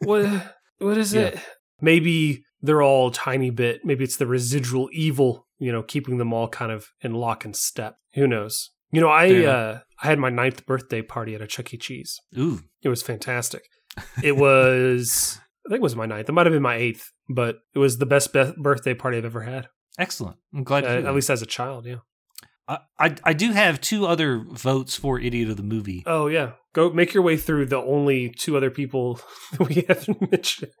What 0.00 0.54
what 0.78 0.96
is 0.98 1.14
Yeah. 1.14 1.22
it? 1.22 1.38
Maybe 1.80 2.44
they're 2.60 2.82
all 2.82 3.08
a 3.08 3.12
tiny 3.12 3.50
bit. 3.50 3.80
Maybe 3.84 4.04
it's 4.04 4.16
the 4.16 4.26
residual 4.26 4.88
evil, 4.92 5.46
you 5.58 5.72
know, 5.72 5.82
keeping 5.82 6.18
them 6.18 6.32
all 6.32 6.48
kind 6.48 6.70
of 6.72 6.88
in 7.00 7.14
lock 7.14 7.44
and 7.44 7.54
step. 7.56 7.96
Who 8.14 8.26
knows? 8.26 8.70
You 8.92 9.00
know, 9.00 9.08
I 9.08 9.44
uh 9.44 9.80
I 10.02 10.06
had 10.06 10.18
my 10.18 10.30
ninth 10.30 10.64
birthday 10.66 11.02
party 11.02 11.34
at 11.34 11.40
a 11.42 11.46
Chuck 11.46 11.72
E. 11.74 11.76
Cheese. 11.76 12.18
Ooh, 12.38 12.60
It 12.82 12.88
was 12.88 13.02
fantastic. 13.02 13.62
It 14.22 14.36
was 14.36 15.38
I 15.66 15.70
think 15.70 15.80
it 15.80 15.82
was 15.82 15.96
my 15.96 16.06
ninth. 16.06 16.28
It 16.28 16.32
might 16.32 16.46
have 16.46 16.52
been 16.52 16.62
my 16.62 16.76
eighth, 16.76 17.10
but 17.28 17.56
it 17.74 17.78
was 17.78 17.98
the 17.98 18.06
best 18.06 18.32
be- 18.32 18.52
birthday 18.56 18.94
party 18.94 19.18
I've 19.18 19.24
ever 19.24 19.42
had. 19.42 19.68
excellent. 19.98 20.36
I'm 20.54 20.64
glad. 20.64 20.84
Uh, 20.84 21.00
to 21.02 21.08
at 21.08 21.14
least 21.14 21.30
as 21.30 21.42
a 21.42 21.46
child, 21.46 21.84
yeah. 21.86 21.96
I, 22.68 22.78
I 22.98 23.14
I 23.24 23.32
do 23.32 23.52
have 23.52 23.80
two 23.80 24.06
other 24.06 24.38
votes 24.52 24.94
for 24.96 25.18
idiot 25.18 25.50
of 25.50 25.56
the 25.56 25.62
movie. 25.62 26.02
Oh 26.06 26.26
yeah, 26.28 26.52
go 26.74 26.90
make 26.90 27.12
your 27.14 27.22
way 27.22 27.36
through 27.36 27.66
the 27.66 27.78
only 27.78 28.28
two 28.30 28.56
other 28.56 28.70
people 28.70 29.20
that 29.52 29.68
we 29.68 29.84
haven't 29.88 30.20
mentioned. 30.30 30.72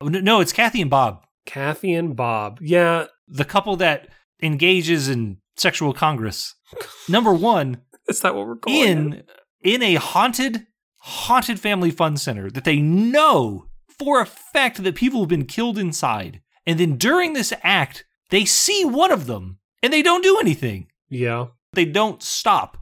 Oh, 0.00 0.06
no, 0.08 0.20
no, 0.20 0.40
it's 0.40 0.52
Kathy 0.52 0.80
and 0.80 0.90
Bob, 0.90 1.24
Kathy 1.44 1.92
and 1.94 2.14
Bob. 2.16 2.58
Yeah, 2.60 3.06
the 3.28 3.44
couple 3.44 3.76
that 3.76 4.08
engages 4.42 5.08
in 5.08 5.38
sexual 5.56 5.92
congress. 5.92 6.54
Number 7.08 7.32
one, 7.32 7.82
is 8.08 8.20
that 8.20 8.34
what 8.34 8.46
we're 8.46 8.56
calling 8.56 8.78
it? 8.80 8.86
in 8.88 9.22
in 9.62 9.82
a 9.82 9.94
haunted 9.94 10.66
haunted 10.98 11.60
family 11.60 11.90
fun 11.90 12.16
center 12.16 12.50
that 12.50 12.64
they 12.64 12.80
know 12.80 13.66
for 13.98 14.20
a 14.20 14.26
fact 14.26 14.82
that 14.82 14.94
people 14.94 15.20
have 15.20 15.28
been 15.28 15.46
killed 15.46 15.78
inside 15.78 16.40
and 16.66 16.78
then 16.80 16.96
during 16.96 17.32
this 17.34 17.52
act 17.62 18.04
they 18.30 18.44
see 18.44 18.84
one 18.84 19.12
of 19.12 19.26
them 19.26 19.58
and 19.82 19.92
they 19.92 20.02
don't 20.02 20.22
do 20.22 20.38
anything 20.40 20.86
Yeah, 21.10 21.46
they 21.74 21.84
don't 21.84 22.22
stop 22.22 22.78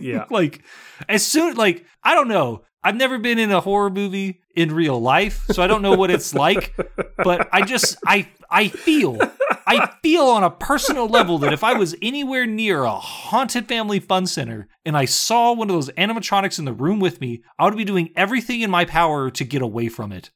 yeah. 0.00 0.24
like 0.30 0.62
as 1.08 1.26
soon 1.26 1.54
like 1.56 1.84
i 2.04 2.14
don't 2.14 2.28
know 2.28 2.62
i've 2.86 2.96
never 2.96 3.18
been 3.18 3.38
in 3.38 3.50
a 3.50 3.60
horror 3.60 3.90
movie 3.90 4.40
in 4.54 4.72
real 4.72 5.00
life 5.00 5.44
so 5.50 5.62
i 5.62 5.66
don't 5.66 5.82
know 5.82 5.94
what 5.94 6.10
it's 6.10 6.34
like 6.34 6.74
but 7.18 7.48
i 7.52 7.62
just 7.62 7.96
i 8.06 8.28
i 8.50 8.68
feel 8.68 9.18
i 9.66 9.90
feel 10.02 10.24
on 10.24 10.42
a 10.44 10.50
personal 10.50 11.06
level 11.06 11.38
that 11.38 11.52
if 11.52 11.62
i 11.64 11.74
was 11.74 11.94
anywhere 12.00 12.46
near 12.46 12.84
a 12.84 12.94
haunted 12.94 13.66
family 13.68 14.00
fun 14.00 14.26
center 14.26 14.68
and 14.84 14.96
i 14.96 15.04
saw 15.04 15.52
one 15.52 15.68
of 15.68 15.74
those 15.74 15.90
animatronics 15.90 16.58
in 16.58 16.64
the 16.64 16.72
room 16.72 17.00
with 17.00 17.20
me 17.20 17.42
i 17.58 17.64
would 17.64 17.76
be 17.76 17.84
doing 17.84 18.10
everything 18.16 18.60
in 18.60 18.70
my 18.70 18.84
power 18.84 19.30
to 19.30 19.44
get 19.44 19.62
away 19.62 19.88
from 19.88 20.12
it 20.12 20.30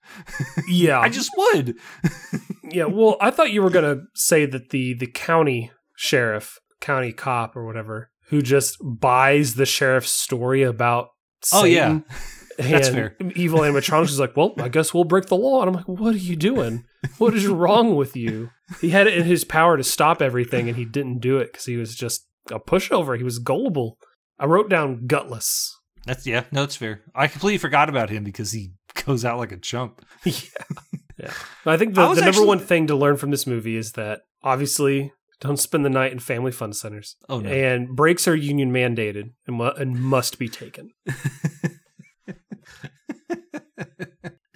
yeah. 0.68 1.00
i 1.00 1.08
just 1.08 1.30
would 1.36 1.76
yeah. 2.72 2.84
Well, 2.84 3.16
I 3.20 3.30
thought 3.30 3.52
you 3.52 3.62
were 3.62 3.70
gonna 3.70 4.02
say 4.14 4.46
that 4.46 4.70
the 4.70 4.94
the 4.94 5.06
county 5.06 5.70
sheriff, 5.96 6.58
county 6.80 7.12
cop, 7.12 7.56
or 7.56 7.66
whatever, 7.66 8.10
who 8.28 8.42
just 8.42 8.76
buys 8.82 9.54
the 9.54 9.66
sheriff's 9.66 10.12
story 10.12 10.62
about 10.62 11.08
Oh, 11.52 11.64
yeah. 11.64 12.00
That's 12.62 12.88
and 12.88 12.96
fair. 12.96 13.16
Evil 13.34 13.60
animatronics 13.60 14.08
is 14.10 14.20
like, 14.20 14.36
well, 14.36 14.54
I 14.58 14.68
guess 14.68 14.92
we'll 14.94 15.04
break 15.04 15.26
the 15.26 15.36
law. 15.36 15.60
And 15.62 15.68
I'm 15.68 15.74
like, 15.74 15.88
what 15.88 16.14
are 16.14 16.18
you 16.18 16.36
doing? 16.36 16.84
What 17.18 17.34
is 17.34 17.46
wrong 17.46 17.96
with 17.96 18.16
you? 18.16 18.50
He 18.80 18.90
had 18.90 19.06
it 19.06 19.16
in 19.16 19.24
his 19.24 19.44
power 19.44 19.76
to 19.76 19.84
stop 19.84 20.20
everything, 20.22 20.68
and 20.68 20.76
he 20.76 20.84
didn't 20.84 21.20
do 21.20 21.38
it 21.38 21.50
because 21.52 21.64
he 21.66 21.76
was 21.76 21.94
just 21.96 22.26
a 22.50 22.60
pushover. 22.60 23.16
He 23.16 23.24
was 23.24 23.38
gullible. 23.38 23.98
I 24.38 24.46
wrote 24.46 24.68
down 24.70 25.06
gutless. 25.06 25.74
that's 26.06 26.26
yeah 26.26 26.44
no 26.50 26.62
it's 26.62 26.76
fair 26.76 27.02
i 27.14 27.26
completely 27.26 27.58
forgot 27.58 27.90
about 27.90 28.08
him 28.08 28.24
because 28.24 28.52
he 28.52 28.72
goes 29.04 29.22
out 29.22 29.36
like 29.38 29.52
a 29.52 29.58
chump 29.58 30.00
yeah. 30.24 30.32
Yeah. 31.18 31.32
I 31.66 31.76
think 31.76 31.94
the, 31.94 32.00
I 32.00 32.14
the 32.14 32.20
number 32.22 32.28
actually- 32.30 32.46
one 32.46 32.58
thing 32.58 32.86
to 32.86 32.96
learn 32.96 33.18
from 33.18 33.30
this 33.30 33.46
movie 33.46 33.76
is 33.76 33.92
that 33.92 34.22
obviously 34.42 35.12
don't 35.40 35.58
spend 35.58 35.84
the 35.84 35.90
night 35.90 36.12
in 36.12 36.18
family 36.18 36.52
fun 36.52 36.72
centers. 36.72 37.16
oh 37.28 37.40
no 37.40 37.50
And 37.50 37.94
breaks 37.94 38.26
are 38.26 38.34
union 38.34 38.72
mandated 38.72 39.32
and, 39.46 39.56
mu- 39.56 39.76
and 39.76 40.00
must 40.00 40.38
be 40.38 40.48
taken. 40.48 40.92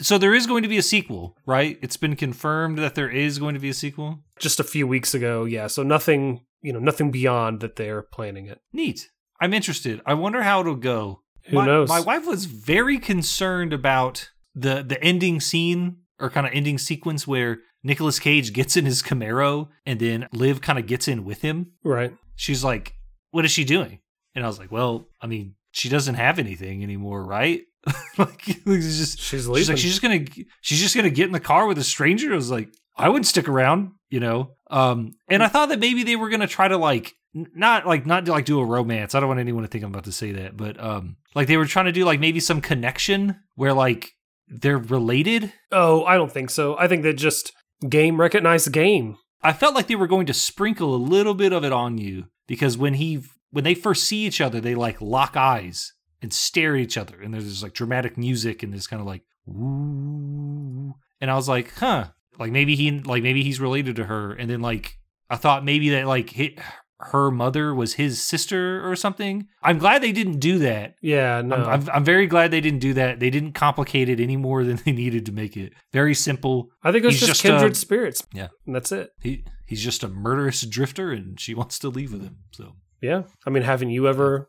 so 0.05 0.18
there 0.18 0.34
is 0.34 0.46
going 0.46 0.62
to 0.62 0.68
be 0.68 0.76
a 0.76 0.82
sequel, 0.82 1.36
right? 1.46 1.78
It's 1.80 1.96
been 1.96 2.14
confirmed 2.14 2.78
that 2.78 2.94
there 2.94 3.09
is 3.09 3.38
going 3.38 3.55
to 3.55 3.61
be 3.61 3.70
a 3.70 3.74
sequel. 3.74 4.20
Just 4.38 4.61
a 4.61 4.64
few 4.64 4.86
weeks 4.86 5.14
ago, 5.14 5.44
yeah. 5.44 5.66
So 5.66 5.82
nothing, 5.82 6.42
you 6.61 6.72
know, 6.72 6.78
nothing 6.78 7.11
beyond 7.11 7.61
that 7.61 7.76
they're 7.76 8.02
planning 8.02 8.46
it. 8.46 8.61
Neat. 8.72 9.09
I'm 9.40 9.55
interested. 9.55 10.02
I 10.05 10.14
wonder 10.14 10.42
how 10.42 10.61
it'll 10.61 10.76
go. 10.76 11.22
Who 11.46 11.57
my, 11.57 11.66
knows? 11.66 11.88
My 11.88 12.00
wife 12.00 12.26
was 12.26 12.44
very 12.44 12.98
concerned 12.98 13.72
about 13.72 14.30
the 14.55 14.82
the 14.82 15.02
ending 15.02 15.40
scene 15.40 15.98
or 16.18 16.30
kind 16.30 16.46
of 16.46 16.52
ending 16.55 16.78
sequence 16.78 17.26
where 17.26 17.61
Nicolas 17.82 18.18
Cage 18.18 18.52
gets 18.52 18.76
in 18.76 18.86
his 18.86 19.02
Camaro 19.02 19.68
and 19.84 20.00
then 20.00 20.28
Liv 20.32 20.61
kind 20.61 20.78
of 20.78 20.86
gets 20.86 21.09
in 21.09 21.24
with 21.24 21.42
him. 21.42 21.72
Right. 21.82 22.14
She's 22.36 22.64
like, 22.64 22.94
"What 23.30 23.44
is 23.44 23.50
she 23.50 23.64
doing?" 23.64 24.00
And 24.34 24.44
I 24.44 24.48
was 24.48 24.59
like, 24.59 24.72
"Well, 24.72 25.09
I 25.20 25.26
mean, 25.26 25.55
she 25.72 25.88
doesn't 25.88 26.14
have 26.14 26.38
anything 26.38 26.82
anymore, 26.82 27.24
right?" 27.24 27.62
like, 28.18 28.49
it's 28.49 28.99
just 28.99 29.18
She's 29.18 29.45
she's 29.45 29.49
like, 29.49 29.78
she's 29.78 29.91
just 29.91 30.03
gonna 30.03 30.24
she's 30.61 30.80
just 30.80 30.97
gonna 30.97 31.11
get 31.11 31.26
in 31.26 31.32
the 31.32 31.41
car 31.41 31.66
with 31.66 31.78
a 31.78 31.85
stranger. 31.85 32.32
I 32.32 32.37
was 32.37 32.51
like, 32.51 32.68
I 32.97 33.09
wouldn't 33.09 33.26
stick 33.26 33.49
around, 33.49 33.93
you 34.09 34.20
know. 34.20 34.55
Um, 34.70 35.12
and 35.28 35.43
I 35.43 35.49
thought 35.49 35.68
that 35.68 35.80
maybe 35.80 36.03
they 36.03 36.16
were 36.16 36.30
gonna 36.30 36.47
try 36.47 36.68
to 36.68 36.76
like 36.76 37.14
not 37.35 37.87
like 37.87 38.07
not 38.07 38.24
to 38.26 38.32
like 38.32 38.45
do 38.45 38.61
a 38.61 38.64
romance. 38.64 39.14
I 39.14 39.20
don't 39.20 39.28
want 39.28 39.41
anyone 39.41 39.62
to 39.62 39.68
think 39.68 39.85
I'm 39.85 39.91
about 39.91 40.05
to 40.05 40.12
say 40.12 40.32
that, 40.32 40.57
but 40.57 40.82
um, 40.82 41.16
like 41.35 41.49
they 41.49 41.57
were 41.57 41.66
trying 41.66 41.87
to 41.87 41.93
do 41.93 42.05
like 42.05 42.20
maybe 42.20 42.41
some 42.41 42.61
connection 42.61 43.41
where 43.55 43.72
like 43.72 44.12
they're 44.49 44.78
related. 44.78 45.53
oh, 45.72 46.05
I 46.05 46.16
don't 46.16 46.32
think 46.32 46.51
so. 46.51 46.76
I 46.78 46.89
think 46.89 47.03
that 47.03 47.14
just 47.14 47.53
game 47.89 48.20
recognized 48.20 48.72
game. 48.72 49.16
I 49.43 49.53
felt 49.53 49.74
like 49.74 49.89
they 49.89 49.97
were 49.97 50.07
going 50.07 50.26
to 50.26 50.35
sprinkle 50.35 50.95
a 50.95 50.97
little 50.97 51.35
bit 51.35 51.53
of 51.53 51.64
it 51.64 51.72
on 51.72 51.99
you 51.99 52.26
because 52.47 52.78
when 52.78 52.95
he 52.95 53.22
when 53.51 53.64
they 53.64 53.74
first 53.74 54.05
see 54.05 54.24
each 54.24 54.41
other, 54.41 54.61
they 54.61 54.74
like 54.74 55.01
lock 55.01 55.37
eyes 55.37 55.93
and 56.25 56.33
stare 56.33 56.75
at 56.75 56.81
each 56.81 56.97
other, 56.97 57.20
and 57.20 57.33
there's 57.33 57.45
this 57.45 57.62
like 57.62 57.75
dramatic 57.75 58.16
music 58.16 58.62
and 58.62 58.72
this 58.72 58.87
kind 58.87 59.01
of 59.01 59.07
like 59.07 59.22
ooh, 59.49 60.95
and 61.20 61.31
I 61.31 61.35
was 61.35 61.49
like, 61.49 61.72
huh, 61.75 62.07
like 62.39 62.51
maybe 62.51 62.75
he 62.75 62.91
like 62.91 63.22
maybe 63.22 63.43
he's 63.43 63.61
related 63.61 63.97
to 63.97 64.05
her, 64.05 64.33
and 64.33 64.51
then 64.51 64.61
like 64.61 64.99
I 65.29 65.37
thought 65.37 65.64
maybe 65.64 65.91
that 65.91 66.07
like 66.07 66.35
hi 66.35 66.57
her 67.01 67.31
mother 67.31 67.75
was 67.75 67.95
his 67.95 68.22
sister 68.22 68.89
or 68.89 68.97
something. 68.97 69.47
I'm 69.62 69.79
glad 69.79 70.03
they 70.03 70.12
didn't 70.12 70.39
do 70.39 70.59
that. 70.61 70.95
Yeah, 71.03 71.43
no. 71.43 71.57
I'm, 71.57 71.68
I'm, 71.68 71.91
I'm 71.97 72.05
very 72.05 72.27
glad 72.27 72.51
they 72.51 72.62
didn't 72.62 72.79
do 72.79 72.95
that. 72.95 73.20
They 73.20 73.29
didn't 73.29 73.53
complicate 73.53 74.09
it 74.09 74.20
any 74.20 74.37
more 74.39 74.64
than 74.64 74.77
they 74.85 74.93
needed 74.93 75.27
to 75.27 75.33
make 75.33 75.57
it. 75.57 75.75
Very 75.93 76.14
simple. 76.14 76.70
I 76.83 76.93
think 76.93 77.05
it 77.05 77.09
was 77.09 77.16
he's 77.16 77.29
just, 77.29 77.43
just, 77.43 77.43
kindred 77.43 77.72
uh, 77.72 77.75
spirits. 77.75 78.27
Yeah. 78.33 78.49
And 78.66 78.75
that's 78.75 78.91
it. 78.91 79.11
He 79.20 79.45
he's 79.66 79.83
just 79.83 80.03
a 80.03 80.09
murderous 80.09 80.62
drifter, 80.62 81.12
and 81.12 81.39
she 81.39 81.55
wants 81.61 81.79
to 81.81 81.89
leave 81.89 82.12
with 82.12 82.22
him. 82.22 82.39
So 82.53 82.72
Yeah. 83.03 83.25
I 83.47 83.51
mean, 83.51 83.64
haven't 83.64 83.91
you 83.91 84.09
ever 84.09 84.49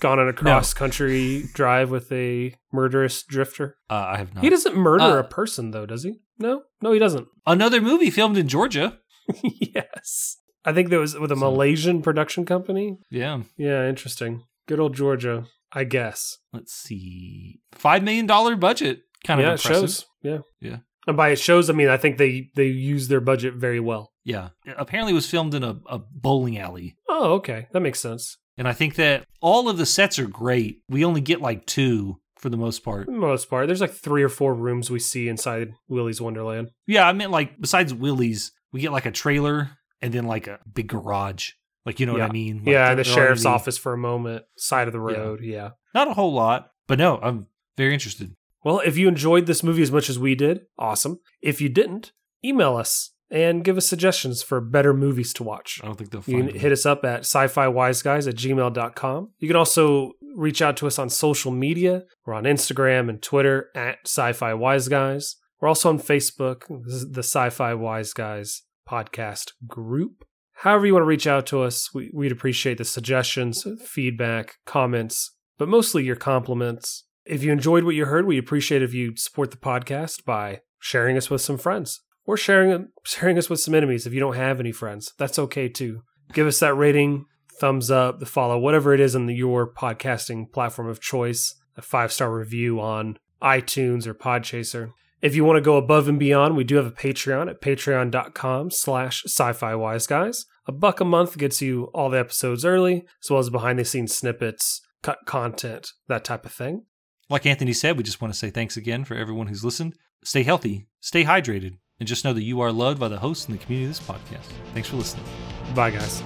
gone 0.00 0.18
on 0.18 0.28
a 0.28 0.32
cross 0.42 0.74
country 0.74 1.44
drive 1.54 1.90
with 1.90 2.10
a 2.12 2.54
murderous 2.72 3.22
drifter? 3.22 3.76
uh, 3.90 3.94
I 4.14 4.16
have 4.18 4.34
not. 4.34 4.44
He 4.44 4.50
doesn't 4.50 4.76
murder 4.76 5.04
Uh, 5.04 5.20
a 5.20 5.24
person, 5.24 5.70
though, 5.70 5.86
does 5.86 6.04
he? 6.04 6.14
No, 6.38 6.62
no, 6.80 6.92
he 6.92 6.98
doesn't. 6.98 7.26
Another 7.46 7.80
movie 7.80 8.10
filmed 8.10 8.36
in 8.36 8.48
Georgia. 8.48 8.98
yes. 9.44 10.36
I 10.64 10.72
think 10.72 10.90
that 10.90 10.98
was 10.98 11.18
with 11.18 11.32
a 11.32 11.36
So- 11.36 11.40
Malaysian 11.40 12.02
production 12.02 12.44
company. 12.44 12.98
Yeah. 13.10 13.42
Yeah, 13.56 13.88
interesting. 13.88 14.44
Good 14.68 14.78
old 14.80 14.94
Georgia, 14.94 15.46
I 15.72 15.84
guess. 15.84 16.38
Let's 16.52 16.72
see. 16.72 17.60
Five 17.72 18.02
million 18.04 18.26
dollar 18.26 18.56
budget. 18.56 19.00
Kind 19.26 19.40
of 19.40 19.44
yeah, 19.46 19.52
impressive. 19.52 19.72
it 19.76 19.80
shows. 19.80 20.04
Yeah. 20.22 20.38
Yeah. 20.60 20.76
And 21.06 21.16
by 21.16 21.30
it 21.30 21.38
shows, 21.40 21.68
I 21.68 21.72
mean, 21.72 21.88
I 21.88 21.96
think 21.96 22.16
they, 22.16 22.50
they 22.54 22.66
use 22.66 23.08
their 23.08 23.20
budget 23.20 23.54
very 23.54 23.80
well. 23.80 24.12
Yeah. 24.24 24.50
Apparently, 24.76 25.10
it 25.12 25.16
was 25.16 25.28
filmed 25.28 25.52
in 25.54 25.64
a, 25.64 25.76
a 25.88 25.98
bowling 25.98 26.58
alley. 26.58 26.96
Oh, 27.08 27.34
okay. 27.34 27.66
That 27.72 27.80
makes 27.80 27.98
sense. 27.98 28.38
And 28.58 28.68
I 28.68 28.72
think 28.72 28.96
that 28.96 29.24
all 29.40 29.68
of 29.68 29.78
the 29.78 29.86
sets 29.86 30.18
are 30.18 30.26
great. 30.26 30.82
We 30.88 31.04
only 31.04 31.20
get 31.20 31.40
like 31.40 31.66
two 31.66 32.20
for 32.38 32.48
the 32.50 32.56
most 32.56 32.84
part. 32.84 33.06
For 33.06 33.12
the 33.12 33.16
most 33.18 33.48
part, 33.48 33.66
there's 33.66 33.80
like 33.80 33.92
three 33.92 34.22
or 34.22 34.28
four 34.28 34.54
rooms 34.54 34.90
we 34.90 34.98
see 34.98 35.28
inside 35.28 35.72
Willy's 35.88 36.20
Wonderland. 36.20 36.70
Yeah, 36.86 37.06
I 37.08 37.12
meant 37.12 37.30
like 37.30 37.60
besides 37.60 37.94
Willy's, 37.94 38.52
we 38.72 38.80
get 38.80 38.92
like 38.92 39.06
a 39.06 39.10
trailer 39.10 39.70
and 40.00 40.12
then 40.12 40.26
like 40.26 40.46
a 40.48 40.58
big 40.72 40.88
garage. 40.88 41.50
Like 41.86 41.98
you 41.98 42.06
know 42.06 42.16
Yeah. 42.16 42.24
what 42.24 42.30
I 42.30 42.32
mean? 42.32 42.58
Like, 42.58 42.66
yeah, 42.66 42.94
the 42.94 43.04
sheriff's 43.04 43.44
already- 43.46 43.54
office 43.60 43.78
for 43.78 43.92
a 43.92 43.98
moment, 43.98 44.44
side 44.56 44.86
of 44.86 44.92
the 44.92 45.04
Yeah. 45.04 45.16
road. 45.16 45.40
Yeah. 45.42 45.70
Not 45.94 46.08
a 46.08 46.14
whole 46.14 46.32
lot, 46.32 46.70
but 46.86 46.98
no, 46.98 47.18
I'm 47.22 47.46
very 47.76 47.94
interested. 47.94 48.34
Well, 48.64 48.80
if 48.80 48.96
you 48.96 49.08
enjoyed 49.08 49.46
this 49.46 49.62
movie 49.62 49.82
as 49.82 49.90
much 49.90 50.08
as 50.08 50.18
we 50.18 50.34
did, 50.34 50.62
awesome. 50.78 51.18
If 51.40 51.60
you 51.60 51.68
didn't, 51.68 52.12
email 52.44 52.76
us 52.76 53.11
and 53.32 53.64
give 53.64 53.76
us 53.78 53.88
suggestions 53.88 54.42
for 54.42 54.60
better 54.60 54.92
movies 54.92 55.32
to 55.32 55.42
watch. 55.42 55.80
I 55.82 55.86
don't 55.86 55.96
think 55.96 56.10
they'll 56.10 56.22
You 56.26 56.38
can 56.44 56.48
it. 56.50 56.56
hit 56.60 56.70
us 56.70 56.84
up 56.86 57.02
at 57.04 57.20
sci-fi 57.20 57.66
wise 57.66 58.02
guys 58.02 58.28
at 58.28 58.36
gmail.com. 58.36 59.30
You 59.38 59.48
can 59.48 59.56
also 59.56 60.12
reach 60.36 60.60
out 60.62 60.76
to 60.76 60.86
us 60.86 60.98
on 60.98 61.08
social 61.08 61.50
media. 61.50 62.02
We're 62.26 62.34
on 62.34 62.44
Instagram 62.44 63.08
and 63.08 63.20
Twitter 63.22 63.70
at 63.74 63.98
sci-fi 64.04 64.52
wise 64.54 64.88
guys. 64.88 65.36
We're 65.60 65.68
also 65.68 65.88
on 65.88 65.98
Facebook, 65.98 66.64
This 66.84 66.94
is 66.94 67.10
the 67.10 67.20
sci-fi 67.22 67.72
wise 67.74 68.12
guys 68.12 68.62
podcast 68.88 69.52
group. 69.66 70.24
However 70.56 70.86
you 70.86 70.92
want 70.92 71.02
to 71.02 71.08
reach 71.08 71.26
out 71.26 71.46
to 71.46 71.62
us, 71.62 71.92
we, 71.94 72.10
we'd 72.12 72.32
appreciate 72.32 72.78
the 72.78 72.84
suggestions, 72.84 73.66
feedback, 73.84 74.56
comments, 74.66 75.32
but 75.58 75.68
mostly 75.68 76.04
your 76.04 76.16
compliments. 76.16 77.04
If 77.24 77.42
you 77.42 77.50
enjoyed 77.52 77.84
what 77.84 77.94
you 77.94 78.04
heard, 78.04 78.26
we 78.26 78.36
appreciate 78.38 78.82
if 78.82 78.92
you 78.92 79.16
support 79.16 79.50
the 79.52 79.56
podcast 79.56 80.24
by 80.24 80.60
sharing 80.80 81.16
us 81.16 81.30
with 81.30 81.40
some 81.40 81.56
friends 81.58 82.00
or 82.26 82.36
sharing 82.36 82.88
sharing 83.04 83.38
us 83.38 83.50
with 83.50 83.60
some 83.60 83.74
enemies 83.74 84.06
if 84.06 84.12
you 84.12 84.20
don't 84.20 84.36
have 84.36 84.60
any 84.60 84.72
friends. 84.72 85.12
That's 85.18 85.38
okay 85.38 85.68
too. 85.68 86.02
Give 86.32 86.46
us 86.46 86.60
that 86.60 86.74
rating, 86.74 87.26
thumbs 87.60 87.90
up, 87.90 88.20
the 88.20 88.26
follow, 88.26 88.58
whatever 88.58 88.94
it 88.94 89.00
is 89.00 89.14
on 89.14 89.26
the, 89.26 89.34
your 89.34 89.72
podcasting 89.72 90.52
platform 90.52 90.88
of 90.88 91.00
choice. 91.00 91.54
A 91.76 91.82
five 91.82 92.12
star 92.12 92.30
review 92.30 92.80
on 92.80 93.16
iTunes 93.42 94.06
or 94.06 94.14
Podchaser. 94.14 94.92
If 95.22 95.36
you 95.36 95.44
want 95.44 95.56
to 95.56 95.62
go 95.62 95.76
above 95.76 96.08
and 96.08 96.18
beyond, 96.18 96.56
we 96.56 96.64
do 96.64 96.76
have 96.76 96.86
a 96.86 96.90
Patreon 96.90 97.48
at 97.48 97.62
patreon.com 97.62 98.70
slash 98.72 99.24
sci-fi 99.24 99.74
wise 99.74 100.06
guys. 100.06 100.46
A 100.66 100.72
buck 100.72 101.00
a 101.00 101.04
month 101.04 101.38
gets 101.38 101.62
you 101.62 101.84
all 101.94 102.10
the 102.10 102.18
episodes 102.18 102.64
early, 102.64 103.04
as 103.22 103.30
well 103.30 103.38
as 103.38 103.48
behind 103.48 103.78
the 103.78 103.84
scenes 103.84 104.14
snippets, 104.14 104.80
cut 105.02 105.18
content, 105.26 105.92
that 106.08 106.24
type 106.24 106.44
of 106.44 106.52
thing. 106.52 106.84
Like 107.30 107.46
Anthony 107.46 107.72
said, 107.72 107.96
we 107.96 108.02
just 108.02 108.20
want 108.20 108.34
to 108.34 108.38
say 108.38 108.50
thanks 108.50 108.76
again 108.76 109.04
for 109.04 109.14
everyone 109.14 109.46
who's 109.46 109.64
listened. 109.64 109.94
Stay 110.24 110.42
healthy, 110.42 110.86
stay 111.00 111.24
hydrated, 111.24 111.78
and 112.02 112.08
just 112.08 112.24
know 112.24 112.32
that 112.32 112.42
you 112.42 112.60
are 112.60 112.72
loved 112.72 112.98
by 112.98 113.06
the 113.06 113.16
hosts 113.16 113.46
and 113.46 113.56
the 113.56 113.64
community 113.64 113.88
of 113.88 113.96
this 113.96 114.04
podcast. 114.04 114.50
Thanks 114.74 114.88
for 114.88 114.96
listening. 114.96 115.24
Bye 115.72 115.90
guys. 115.90 116.20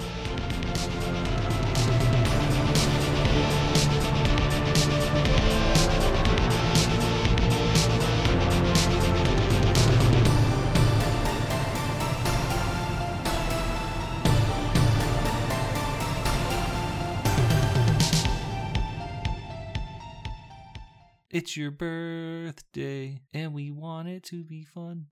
It's 21.29 21.55
your 21.55 21.69
birthday, 21.69 23.21
and 23.31 23.53
we 23.53 23.69
want 23.69 24.07
it 24.07 24.23
to 24.23 24.43
be 24.43 24.63
fun. 24.63 25.05